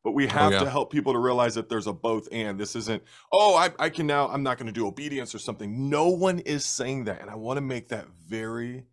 but 0.04 0.12
we 0.12 0.26
oh, 0.26 0.30
have 0.30 0.52
oh, 0.52 0.54
yeah. 0.54 0.60
to 0.60 0.70
help 0.70 0.92
people 0.92 1.12
to 1.12 1.18
realize 1.18 1.54
that 1.56 1.68
there's 1.68 1.88
a 1.88 1.92
both 1.92 2.28
and 2.30 2.58
this 2.58 2.76
isn't 2.76 3.02
oh 3.32 3.56
i, 3.56 3.70
I 3.78 3.88
can 3.88 4.06
now 4.06 4.28
i'm 4.28 4.42
not 4.42 4.58
going 4.58 4.66
to 4.66 4.72
do 4.72 4.86
obedience 4.86 5.34
or 5.34 5.38
something 5.38 5.90
no 5.90 6.08
one 6.08 6.38
is 6.40 6.64
saying 6.64 7.04
that 7.04 7.20
and 7.20 7.30
i 7.30 7.34
want 7.34 7.56
to 7.56 7.62
make 7.62 7.88
that 7.88 8.06
very 8.28 8.84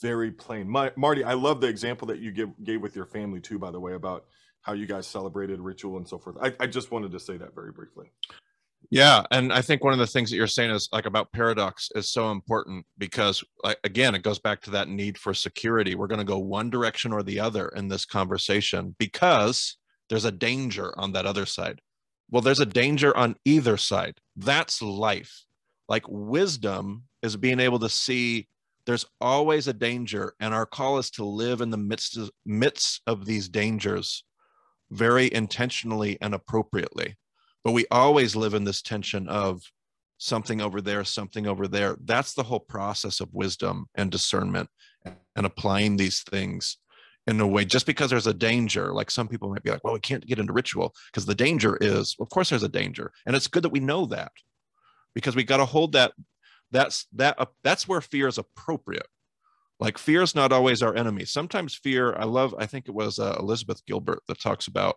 very 0.00 0.30
plain 0.30 0.68
My, 0.68 0.92
marty 0.96 1.24
i 1.24 1.32
love 1.32 1.60
the 1.60 1.68
example 1.68 2.06
that 2.08 2.18
you 2.20 2.30
give, 2.30 2.50
gave 2.62 2.80
with 2.80 2.94
your 2.94 3.06
family 3.06 3.40
too 3.40 3.58
by 3.58 3.70
the 3.70 3.80
way 3.80 3.94
about 3.94 4.26
how 4.66 4.72
you 4.72 4.86
guys 4.86 5.06
celebrated 5.06 5.60
ritual 5.60 5.96
and 5.96 6.08
so 6.08 6.18
forth 6.18 6.36
I, 6.40 6.52
I 6.60 6.66
just 6.66 6.90
wanted 6.90 7.12
to 7.12 7.20
say 7.20 7.36
that 7.36 7.54
very 7.54 7.72
briefly 7.72 8.10
yeah 8.90 9.24
and 9.30 9.52
i 9.52 9.62
think 9.62 9.82
one 9.82 9.92
of 9.92 9.98
the 9.98 10.06
things 10.06 10.30
that 10.30 10.36
you're 10.36 10.46
saying 10.46 10.70
is 10.70 10.88
like 10.92 11.06
about 11.06 11.32
paradox 11.32 11.88
is 11.94 12.12
so 12.12 12.30
important 12.30 12.84
because 12.98 13.42
like 13.64 13.78
again 13.84 14.14
it 14.14 14.22
goes 14.22 14.38
back 14.38 14.60
to 14.62 14.70
that 14.72 14.88
need 14.88 15.16
for 15.16 15.32
security 15.32 15.94
we're 15.94 16.06
going 16.06 16.18
to 16.18 16.24
go 16.24 16.38
one 16.38 16.68
direction 16.68 17.12
or 17.12 17.22
the 17.22 17.40
other 17.40 17.68
in 17.68 17.88
this 17.88 18.04
conversation 18.04 18.94
because 18.98 19.76
there's 20.08 20.24
a 20.24 20.32
danger 20.32 20.96
on 20.98 21.12
that 21.12 21.26
other 21.26 21.46
side. 21.46 21.80
Well, 22.30 22.42
there's 22.42 22.60
a 22.60 22.66
danger 22.66 23.16
on 23.16 23.36
either 23.44 23.76
side. 23.76 24.18
That's 24.36 24.82
life. 24.82 25.44
Like 25.88 26.04
wisdom 26.08 27.04
is 27.22 27.36
being 27.36 27.60
able 27.60 27.78
to 27.80 27.88
see 27.88 28.48
there's 28.84 29.06
always 29.20 29.66
a 29.66 29.72
danger, 29.72 30.34
and 30.38 30.54
our 30.54 30.66
call 30.66 30.98
is 30.98 31.10
to 31.12 31.24
live 31.24 31.60
in 31.60 31.70
the 31.70 31.76
midst 31.76 32.16
of, 32.16 32.30
midst 32.44 33.02
of 33.06 33.24
these 33.24 33.48
dangers 33.48 34.22
very 34.90 35.32
intentionally 35.32 36.18
and 36.20 36.34
appropriately. 36.34 37.16
But 37.64 37.72
we 37.72 37.86
always 37.90 38.36
live 38.36 38.54
in 38.54 38.64
this 38.64 38.82
tension 38.82 39.28
of 39.28 39.62
something 40.18 40.60
over 40.60 40.80
there, 40.80 41.04
something 41.04 41.46
over 41.46 41.66
there. 41.68 41.96
That's 42.04 42.34
the 42.34 42.42
whole 42.42 42.60
process 42.60 43.20
of 43.20 43.28
wisdom 43.32 43.86
and 43.94 44.10
discernment 44.10 44.68
and 45.04 45.46
applying 45.46 45.96
these 45.96 46.22
things 46.22 46.78
in 47.26 47.40
a 47.40 47.46
way 47.46 47.64
just 47.64 47.86
because 47.86 48.08
there's 48.08 48.28
a 48.28 48.34
danger 48.34 48.92
like 48.92 49.10
some 49.10 49.26
people 49.26 49.50
might 49.50 49.62
be 49.62 49.70
like 49.70 49.82
well 49.82 49.94
we 49.94 50.00
can't 50.00 50.26
get 50.26 50.38
into 50.38 50.52
ritual 50.52 50.94
because 51.10 51.26
the 51.26 51.34
danger 51.34 51.76
is 51.80 52.14
of 52.20 52.28
course 52.30 52.50
there's 52.50 52.62
a 52.62 52.68
danger 52.68 53.12
and 53.26 53.34
it's 53.34 53.48
good 53.48 53.64
that 53.64 53.72
we 53.72 53.80
know 53.80 54.06
that 54.06 54.30
because 55.14 55.34
we 55.34 55.42
got 55.42 55.56
to 55.56 55.64
hold 55.64 55.92
that 55.92 56.12
that's 56.70 57.06
that 57.12 57.34
uh, 57.38 57.46
that's 57.64 57.88
where 57.88 58.00
fear 58.00 58.28
is 58.28 58.38
appropriate 58.38 59.06
like 59.78 59.98
fear 59.98 60.22
is 60.22 60.34
not 60.34 60.52
always 60.52 60.82
our 60.82 60.96
enemy 60.96 61.24
sometimes 61.24 61.74
fear 61.74 62.14
i 62.16 62.24
love 62.24 62.54
i 62.58 62.66
think 62.66 62.88
it 62.88 62.94
was 62.94 63.18
uh, 63.18 63.36
elizabeth 63.38 63.84
gilbert 63.86 64.20
that 64.28 64.40
talks 64.40 64.66
about 64.66 64.96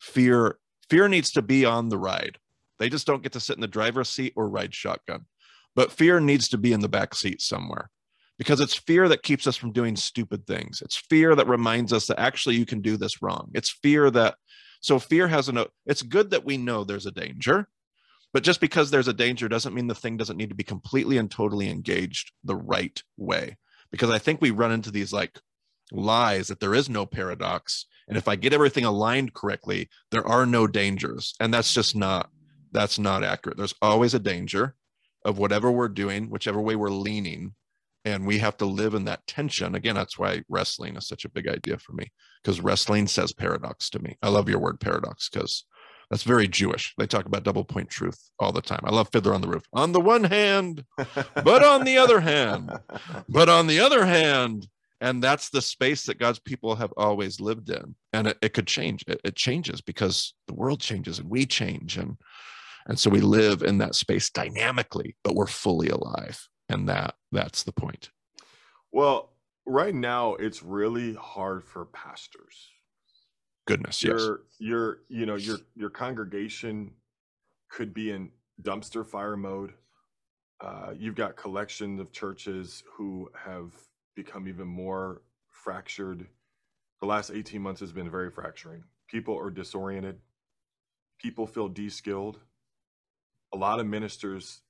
fear 0.00 0.58
fear 0.88 1.08
needs 1.08 1.30
to 1.30 1.42
be 1.42 1.64
on 1.64 1.88
the 1.88 1.98
ride 1.98 2.38
they 2.78 2.88
just 2.88 3.06
don't 3.06 3.22
get 3.22 3.32
to 3.32 3.40
sit 3.40 3.56
in 3.56 3.60
the 3.60 3.66
driver's 3.66 4.08
seat 4.08 4.32
or 4.36 4.48
ride 4.48 4.74
shotgun 4.74 5.24
but 5.74 5.92
fear 5.92 6.20
needs 6.20 6.48
to 6.48 6.58
be 6.58 6.72
in 6.72 6.80
the 6.80 6.88
back 6.88 7.14
seat 7.14 7.40
somewhere 7.40 7.90
because 8.38 8.60
it's 8.60 8.76
fear 8.76 9.08
that 9.08 9.22
keeps 9.22 9.46
us 9.46 9.56
from 9.56 9.72
doing 9.72 9.96
stupid 9.96 10.46
things. 10.46 10.80
It's 10.80 10.96
fear 10.96 11.34
that 11.34 11.48
reminds 11.48 11.92
us 11.92 12.06
that 12.06 12.20
actually 12.20 12.56
you 12.56 12.64
can 12.64 12.80
do 12.80 12.96
this 12.96 13.20
wrong. 13.20 13.50
It's 13.52 13.70
fear 13.70 14.10
that, 14.12 14.36
so 14.80 15.00
fear 15.00 15.26
has 15.26 15.48
a, 15.48 15.66
it's 15.86 16.02
good 16.02 16.30
that 16.30 16.44
we 16.44 16.56
know 16.56 16.84
there's 16.84 17.06
a 17.06 17.10
danger, 17.10 17.68
but 18.32 18.44
just 18.44 18.60
because 18.60 18.90
there's 18.90 19.08
a 19.08 19.12
danger 19.12 19.48
doesn't 19.48 19.74
mean 19.74 19.88
the 19.88 19.94
thing 19.94 20.16
doesn't 20.16 20.36
need 20.36 20.50
to 20.50 20.54
be 20.54 20.64
completely 20.64 21.18
and 21.18 21.30
totally 21.30 21.68
engaged 21.68 22.30
the 22.44 22.56
right 22.56 23.02
way. 23.16 23.56
Because 23.90 24.10
I 24.10 24.18
think 24.18 24.40
we 24.40 24.50
run 24.50 24.72
into 24.72 24.90
these 24.90 25.12
like 25.12 25.38
lies 25.92 26.48
that 26.48 26.60
there 26.60 26.74
is 26.74 26.88
no 26.88 27.06
paradox. 27.06 27.86
And 28.08 28.16
if 28.16 28.28
I 28.28 28.36
get 28.36 28.52
everything 28.52 28.84
aligned 28.84 29.34
correctly, 29.34 29.88
there 30.10 30.26
are 30.26 30.46
no 30.46 30.66
dangers. 30.66 31.34
And 31.40 31.52
that's 31.52 31.72
just 31.72 31.96
not, 31.96 32.30
that's 32.72 32.98
not 32.98 33.24
accurate. 33.24 33.56
There's 33.56 33.74
always 33.80 34.14
a 34.14 34.18
danger 34.18 34.74
of 35.24 35.38
whatever 35.38 35.70
we're 35.70 35.88
doing, 35.88 36.30
whichever 36.30 36.60
way 36.60 36.76
we're 36.76 36.90
leaning 36.90 37.54
and 38.04 38.26
we 38.26 38.38
have 38.38 38.56
to 38.56 38.64
live 38.64 38.94
in 38.94 39.04
that 39.04 39.26
tension 39.26 39.74
again 39.74 39.94
that's 39.94 40.18
why 40.18 40.42
wrestling 40.48 40.96
is 40.96 41.06
such 41.06 41.24
a 41.24 41.30
big 41.30 41.48
idea 41.48 41.76
for 41.78 41.92
me 41.92 42.10
because 42.42 42.60
wrestling 42.60 43.06
says 43.06 43.32
paradox 43.32 43.90
to 43.90 43.98
me 43.98 44.16
i 44.22 44.28
love 44.28 44.48
your 44.48 44.58
word 44.58 44.80
paradox 44.80 45.28
because 45.28 45.64
that's 46.10 46.22
very 46.22 46.48
jewish. 46.48 46.94
They 46.96 47.06
talk 47.06 47.26
about 47.26 47.44
double 47.44 47.64
point 47.64 47.90
truth 47.90 48.18
all 48.38 48.52
the 48.52 48.62
time. 48.62 48.80
I 48.84 48.90
love 48.90 49.08
fiddler 49.12 49.34
on 49.34 49.40
the 49.40 49.48
roof. 49.48 49.64
On 49.72 49.92
the 49.92 50.00
one 50.00 50.24
hand 50.24 50.84
but 50.96 51.62
on 51.62 51.84
the 51.84 51.98
other 51.98 52.20
hand 52.20 52.70
but 53.28 53.48
on 53.48 53.66
the 53.66 53.80
other 53.80 54.04
hand 54.04 54.66
and 55.00 55.22
that's 55.22 55.50
the 55.50 55.62
space 55.62 56.04
that 56.06 56.18
god's 56.18 56.38
people 56.38 56.74
have 56.76 56.92
always 56.96 57.40
lived 57.40 57.70
in. 57.70 57.94
And 58.12 58.28
it, 58.28 58.38
it 58.42 58.54
could 58.54 58.66
change. 58.66 59.04
It, 59.06 59.20
it 59.22 59.36
changes 59.36 59.80
because 59.80 60.34
the 60.46 60.54
world 60.54 60.80
changes 60.80 61.18
and 61.18 61.28
we 61.28 61.46
change. 61.46 61.98
And 61.98 62.16
and 62.86 62.98
so 62.98 63.10
we 63.10 63.20
live 63.20 63.62
in 63.62 63.78
that 63.78 63.94
space 63.94 64.30
dynamically 64.30 65.14
but 65.24 65.34
we're 65.34 65.46
fully 65.46 65.88
alive. 65.88 66.48
And 66.70 66.88
that 66.88 67.14
that's 67.32 67.64
the 67.64 67.72
point. 67.72 68.10
Well 68.92 69.30
right 69.66 69.94
now 69.94 70.34
it's 70.36 70.62
really 70.62 71.12
hard 71.14 71.62
for 71.62 71.84
pastors 71.84 72.70
goodness 73.68 74.02
your, 74.02 74.18
yes 74.18 74.30
your 74.58 74.98
you 75.08 75.26
know 75.26 75.36
your 75.36 75.58
your 75.76 75.90
congregation 75.90 76.92
could 77.70 77.94
be 77.94 78.10
in 78.10 78.30
dumpster 78.62 79.06
fire 79.06 79.36
mode 79.36 79.74
uh, 80.60 80.92
you've 80.96 81.14
got 81.14 81.36
collections 81.36 82.00
of 82.00 82.12
churches 82.12 82.82
who 82.96 83.30
have 83.34 83.72
become 84.16 84.48
even 84.48 84.66
more 84.66 85.22
fractured. 85.50 86.26
The 87.00 87.06
last 87.06 87.30
18 87.30 87.62
months 87.62 87.80
has 87.80 87.92
been 87.92 88.10
very 88.10 88.30
fracturing. 88.30 88.82
People 89.08 89.38
are 89.38 89.50
disoriented. 89.50 90.18
People 91.20 91.46
feel 91.46 91.68
de-skilled. 91.68 92.40
A 93.54 93.56
lot 93.56 93.78
of 93.78 93.86
ministers 93.86 94.62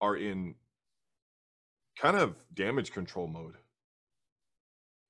are 0.00 0.16
in 0.16 0.54
kind 1.98 2.16
of 2.16 2.36
damage 2.54 2.92
control 2.92 3.26
mode. 3.26 3.56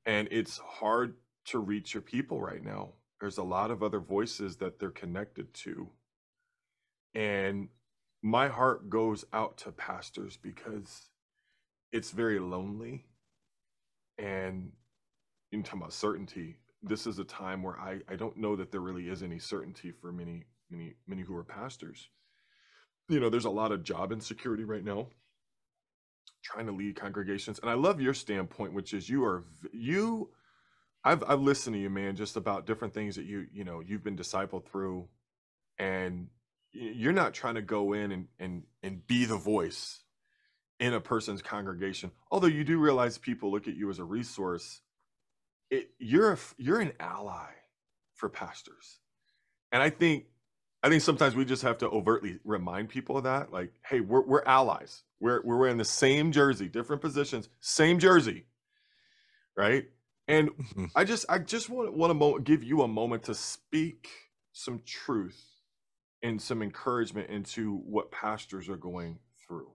And 0.06 0.28
it's 0.30 0.58
hard 0.58 1.14
to 1.46 1.58
reach 1.58 1.94
your 1.94 2.02
people 2.02 2.40
right 2.40 2.62
now. 2.62 2.90
There's 3.20 3.38
a 3.38 3.42
lot 3.42 3.70
of 3.70 3.82
other 3.82 4.00
voices 4.00 4.56
that 4.56 4.78
they're 4.78 4.90
connected 4.90 5.52
to. 5.54 5.90
And 7.14 7.68
my 8.22 8.48
heart 8.48 8.88
goes 8.88 9.24
out 9.32 9.58
to 9.58 9.72
pastors 9.72 10.36
because 10.36 11.08
it's 11.92 12.10
very 12.10 12.38
lonely. 12.38 13.06
And 14.18 14.72
in 15.52 15.62
talking 15.62 15.80
about 15.80 15.92
certainty, 15.92 16.56
this 16.82 17.06
is 17.06 17.18
a 17.18 17.24
time 17.24 17.62
where 17.62 17.78
I, 17.78 18.00
I 18.08 18.16
don't 18.16 18.36
know 18.36 18.56
that 18.56 18.70
there 18.70 18.80
really 18.80 19.08
is 19.08 19.22
any 19.22 19.38
certainty 19.38 19.92
for 19.92 20.12
many, 20.12 20.44
many, 20.70 20.94
many 21.06 21.22
who 21.22 21.36
are 21.36 21.44
pastors. 21.44 22.08
You 23.08 23.20
know, 23.20 23.28
there's 23.28 23.44
a 23.44 23.50
lot 23.50 23.72
of 23.72 23.82
job 23.82 24.12
insecurity 24.12 24.64
right 24.64 24.84
now 24.84 25.08
trying 26.42 26.66
to 26.66 26.72
lead 26.72 26.96
congregations. 26.96 27.58
And 27.58 27.70
I 27.70 27.74
love 27.74 28.00
your 28.00 28.14
standpoint, 28.14 28.72
which 28.72 28.94
is 28.94 29.08
you 29.08 29.24
are 29.24 29.44
you 29.72 30.30
I've 31.04 31.24
I've 31.26 31.40
listened 31.40 31.74
to 31.74 31.80
you, 31.80 31.90
man, 31.90 32.16
just 32.16 32.36
about 32.36 32.66
different 32.66 32.94
things 32.94 33.16
that 33.16 33.24
you, 33.24 33.46
you 33.52 33.64
know, 33.64 33.80
you've 33.80 34.04
been 34.04 34.16
discipled 34.16 34.66
through 34.66 35.08
and 35.78 36.28
you're 36.72 37.12
not 37.12 37.34
trying 37.34 37.54
to 37.54 37.62
go 37.62 37.92
in 37.94 38.12
and 38.12 38.28
and 38.38 38.62
and 38.82 39.06
be 39.06 39.24
the 39.24 39.36
voice 39.36 40.02
in 40.78 40.94
a 40.94 41.00
person's 41.00 41.42
congregation. 41.42 42.10
Although 42.30 42.48
you 42.48 42.64
do 42.64 42.78
realize 42.78 43.18
people 43.18 43.50
look 43.50 43.68
at 43.68 43.74
you 43.74 43.90
as 43.90 43.98
a 43.98 44.04
resource, 44.04 44.80
it, 45.70 45.90
you're 45.98 46.32
a, 46.32 46.38
you're 46.58 46.80
an 46.80 46.92
ally 47.00 47.50
for 48.14 48.28
pastors. 48.28 48.98
And 49.72 49.82
I 49.82 49.90
think 49.90 50.24
I 50.82 50.88
think 50.88 51.02
sometimes 51.02 51.36
we 51.36 51.44
just 51.44 51.62
have 51.62 51.78
to 51.78 51.88
overtly 51.88 52.38
remind 52.44 52.88
people 52.88 53.16
of 53.18 53.24
that. 53.24 53.52
Like, 53.52 53.72
hey, 53.86 54.00
we're 54.00 54.22
we're 54.22 54.44
allies. 54.44 55.02
We're 55.20 55.42
we're 55.44 55.58
wearing 55.58 55.78
the 55.78 55.84
same 55.84 56.32
jersey, 56.32 56.68
different 56.68 57.02
positions, 57.02 57.48
same 57.60 57.98
jersey, 57.98 58.46
right? 59.56 59.86
And 60.30 60.50
mm-hmm. 60.50 60.84
I 60.94 61.02
just 61.02 61.26
I 61.28 61.38
just 61.38 61.68
want 61.68 61.92
want 61.92 62.10
to 62.10 62.14
mo- 62.14 62.38
give 62.38 62.62
you 62.62 62.82
a 62.82 62.88
moment 62.88 63.24
to 63.24 63.34
speak 63.34 64.08
some 64.52 64.80
truth 64.86 65.44
and 66.22 66.40
some 66.40 66.62
encouragement 66.62 67.30
into 67.30 67.78
what 67.78 68.12
pastors 68.12 68.68
are 68.68 68.76
going 68.76 69.18
through. 69.44 69.72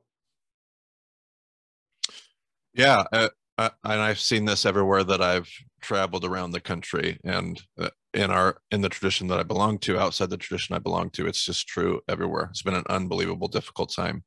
Yeah, 2.74 3.04
uh, 3.12 3.30
uh, 3.58 3.70
and 3.84 4.02
I've 4.02 4.20
seen 4.20 4.46
this 4.46 4.66
everywhere 4.66 5.04
that 5.04 5.22
I've 5.22 5.50
traveled 5.82 6.24
around 6.24 6.52
the 6.52 6.62
country, 6.62 7.20
and 7.26 7.62
uh, 7.78 7.90
in 8.14 8.32
our 8.32 8.58
in 8.72 8.80
the 8.80 8.90
tradition 8.90 9.28
that 9.28 9.40
I 9.40 9.44
belong 9.44 9.78
to, 9.80 10.00
outside 10.00 10.30
the 10.30 10.38
tradition 10.38 10.74
I 10.74 10.80
belong 10.80 11.10
to, 11.12 11.28
it's 11.28 11.44
just 11.44 11.68
true 11.68 12.00
everywhere. 12.08 12.48
It's 12.52 12.62
been 12.62 12.76
an 12.76 12.84
unbelievable 12.90 13.50
difficult 13.50 13.94
time 13.94 14.24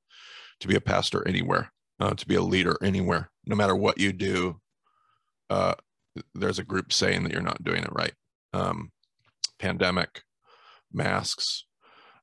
to 0.60 0.68
be 0.68 0.76
a 0.76 0.80
pastor 0.80 1.26
anywhere, 1.26 1.72
uh, 2.00 2.12
to 2.14 2.26
be 2.26 2.34
a 2.34 2.42
leader 2.42 2.76
anywhere, 2.82 3.30
no 3.46 3.56
matter 3.56 3.74
what 3.74 3.98
you 3.98 4.12
do. 4.12 4.60
Uh, 5.48 5.74
there's 6.34 6.58
a 6.58 6.64
group 6.64 6.92
saying 6.92 7.22
that 7.22 7.32
you're 7.32 7.42
not 7.42 7.62
doing 7.64 7.82
it 7.82 7.92
right. 7.92 8.12
Um, 8.52 8.90
pandemic, 9.58 10.22
masks, 10.92 11.64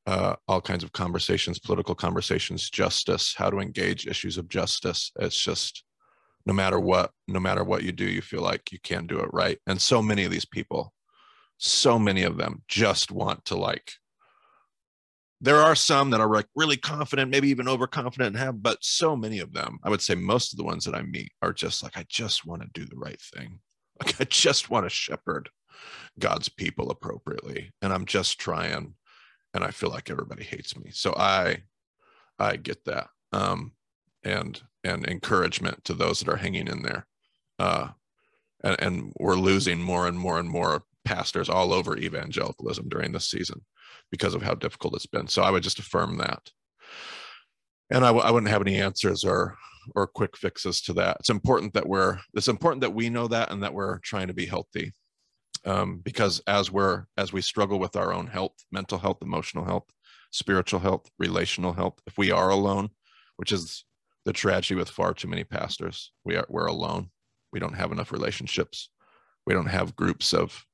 uh, 0.08 0.36
all 0.48 0.62
kinds 0.62 0.84
of 0.84 0.92
conversations, 0.92 1.60
political 1.60 1.96
conversations, 1.96 2.70
justice, 2.70 3.34
how 3.36 3.50
to 3.50 3.60
engage 3.60 4.08
issues 4.08 4.38
of 4.38 4.48
justice. 4.48 5.12
It's 5.20 5.40
just 5.40 5.84
no 6.46 6.54
matter 6.54 6.80
what, 6.80 7.12
no 7.28 7.40
matter 7.40 7.64
what 7.64 7.84
you 7.84 7.92
do, 7.92 8.06
you 8.06 8.22
feel 8.22 8.42
like 8.42 8.72
you 8.72 8.80
can't 8.84 9.08
do 9.08 9.20
it 9.20 9.30
right. 9.34 9.58
And 9.66 9.82
so 9.82 10.02
many 10.02 10.24
of 10.26 10.32
these 10.32 10.46
people, 10.46 10.94
so 11.58 11.98
many 11.98 12.24
of 12.24 12.38
them 12.38 12.62
just 12.68 13.12
want 13.12 13.46
to 13.46 13.56
like. 13.56 13.92
There 15.42 15.58
are 15.58 15.76
some 15.76 16.12
that 16.12 16.22
are 16.22 16.32
like 16.32 16.48
really 16.56 16.78
confident, 16.78 17.32
maybe 17.32 17.50
even 17.50 17.68
overconfident 17.68 18.36
and 18.36 18.38
have, 18.38 18.62
but 18.62 18.78
so 18.82 19.16
many 19.16 19.40
of 19.40 19.54
them, 19.54 19.80
I 19.84 19.90
would 19.90 20.02
say 20.02 20.16
most 20.16 20.54
of 20.54 20.58
the 20.58 20.64
ones 20.64 20.86
that 20.86 20.96
I 20.96 21.02
meet 21.02 21.32
are 21.42 21.54
just 21.54 21.84
like, 21.84 21.98
I 21.98 22.06
just 22.10 22.46
want 22.46 22.62
to 22.62 22.70
do 22.74 22.86
the 22.86 22.96
right 22.96 23.20
thing. 23.20 23.60
Like 24.04 24.20
I 24.20 24.26
just 24.26 24.70
want 24.70 24.86
to 24.86 24.90
shepherd 24.90 25.50
God's 26.20 26.50
people 26.50 26.92
appropriately. 26.92 27.72
And 27.82 27.94
I'm 27.94 28.06
just 28.06 28.40
trying 28.40 28.96
and 29.56 29.64
I 29.64 29.72
feel 29.72 29.90
like 29.90 30.10
everybody 30.10 30.44
hates 30.44 30.78
me. 30.78 30.92
So 30.92 31.14
I 31.16 31.64
I 32.38 32.58
get 32.58 32.84
that. 32.86 33.08
Um, 33.32 33.72
and 34.24 34.62
and 34.84 35.08
encouragement 35.08 35.84
to 35.86 35.94
those 35.94 36.20
that 36.20 36.30
are 36.30 36.36
hanging 36.36 36.68
in 36.68 36.82
there. 36.82 37.08
Uh, 37.58 37.90
and, 38.64 38.76
and 38.80 39.14
we're 39.18 39.36
losing 39.36 39.82
more 39.82 40.08
and 40.08 40.20
more 40.20 40.40
and 40.40 40.50
more 40.50 40.84
pastors 41.06 41.50
all 41.50 41.72
over 41.72 41.96
evangelicalism 41.98 42.90
during 42.90 43.12
this 43.12 43.30
season 43.30 43.62
because 44.12 44.34
of 44.34 44.42
how 44.42 44.56
difficult 44.56 44.96
it's 44.96 45.06
been. 45.06 45.28
So 45.28 45.42
I 45.42 45.52
would 45.52 45.64
just 45.64 45.80
affirm 45.80 46.18
that. 46.18 46.52
And 47.90 48.04
I 48.04 48.10
w- 48.10 48.26
I 48.26 48.32
wouldn't 48.32 48.52
have 48.52 48.62
any 48.62 48.76
answers 48.82 49.24
or 49.24 49.56
or 49.96 50.08
quick 50.08 50.38
fixes 50.38 50.82
to 50.82 50.94
that. 50.94 51.18
It's 51.20 51.30
important 51.30 51.74
that 51.74 51.88
we're 51.88 52.20
it's 52.34 52.48
important 52.48 52.82
that 52.82 52.94
we 52.94 53.10
know 53.10 53.28
that 53.28 53.52
and 53.52 53.62
that 53.64 53.74
we're 53.74 54.00
trying 54.00 54.28
to 54.28 54.34
be 54.34 54.46
healthy 54.46 54.94
um, 55.66 56.00
because 56.04 56.42
as 56.48 56.72
we're 56.72 57.06
as 57.18 57.34
we 57.34 57.42
struggle 57.42 57.80
with 57.80 57.96
our 57.96 58.14
own 58.14 58.28
health 58.28 58.56
mental 58.72 58.98
health 58.98 59.18
emotional 59.22 59.66
health 59.66 59.86
spiritual 60.32 60.80
health 60.80 61.10
relational 61.18 61.74
health 61.74 62.00
if 62.08 62.18
we 62.18 62.32
are 62.32 62.50
alone 62.50 62.90
which 63.38 63.52
is 63.52 63.86
the 64.26 64.34
tragedy 64.34 64.76
with 64.76 64.90
far 64.90 65.14
too 65.14 65.28
many 65.28 65.44
pastors 65.44 66.12
we 66.24 66.36
are 66.36 66.46
we're 66.50 66.66
alone. 66.66 67.10
We 67.52 67.60
don't 67.60 67.76
have 67.76 67.94
enough 67.94 68.12
relationships. 68.12 68.90
We 69.46 69.54
don't 69.54 69.68
have 69.68 69.96
groups 69.96 70.34
of 70.34 70.66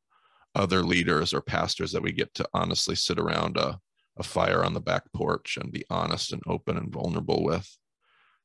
other 0.56 0.82
leaders 0.82 1.34
or 1.34 1.42
pastors 1.42 1.92
that 1.92 2.02
we 2.02 2.12
get 2.12 2.34
to 2.34 2.50
honestly 2.54 2.96
sit 2.96 3.20
around 3.20 3.56
a, 3.58 3.80
a 4.18 4.24
fire 4.24 4.64
on 4.64 4.74
the 4.74 4.82
back 4.82 5.04
porch 5.14 5.58
and 5.62 5.72
be 5.72 5.86
honest 5.90 6.34
and 6.34 6.42
open 6.48 6.78
and 6.78 6.92
vulnerable 6.92 7.44
with. 7.44 7.70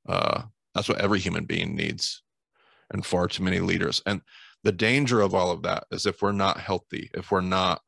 Uh, 0.07 0.43
that's 0.77 0.89
what 0.89 1.01
every 1.01 1.19
human 1.19 1.45
being 1.45 1.75
needs 1.75 2.23
and 2.93 3.05
far 3.05 3.27
too 3.27 3.43
many 3.43 3.61
leaders. 3.61 4.03
And 4.07 4.21
the 4.63 4.73
danger 4.73 5.21
of 5.21 5.35
all 5.35 5.51
of 5.51 5.63
that 5.63 5.85
is 5.91 6.07
if 6.07 6.23
we're 6.23 6.33
not 6.33 6.61
healthy 6.61 7.11
if 7.15 7.31
we're 7.31 7.41
not 7.41 7.81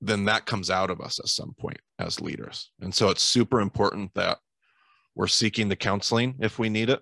then 0.00 0.26
that 0.26 0.46
comes 0.46 0.70
out 0.70 0.90
of 0.90 1.00
us 1.00 1.18
at 1.18 1.28
some 1.28 1.54
point 1.58 1.80
as 1.98 2.20
leaders. 2.20 2.70
And 2.80 2.94
so 2.94 3.08
it's 3.08 3.22
super 3.22 3.60
important 3.60 4.12
that 4.14 4.38
we're 5.14 5.26
seeking 5.26 5.68
the 5.68 5.76
counseling 5.76 6.36
if 6.40 6.58
we 6.58 6.68
need 6.68 6.90
it. 6.90 7.00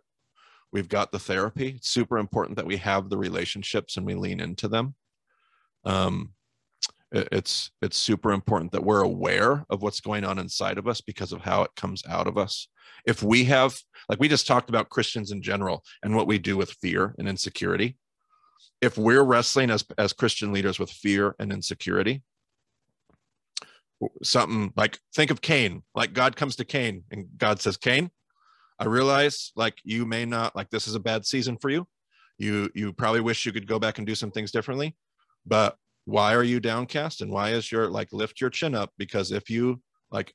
We've 0.73 0.89
got 0.89 1.11
the 1.11 1.19
therapy. 1.19 1.75
It's 1.77 1.89
super 1.89 2.19
important 2.19 2.57
that 2.57 2.67
we 2.67 2.77
have 2.79 3.09
the 3.09 3.19
relationships 3.19 3.97
and 3.97 4.07
we 4.07 4.15
lean 4.15 4.41
into 4.41 4.69
them. 4.69 4.95
Um, 5.85 6.35
it's 7.15 7.71
it's 7.81 7.97
super 7.97 8.33
important 8.33 8.73
that 8.73 8.85
we're 8.85 9.03
aware 9.03 9.65
of 9.71 9.83
what's 9.83 10.01
going 10.01 10.25
on 10.25 10.39
inside 10.39 10.79
of 10.79 10.89
us 10.89 11.01
because 11.01 11.33
of 11.33 11.41
how 11.41 11.63
it 11.63 11.71
comes 11.77 12.03
out 12.09 12.27
of 12.27 12.37
us 12.37 12.69
if 13.07 13.23
we 13.23 13.45
have 13.45 13.79
like 14.09 14.19
we 14.19 14.29
just 14.29 14.47
talked 14.47 14.69
about 14.69 14.89
christians 14.89 15.31
in 15.31 15.41
general 15.41 15.83
and 16.03 16.15
what 16.15 16.27
we 16.27 16.39
do 16.39 16.57
with 16.57 16.73
fear 16.83 17.15
and 17.19 17.29
insecurity 17.29 17.97
if 18.85 18.99
we're 18.99 19.23
wrestling 19.23 19.71
as 19.71 19.85
as 19.99 20.13
Christian 20.13 20.53
leaders 20.53 20.79
with 20.79 20.91
fear 20.91 21.35
and 21.39 21.53
insecurity, 21.53 22.23
something 24.23 24.73
like 24.77 24.99
think 25.15 25.31
of 25.31 25.41
Cain, 25.41 25.83
like 25.95 26.13
God 26.13 26.37
comes 26.37 26.57
to 26.57 26.65
Cain 26.65 27.05
and 27.11 27.27
God 27.37 27.61
says, 27.61 27.77
Cain, 27.77 28.11
I 28.79 28.85
realize 28.85 29.53
like 29.57 29.79
you 29.85 30.05
may 30.05 30.27
not 30.27 30.55
like 30.55 30.71
this 30.71 30.87
is 30.87 30.95
a 30.95 31.01
bad 31.01 31.25
season 31.25 31.57
for 31.57 31.71
you. 31.71 31.87
You 32.39 32.71
you 32.75 32.93
probably 32.93 33.21
wish 33.21 33.47
you 33.47 33.53
could 33.53 33.67
go 33.67 33.79
back 33.79 33.99
and 33.99 34.07
do 34.07 34.15
some 34.15 34.31
things 34.31 34.51
differently, 34.51 34.97
but 35.47 35.77
why 36.05 36.35
are 36.35 36.45
you 36.45 36.61
downcast 36.61 37.21
and 37.21 37.31
why 37.31 37.51
is 37.51 37.71
your 37.71 37.89
like 37.89 38.13
lift 38.13 38.41
your 38.41 38.51
chin 38.51 38.75
up 38.75 38.93
because 38.99 39.33
if 39.33 39.49
you 39.49 39.81
like 40.11 40.35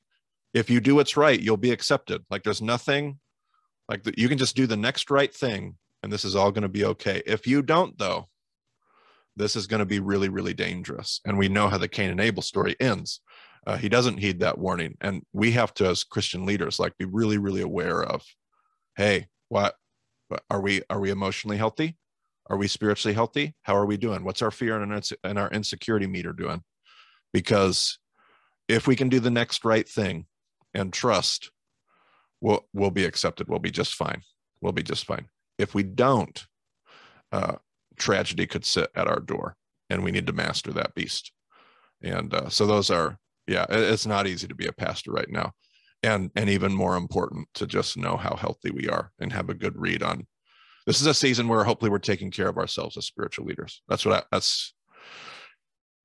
if 0.52 0.68
you 0.68 0.80
do 0.80 0.94
what's 0.96 1.16
right 1.16 1.40
you'll 1.40 1.56
be 1.56 1.70
accepted 1.70 2.24
like 2.30 2.42
there's 2.42 2.62
nothing 2.62 3.18
like 3.88 4.02
you 4.16 4.28
can 4.28 4.38
just 4.38 4.56
do 4.56 4.66
the 4.66 4.76
next 4.76 5.10
right 5.10 5.34
thing 5.34 5.76
and 6.02 6.12
this 6.12 6.24
is 6.24 6.34
all 6.34 6.50
going 6.50 6.62
to 6.62 6.68
be 6.68 6.84
okay 6.84 7.22
if 7.26 7.46
you 7.46 7.62
don't 7.62 7.96
though 7.98 8.28
this 9.40 9.56
is 9.56 9.66
going 9.66 9.80
to 9.80 9.86
be 9.86 10.00
really, 10.00 10.28
really 10.28 10.54
dangerous. 10.54 11.20
And 11.24 11.38
we 11.38 11.48
know 11.48 11.68
how 11.68 11.78
the 11.78 11.88
Cain 11.88 12.10
and 12.10 12.20
Abel 12.20 12.42
story 12.42 12.76
ends. 12.78 13.20
Uh, 13.66 13.76
he 13.76 13.88
doesn't 13.88 14.18
heed 14.18 14.40
that 14.40 14.58
warning. 14.58 14.96
And 15.00 15.22
we 15.32 15.52
have 15.52 15.74
to, 15.74 15.86
as 15.86 16.04
Christian 16.04 16.46
leaders, 16.46 16.78
like 16.78 16.96
be 16.98 17.04
really, 17.04 17.38
really 17.38 17.62
aware 17.62 18.02
of, 18.02 18.22
hey, 18.96 19.28
what 19.48 19.74
are 20.48 20.60
we? 20.60 20.82
Are 20.88 21.00
we 21.00 21.10
emotionally 21.10 21.56
healthy? 21.56 21.96
Are 22.50 22.56
we 22.56 22.68
spiritually 22.68 23.14
healthy? 23.14 23.54
How 23.62 23.76
are 23.76 23.86
we 23.86 23.96
doing? 23.96 24.24
What's 24.24 24.42
our 24.42 24.50
fear 24.50 24.82
and 24.82 25.38
our, 25.38 25.50
insecurity 25.50 26.06
meter 26.06 26.32
doing? 26.32 26.62
Because 27.32 27.98
if 28.68 28.86
we 28.86 28.96
can 28.96 29.08
do 29.08 29.20
the 29.20 29.30
next 29.30 29.64
right 29.64 29.88
thing 29.88 30.26
and 30.74 30.92
trust, 30.92 31.50
we'll 32.40 32.66
we'll 32.72 32.90
be 32.90 33.04
accepted. 33.04 33.48
We'll 33.48 33.60
be 33.60 33.70
just 33.70 33.94
fine. 33.94 34.22
We'll 34.60 34.72
be 34.72 34.82
just 34.82 35.04
fine. 35.04 35.28
If 35.58 35.74
we 35.74 35.84
don't, 35.84 36.44
uh, 37.32 37.54
tragedy 37.98 38.46
could 38.46 38.64
sit 38.64 38.90
at 38.94 39.06
our 39.06 39.20
door 39.20 39.56
and 39.88 40.02
we 40.02 40.10
need 40.10 40.26
to 40.26 40.32
master 40.32 40.72
that 40.72 40.94
beast 40.94 41.32
and 42.02 42.32
uh, 42.34 42.48
so 42.48 42.66
those 42.66 42.90
are 42.90 43.18
yeah 43.46 43.66
it's 43.68 44.06
not 44.06 44.26
easy 44.26 44.48
to 44.48 44.54
be 44.54 44.66
a 44.66 44.72
pastor 44.72 45.12
right 45.12 45.30
now 45.30 45.52
and 46.02 46.30
and 46.34 46.48
even 46.48 46.72
more 46.72 46.96
important 46.96 47.46
to 47.54 47.66
just 47.66 47.96
know 47.96 48.16
how 48.16 48.34
healthy 48.34 48.70
we 48.70 48.88
are 48.88 49.12
and 49.18 49.32
have 49.32 49.50
a 49.50 49.54
good 49.54 49.76
read 49.78 50.02
on 50.02 50.26
this 50.86 51.00
is 51.00 51.06
a 51.06 51.14
season 51.14 51.48
where 51.48 51.64
hopefully 51.64 51.90
we're 51.90 51.98
taking 51.98 52.30
care 52.30 52.48
of 52.48 52.58
ourselves 52.58 52.96
as 52.96 53.06
spiritual 53.06 53.46
leaders. 53.46 53.82
That's 53.88 54.04
what 54.04 54.14
I, 54.14 54.22
that's, 54.32 54.74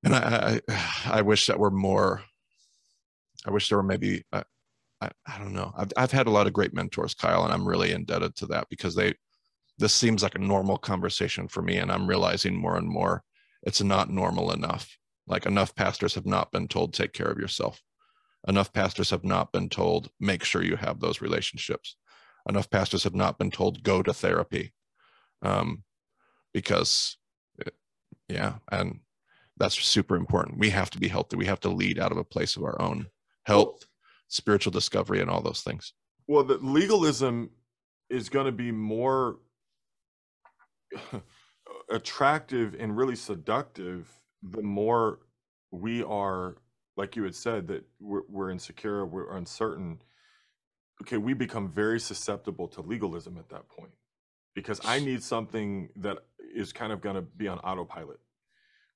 and 0.04 0.16
I, 0.16 0.60
I, 0.70 1.20
I 1.20 1.22
wish 1.22 1.48
that 1.48 1.60
were 1.60 1.72
more, 1.72 2.24
I 3.46 3.52
wish 3.52 3.70
there 3.70 3.78
were 3.78 3.84
maybe, 3.84 4.24
uh, 4.34 4.44
I, 5.02 5.10
I 5.28 5.38
don't 5.40 5.54
know. 5.54 5.74
I've, 5.78 5.92
I've 5.98 6.12
had 6.12 6.28
a 6.28 6.32
lot 6.32 6.48
of 6.48 6.54
great 6.54 6.74
mentors, 6.74 7.14
Kyle, 7.14 7.44
and 7.44 7.54
I'm 7.54 7.68
really 7.68 7.92
indebted 7.92 8.36
to 8.38 8.46
that 8.48 8.68
because 8.70 8.96
they, 8.96 9.14
this 9.78 9.94
seems 9.94 10.24
like 10.24 10.36
a 10.36 10.40
normal 10.40 10.78
conversation 10.78 11.48
for 11.48 11.62
me. 11.62 11.78
And 11.78 11.92
I'm 11.92 12.08
realizing 12.08 12.56
more 12.56 12.78
and 12.78 12.88
more 12.88 13.24
it's 13.64 13.82
not 13.82 14.10
normal 14.10 14.52
enough. 14.52 14.98
Like 15.28 15.46
enough 15.46 15.76
pastors 15.76 16.14
have 16.16 16.26
not 16.26 16.52
been 16.52 16.68
told, 16.68 16.94
take 16.94 17.14
care 17.14 17.28
of 17.28 17.40
yourself. 17.40 17.82
Enough 18.48 18.72
pastors 18.74 19.10
have 19.10 19.24
not 19.24 19.52
been 19.52 19.70
told, 19.70 20.10
make 20.20 20.44
sure 20.44 20.64
you 20.64 20.76
have 20.76 21.00
those 21.00 21.20
relationships. 21.20 21.98
Enough 22.48 22.70
pastors 22.70 23.04
have 23.04 23.16
not 23.16 23.38
been 23.38 23.52
told, 23.52 23.84
go 23.84 24.04
to 24.04 24.14
therapy. 24.14 24.74
Um, 25.42 25.84
because, 26.54 27.18
yeah, 28.30 28.56
and 28.72 29.00
that's 29.58 29.82
super 29.82 30.16
important. 30.16 30.60
We 30.60 30.70
have 30.70 30.90
to 30.92 31.00
be 31.00 31.08
healthy. 31.08 31.38
We 31.38 31.46
have 31.46 31.60
to 31.62 31.70
lead 31.70 32.00
out 32.00 32.12
of 32.12 32.18
a 32.18 32.24
place 32.24 32.56
of 32.56 32.64
our 32.64 32.82
own 32.82 33.08
health, 33.44 33.86
spiritual 34.28 34.72
discovery, 34.72 35.22
and 35.22 35.30
all 35.30 35.42
those 35.42 35.62
things. 35.62 35.94
Well, 36.28 36.44
the 36.44 36.58
legalism 36.58 37.50
is 38.10 38.30
going 38.30 38.46
to 38.46 38.52
be 38.52 38.72
more 38.72 39.38
attractive 41.90 42.76
and 42.80 42.96
really 42.96 43.16
seductive 43.16 44.08
the 44.44 44.62
more 44.62 45.20
we 45.72 46.04
are 46.04 46.56
like 46.98 47.16
you 47.16 47.24
had 47.24 47.36
said 47.36 47.68
that 47.68 47.84
we're, 48.00 48.22
we're 48.30 48.50
insecure 48.50 49.06
we're 49.06 49.36
uncertain 49.38 50.00
okay 51.02 51.18
we 51.18 51.34
become 51.34 51.72
very 51.72 52.00
susceptible 52.00 52.68
to 52.68 52.82
legalism 52.82 53.38
at 53.38 53.50
that 53.50 53.68
point 53.70 53.92
because 54.54 54.80
i 54.86 55.00
need 55.00 55.22
something 55.22 55.90
that 55.96 56.20
is 56.56 56.72
kind 56.72 56.92
of 56.92 57.02
going 57.02 57.16
to 57.16 57.22
be 57.22 57.48
on 57.48 57.60
autopilot. 57.60 58.20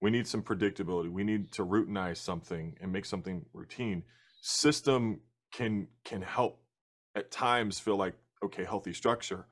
We 0.02 0.10
need 0.10 0.28
some 0.28 0.41
predictability. 0.41 1.12
We 1.12 1.26
need 1.26 1.52
to 1.54 1.66
routinize 1.66 2.18
something 2.18 2.78
and 2.82 2.91
make 2.91 3.06
something 3.06 3.45
routine. 3.54 4.04
System 4.41 5.20
can 5.52 5.88
can 6.06 6.22
help 6.22 6.62
at 7.16 7.32
times 7.32 7.80
feel 7.80 7.97
like 7.97 8.16
okay 8.43 8.64
healthy 8.64 8.93
structure. 8.93 9.45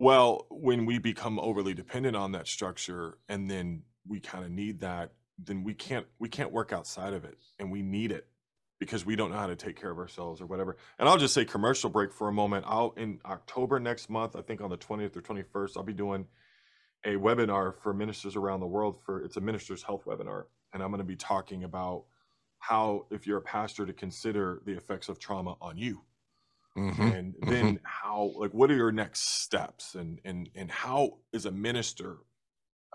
Well 0.00 0.46
when 0.50 0.86
we 0.86 0.98
become 0.98 1.38
overly 1.38 1.72
dependent 1.72 2.16
on 2.16 2.32
that 2.32 2.48
structure 2.48 3.18
and 3.28 3.48
then 3.48 3.84
we 4.06 4.18
kind 4.20 4.44
of 4.44 4.50
need 4.50 4.80
that 4.80 5.12
then 5.38 5.62
we 5.62 5.74
can't 5.74 6.06
we 6.18 6.28
can't 6.28 6.52
work 6.52 6.72
outside 6.72 7.12
of 7.12 7.24
it 7.24 7.38
and 7.58 7.70
we 7.70 7.82
need 7.82 8.10
it 8.10 8.26
because 8.86 9.06
we 9.06 9.16
don't 9.16 9.30
know 9.30 9.36
how 9.36 9.46
to 9.46 9.56
take 9.56 9.80
care 9.80 9.90
of 9.90 9.98
ourselves 9.98 10.40
or 10.40 10.46
whatever 10.46 10.76
and 10.98 11.08
i'll 11.08 11.16
just 11.16 11.34
say 11.34 11.44
commercial 11.44 11.90
break 11.90 12.12
for 12.12 12.28
a 12.28 12.32
moment 12.32 12.64
i'll 12.68 12.92
in 12.96 13.18
october 13.24 13.80
next 13.80 14.10
month 14.10 14.36
i 14.36 14.42
think 14.42 14.60
on 14.60 14.70
the 14.70 14.76
20th 14.76 15.16
or 15.16 15.22
21st 15.22 15.76
i'll 15.76 15.82
be 15.82 15.92
doing 15.92 16.26
a 17.04 17.14
webinar 17.14 17.74
for 17.74 17.92
ministers 17.92 18.36
around 18.36 18.60
the 18.60 18.66
world 18.66 18.98
for 19.04 19.22
it's 19.22 19.36
a 19.36 19.40
ministers 19.40 19.82
health 19.82 20.04
webinar 20.04 20.44
and 20.72 20.82
i'm 20.82 20.90
going 20.90 20.98
to 20.98 21.04
be 21.04 21.16
talking 21.16 21.64
about 21.64 22.04
how 22.58 23.06
if 23.10 23.26
you're 23.26 23.38
a 23.38 23.42
pastor 23.42 23.84
to 23.84 23.92
consider 23.92 24.62
the 24.64 24.72
effects 24.72 25.08
of 25.08 25.18
trauma 25.18 25.56
on 25.60 25.76
you 25.76 26.00
mm-hmm. 26.76 27.02
and 27.02 27.34
mm-hmm. 27.34 27.50
then 27.50 27.64
mm-hmm. 27.66 27.84
how 27.84 28.32
like 28.36 28.52
what 28.52 28.70
are 28.70 28.76
your 28.76 28.92
next 28.92 29.40
steps 29.42 29.94
and 29.94 30.20
and 30.24 30.48
and 30.54 30.70
how 30.70 31.18
is 31.32 31.46
a 31.46 31.50
minister 31.50 32.18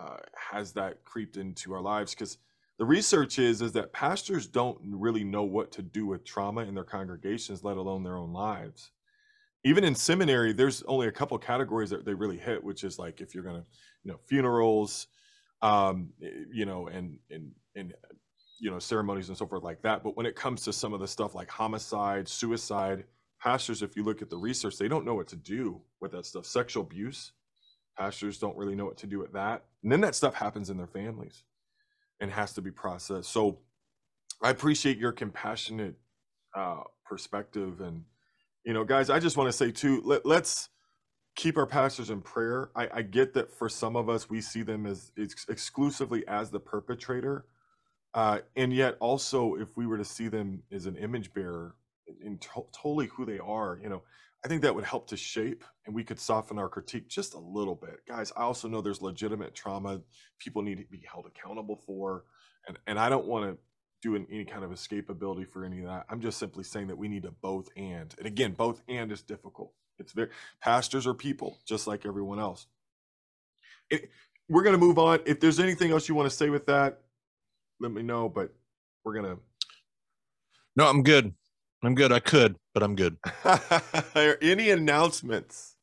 uh, 0.02 0.18
has 0.52 0.72
that 0.72 1.04
creeped 1.04 1.36
into 1.36 1.74
our 1.74 1.82
lives 1.82 2.14
because 2.14 2.38
the 2.80 2.86
research 2.86 3.38
is 3.38 3.62
is 3.62 3.74
that 3.74 3.94
pastors 3.94 4.48
don't 4.48 4.80
really 4.82 5.24
know 5.24 5.44
what 5.44 5.72
to 5.74 5.82
do 5.84 6.08
with 6.08 6.24
trauma 6.24 6.62
in 6.62 6.74
their 6.74 6.86
congregations 6.86 7.64
let 7.64 7.78
alone 7.78 8.04
their 8.04 8.18
own 8.18 8.34
lives. 8.34 8.92
Even 9.66 9.84
in 9.84 9.94
seminary 9.94 10.54
there's 10.54 10.82
only 10.84 11.08
a 11.08 11.12
couple 11.12 11.38
categories 11.38 11.90
that 11.90 12.06
they 12.06 12.14
really 12.14 12.38
hit 12.38 12.64
which 12.64 12.84
is 12.86 12.98
like 12.98 13.20
if 13.22 13.36
you're 13.36 13.44
gonna 13.44 13.66
you 14.04 14.12
know 14.12 14.20
funerals 14.26 15.08
um 15.62 16.10
you 16.52 16.66
know 16.66 16.88
and 16.88 17.20
and 17.30 17.52
and 17.76 17.94
you 18.62 18.72
know 18.72 18.80
ceremonies 18.80 19.28
and 19.28 19.38
so 19.38 19.46
forth 19.46 19.64
like 19.64 19.82
that. 19.82 20.02
But 20.02 20.16
when 20.16 20.26
it 20.26 20.36
comes 20.36 20.64
to 20.64 20.74
some 20.74 20.94
of 20.94 21.02
the 21.02 21.08
stuff 21.08 21.36
like 21.36 21.50
homicide 21.50 22.30
suicide 22.30 23.04
pastors 23.42 23.82
if 23.82 23.98
you 23.98 24.04
look 24.04 24.22
at 24.22 24.30
the 24.30 24.38
research 24.38 24.78
they 24.78 24.88
don't 24.88 25.06
know 25.06 25.16
what 25.16 25.28
to 25.28 25.36
do 25.36 25.82
with 26.00 26.14
that 26.14 26.26
stuff. 26.26 26.46
Sexual 26.46 26.84
abuse 26.84 27.34
pastors 27.98 28.38
don't 28.38 28.56
really 28.56 28.76
know 28.76 28.86
what 28.86 28.96
to 28.96 29.08
do 29.08 29.20
with 29.20 29.34
that. 29.34 29.66
And 29.84 29.92
then 29.92 30.00
that 30.00 30.16
stuff 30.16 30.34
happens 30.34 30.70
in 30.70 30.78
their 30.78 30.88
families 30.88 31.44
and 32.22 32.32
has 32.32 32.54
to 32.54 32.62
be 32.62 32.72
processed. 32.72 33.32
So 33.32 33.60
i 34.44 34.50
appreciate 34.50 34.98
your 34.98 35.12
compassionate 35.12 35.96
uh, 36.56 36.82
perspective 37.06 37.82
and 37.82 38.04
you 38.66 38.74
know 38.74 38.84
guys 38.86 39.10
i 39.10 39.20
just 39.20 39.38
want 39.38 39.48
to 39.50 39.54
say 39.54 39.72
too 39.72 40.02
let, 40.06 40.26
let's 40.26 40.70
keep 41.36 41.58
our 41.58 41.68
pastors 41.68 42.10
in 42.12 42.22
prayer. 42.22 42.72
I, 42.76 42.90
I 42.96 43.02
get 43.04 43.34
that 43.36 43.52
for 43.52 43.70
some 43.70 43.96
of 43.96 44.10
us 44.10 44.30
we 44.30 44.42
see 44.42 44.64
them 44.64 44.86
as 44.86 45.12
ex- 45.20 45.48
exclusively 45.50 46.28
as 46.28 46.52
the 46.52 46.60
perpetrator 46.60 47.46
uh, 48.16 48.40
and 48.58 48.74
yet 48.74 48.98
also 49.02 49.56
if 49.56 49.78
we 49.78 49.88
were 49.88 49.98
to 49.98 50.06
see 50.06 50.30
them 50.30 50.64
as 50.74 50.88
an 50.88 50.98
image 50.98 51.34
bearer 51.34 51.76
in 52.24 52.40
to- 52.40 52.68
totally 52.74 53.08
who 53.08 53.26
they 53.26 53.40
are, 53.40 53.80
you 53.84 53.90
know, 53.90 54.04
I 54.44 54.48
think 54.48 54.62
that 54.62 54.74
would 54.74 54.86
help 54.86 55.08
to 55.08 55.18
shape 55.18 55.66
and 55.86 55.94
we 55.94 56.04
could 56.04 56.20
soften 56.20 56.58
our 56.58 56.70
critique 56.70 57.10
just 57.10 57.34
a 57.34 57.40
little 57.40 57.76
bit. 57.76 58.00
Guys, 58.08 58.32
I 58.38 58.44
also 58.44 58.68
know 58.68 58.82
there's 58.82 59.02
legitimate 59.02 59.54
trauma 59.54 60.02
people 60.40 60.62
need 60.62 60.78
to 60.78 60.86
be 60.86 61.04
held 61.12 61.26
accountable 61.26 61.76
for. 61.76 62.24
And, 62.68 62.78
and 62.88 62.98
I 63.00 63.10
don't 63.10 63.26
want 63.26 63.52
to 63.52 63.58
do 64.02 64.16
an, 64.16 64.28
any 64.32 64.46
kind 64.46 64.64
of 64.64 64.72
escapability 64.72 65.48
for 65.48 65.66
any 65.66 65.80
of 65.80 65.88
that. 65.88 66.06
I'm 66.10 66.22
just 66.22 66.38
simply 66.38 66.64
saying 66.64 66.88
that 66.88 66.98
we 66.98 67.10
need 67.10 67.24
to 67.24 67.32
both 67.32 67.70
and. 67.76 68.14
And 68.18 68.26
again, 68.26 68.54
both 68.54 68.82
and 68.88 69.12
is 69.12 69.22
difficult. 69.22 69.74
It's 69.98 70.14
very, 70.14 70.30
pastors 70.62 71.06
are 71.06 71.14
people 71.14 71.60
just 71.66 71.86
like 71.86 72.06
everyone 72.06 72.40
else. 72.40 72.68
It, 73.90 74.10
we're 74.48 74.64
going 74.64 74.74
to 74.74 74.80
move 74.80 74.98
on. 74.98 75.20
If 75.26 75.42
there's 75.42 75.60
anything 75.60 75.92
else 75.92 76.08
you 76.08 76.16
want 76.16 76.30
to 76.30 76.36
say 76.36 76.50
with 76.50 76.66
that, 76.68 77.02
let 77.82 77.92
me 77.92 78.04
know. 78.04 78.30
But 78.30 78.54
we're 79.04 79.14
going 79.14 79.36
to. 79.36 79.42
No, 80.78 80.88
I'm 80.88 81.04
good. 81.04 81.34
I'm 81.84 81.96
good. 81.96 82.12
I 82.12 82.20
could, 82.20 82.56
but 82.74 82.84
I'm 82.84 82.96
good. 82.96 83.18
Any 84.42 84.70
announcements? 84.70 85.76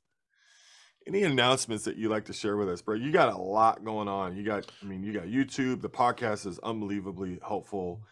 Any 1.07 1.22
announcements 1.22 1.84
that 1.84 1.97
you 1.97 2.09
like 2.09 2.24
to 2.26 2.32
share 2.32 2.57
with 2.57 2.68
us, 2.68 2.82
bro? 2.82 2.97
You 2.97 3.12
got 3.12 3.32
a 3.32 3.38
lot 3.38 3.84
going 3.84 4.09
on. 4.09 4.36
You 4.36 4.42
got, 4.42 4.70
I 4.82 4.86
mean, 4.86 5.03
you 5.03 5.12
got 5.12 5.24
YouTube. 5.26 5.80
The 5.80 5.88
podcast 5.88 6.47
is 6.47 6.59
unbelievably 6.59 7.38
helpful. 7.47 8.03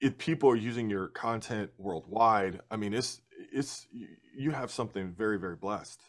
If 0.00 0.16
people 0.16 0.50
are 0.50 0.56
using 0.56 0.88
your 0.88 1.08
content 1.08 1.70
worldwide, 1.76 2.60
I 2.70 2.76
mean, 2.76 2.94
it's 2.94 3.20
it's 3.52 3.86
you 4.34 4.50
have 4.50 4.70
something 4.70 5.12
very 5.12 5.38
very 5.38 5.56
blessed. 5.56 6.00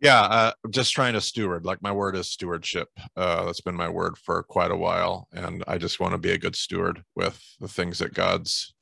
Yeah, 0.00 0.20
uh, 0.22 0.52
just 0.70 0.92
trying 0.92 1.14
to 1.14 1.20
steward. 1.20 1.64
Like 1.64 1.80
my 1.80 1.92
word 1.92 2.16
is 2.16 2.28
stewardship. 2.28 2.88
Uh, 3.16 3.44
that's 3.44 3.62
been 3.62 3.76
my 3.76 3.88
word 3.88 4.18
for 4.18 4.42
quite 4.42 4.70
a 4.70 4.76
while, 4.76 5.28
and 5.32 5.64
I 5.66 5.78
just 5.78 6.00
want 6.00 6.12
to 6.12 6.18
be 6.18 6.32
a 6.32 6.38
good 6.38 6.56
steward 6.56 7.02
with 7.14 7.42
the 7.60 7.68
things 7.68 8.00
that 8.00 8.12
God's 8.12 8.74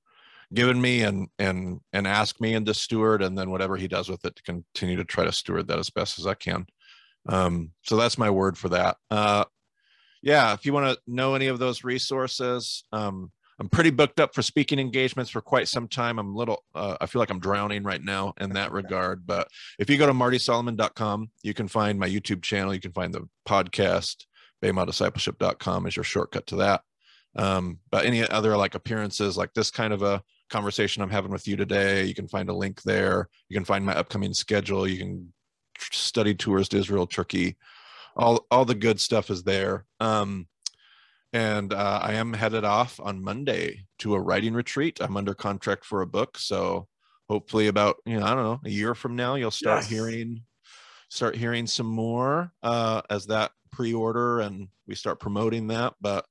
given 0.54 0.80
me 0.80 1.02
and 1.02 1.28
and 1.38 1.80
and 1.92 2.06
ask 2.06 2.40
me 2.40 2.54
and 2.54 2.66
to 2.66 2.74
steward 2.74 3.22
and 3.22 3.36
then 3.36 3.50
whatever 3.50 3.76
he 3.76 3.88
does 3.88 4.08
with 4.08 4.24
it 4.24 4.36
to 4.36 4.42
continue 4.42 4.96
to 4.96 5.04
try 5.04 5.24
to 5.24 5.32
steward 5.32 5.68
that 5.68 5.78
as 5.78 5.90
best 5.90 6.18
as 6.18 6.26
i 6.26 6.34
can. 6.34 6.66
Um, 7.26 7.70
so 7.82 7.96
that's 7.96 8.18
my 8.18 8.30
word 8.30 8.58
for 8.58 8.68
that. 8.70 8.96
Uh, 9.10 9.44
yeah 10.22 10.54
if 10.54 10.64
you 10.64 10.72
want 10.72 10.86
to 10.86 11.02
know 11.06 11.34
any 11.34 11.46
of 11.48 11.58
those 11.58 11.84
resources 11.84 12.84
um, 12.92 13.30
i'm 13.60 13.68
pretty 13.68 13.90
booked 13.90 14.18
up 14.18 14.34
for 14.34 14.42
speaking 14.42 14.78
engagements 14.78 15.30
for 15.30 15.40
quite 15.40 15.68
some 15.68 15.86
time. 15.86 16.18
I'm 16.18 16.34
a 16.34 16.36
little 16.36 16.64
uh, 16.74 16.96
i 17.00 17.06
feel 17.06 17.20
like 17.20 17.30
i'm 17.30 17.40
drowning 17.40 17.82
right 17.82 18.02
now 18.02 18.34
in 18.40 18.50
that 18.54 18.72
regard 18.80 19.26
but 19.26 19.48
if 19.78 19.90
you 19.90 19.98
go 19.98 20.06
to 20.06 20.12
martysolomon.com 20.12 21.30
you 21.42 21.54
can 21.54 21.68
find 21.68 21.98
my 21.98 22.08
youtube 22.08 22.42
channel. 22.42 22.74
You 22.74 22.80
can 22.80 22.92
find 22.92 23.12
the 23.12 23.28
podcast 23.46 24.24
bemadiscipleship.com 24.64 25.86
is 25.86 25.96
your 25.96 26.04
shortcut 26.04 26.46
to 26.48 26.56
that. 26.56 26.82
Um, 27.36 27.80
but 27.90 28.06
any 28.06 28.26
other 28.26 28.56
like 28.56 28.74
appearances 28.74 29.36
like 29.36 29.52
this 29.52 29.70
kind 29.70 29.92
of 29.92 30.02
a 30.02 30.22
conversation 30.50 31.02
I'm 31.02 31.10
having 31.10 31.30
with 31.30 31.48
you 31.48 31.56
today. 31.56 32.04
You 32.04 32.14
can 32.14 32.28
find 32.28 32.48
a 32.48 32.54
link 32.54 32.82
there. 32.82 33.28
You 33.48 33.56
can 33.56 33.64
find 33.64 33.84
my 33.84 33.94
upcoming 33.94 34.34
schedule. 34.34 34.86
You 34.86 34.98
can 34.98 35.32
study 35.78 36.34
tours 36.34 36.68
to 36.70 36.78
Israel, 36.78 37.06
Turkey. 37.06 37.56
All 38.16 38.46
all 38.50 38.64
the 38.64 38.74
good 38.74 39.00
stuff 39.00 39.30
is 39.30 39.42
there. 39.42 39.86
Um, 40.00 40.46
and 41.32 41.72
uh, 41.72 42.00
I 42.02 42.14
am 42.14 42.32
headed 42.32 42.64
off 42.64 43.00
on 43.00 43.24
Monday 43.24 43.86
to 43.98 44.14
a 44.14 44.20
writing 44.20 44.54
retreat. 44.54 45.00
I'm 45.00 45.16
under 45.16 45.34
contract 45.34 45.84
for 45.84 46.02
a 46.02 46.06
book, 46.06 46.38
so 46.38 46.86
hopefully 47.28 47.66
about 47.66 47.96
you 48.06 48.18
know 48.18 48.26
I 48.26 48.34
don't 48.34 48.44
know 48.44 48.60
a 48.64 48.70
year 48.70 48.94
from 48.94 49.16
now 49.16 49.34
you'll 49.34 49.50
start 49.50 49.82
yes. 49.82 49.90
hearing 49.90 50.42
start 51.08 51.36
hearing 51.36 51.66
some 51.66 51.86
more 51.86 52.52
uh, 52.62 53.00
as 53.08 53.26
that 53.26 53.52
pre-order 53.72 54.40
and 54.40 54.68
we 54.86 54.94
start 54.94 55.20
promoting 55.20 55.68
that. 55.68 55.94
But 56.00 56.26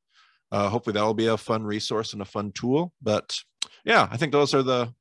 uh, 0.52 0.70
hopefully 0.70 0.94
that'll 0.94 1.14
be 1.14 1.28
a 1.28 1.38
fun 1.38 1.64
resource 1.64 2.14
and 2.14 2.22
a 2.22 2.26
fun 2.26 2.52
tool. 2.52 2.94
But 3.02 3.38
yeah, 3.84 4.08
I 4.12 4.18
think 4.18 4.32
those 4.32 4.54
are 4.54 4.64
the 4.64 4.94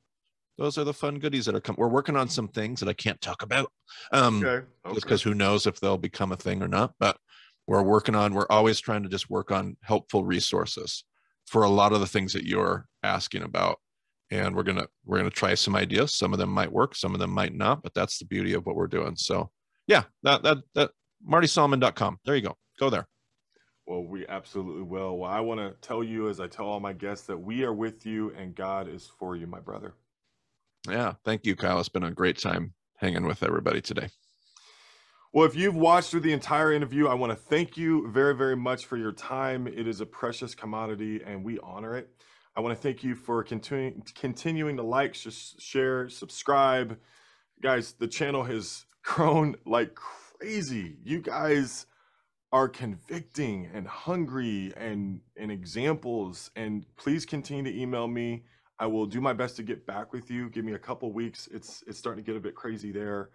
those 0.58 0.76
are 0.76 0.84
the 0.84 0.92
fun 0.92 1.18
goodies 1.18 1.46
that 1.46 1.54
are 1.54 1.60
coming. 1.60 1.80
We're 1.80 1.88
working 1.88 2.16
on 2.16 2.28
some 2.28 2.48
things 2.48 2.80
that 2.80 2.88
I 2.88 2.92
can't 2.92 3.20
talk 3.20 3.42
about, 3.42 3.72
um, 4.12 4.38
okay. 4.38 4.66
Okay. 4.86 4.94
just 4.94 5.06
because 5.06 5.22
who 5.22 5.34
knows 5.34 5.66
if 5.66 5.80
they'll 5.80 5.98
become 5.98 6.32
a 6.32 6.36
thing 6.36 6.62
or 6.62 6.68
not. 6.68 6.92
But 7.00 7.16
we're 7.66 7.82
working 7.82 8.14
on. 8.14 8.34
We're 8.34 8.46
always 8.50 8.80
trying 8.80 9.02
to 9.04 9.08
just 9.08 9.30
work 9.30 9.50
on 9.50 9.76
helpful 9.82 10.24
resources 10.24 11.04
for 11.46 11.62
a 11.62 11.68
lot 11.68 11.92
of 11.92 12.00
the 12.00 12.06
things 12.06 12.32
that 12.32 12.44
you're 12.44 12.86
asking 13.02 13.42
about, 13.42 13.78
and 14.30 14.54
we're 14.54 14.62
gonna 14.62 14.86
we're 15.04 15.18
gonna 15.18 15.30
try 15.30 15.54
some 15.54 15.76
ideas. 15.76 16.14
Some 16.14 16.32
of 16.32 16.38
them 16.38 16.50
might 16.50 16.72
work, 16.72 16.94
some 16.94 17.14
of 17.14 17.20
them 17.20 17.30
might 17.30 17.54
not. 17.54 17.82
But 17.82 17.94
that's 17.94 18.18
the 18.18 18.24
beauty 18.26 18.52
of 18.52 18.66
what 18.66 18.76
we're 18.76 18.86
doing. 18.88 19.16
So 19.16 19.50
Yeah, 19.86 20.04
that 20.22 20.42
that 20.42 20.58
that 20.74 20.90
martysolomon.com. 21.28 22.18
There 22.24 22.36
you 22.36 22.42
go. 22.42 22.56
Go 22.78 22.90
there. 22.90 23.06
Well, 23.86 24.04
we 24.04 24.26
absolutely 24.26 24.82
will. 24.82 25.18
Well, 25.18 25.30
I 25.30 25.40
want 25.40 25.60
to 25.60 25.74
tell 25.86 26.04
you, 26.04 26.28
as 26.28 26.38
I 26.38 26.46
tell 26.46 26.66
all 26.66 26.80
my 26.80 26.92
guests, 26.92 27.26
that 27.26 27.38
we 27.38 27.64
are 27.64 27.72
with 27.72 28.06
you 28.06 28.32
and 28.36 28.54
God 28.54 28.88
is 28.88 29.10
for 29.18 29.36
you, 29.36 29.46
my 29.46 29.60
brother. 29.60 29.94
Yeah. 30.88 31.14
Thank 31.24 31.46
you, 31.46 31.56
Kyle. 31.56 31.80
It's 31.80 31.88
been 31.88 32.04
a 32.04 32.10
great 32.10 32.38
time 32.38 32.74
hanging 32.96 33.26
with 33.26 33.42
everybody 33.42 33.80
today. 33.80 34.08
Well, 35.32 35.46
if 35.46 35.56
you've 35.56 35.74
watched 35.74 36.10
through 36.10 36.20
the 36.20 36.32
entire 36.32 36.72
interview, 36.72 37.08
I 37.08 37.14
want 37.14 37.32
to 37.32 37.36
thank 37.36 37.76
you 37.76 38.08
very, 38.10 38.34
very 38.34 38.56
much 38.56 38.84
for 38.84 38.98
your 38.98 39.12
time. 39.12 39.66
It 39.66 39.88
is 39.88 40.00
a 40.00 40.06
precious 40.06 40.54
commodity 40.54 41.22
and 41.24 41.42
we 41.42 41.58
honor 41.60 41.96
it. 41.96 42.10
I 42.54 42.60
want 42.60 42.76
to 42.76 42.82
thank 42.82 43.02
you 43.02 43.14
for 43.14 43.42
continuing 43.42 44.02
continuing 44.14 44.76
to 44.76 44.82
like, 44.82 45.14
sh- 45.14 45.54
share, 45.58 46.10
subscribe. 46.10 46.98
Guys, 47.62 47.94
the 47.94 48.08
channel 48.08 48.44
has 48.44 48.84
grown 49.02 49.56
like 49.64 49.94
crazy. 49.94 50.98
You 51.02 51.20
guys 51.20 51.86
are 52.52 52.68
convicting 52.68 53.70
and 53.72 53.86
hungry 53.86 54.72
and 54.76 55.20
and 55.36 55.50
examples 55.50 56.50
and 56.54 56.84
please 56.96 57.24
continue 57.24 57.64
to 57.64 57.80
email 57.80 58.06
me. 58.06 58.44
I 58.78 58.86
will 58.86 59.06
do 59.06 59.20
my 59.20 59.32
best 59.32 59.56
to 59.56 59.62
get 59.62 59.86
back 59.86 60.12
with 60.12 60.30
you. 60.30 60.50
Give 60.50 60.64
me 60.64 60.74
a 60.74 60.78
couple 60.78 61.12
weeks. 61.12 61.48
It's 61.52 61.82
it's 61.86 61.98
starting 61.98 62.22
to 62.22 62.30
get 62.30 62.36
a 62.36 62.40
bit 62.40 62.54
crazy 62.54 62.92
there. 62.92 63.30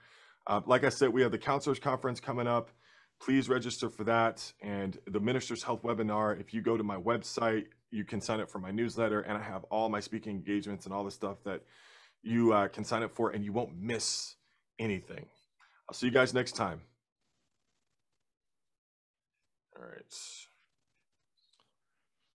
Uh, 0.46 0.62
like 0.66 0.84
I 0.84 0.90
said, 0.90 1.10
we 1.10 1.22
have 1.24 1.32
the 1.32 1.38
counselors 1.38 1.80
conference 1.80 2.20
coming 2.20 2.48
up. 2.48 2.70
Please 3.20 3.50
register 3.50 3.90
for 3.90 4.04
that 4.04 4.54
and 4.62 5.00
the 5.08 5.20
Ministers 5.20 5.64
Health 5.64 5.82
webinar. 5.82 6.40
If 6.40 6.54
you 6.54 6.62
go 6.62 6.78
to 6.78 6.84
my 6.84 6.98
website, 6.98 7.66
you 7.90 8.06
can 8.06 8.22
sign 8.22 8.40
up 8.40 8.50
for 8.50 8.60
my 8.60 8.70
newsletter, 8.70 9.22
and 9.22 9.38
I 9.38 9.42
have 9.42 9.64
all 9.66 9.90
my 9.90 10.00
speaking 10.00 10.36
engagements 10.36 10.86
and 10.86 10.94
all 10.94 11.04
the 11.04 11.12
stuff 11.12 11.38
that 11.44 11.62
you 12.22 12.54
uh, 12.54 12.68
can 12.68 12.84
sign 12.84 13.02
up 13.02 13.16
for, 13.16 13.32
and 13.32 13.44
you 13.44 13.52
won't 13.52 13.76
miss 13.76 14.36
anything. 14.78 15.26
I'll 15.90 15.96
see 15.96 16.08
you 16.08 16.14
guys 16.14 16.34
next 16.34 16.52
time. 16.52 16.82
All 19.78 19.84
right. 19.86 20.57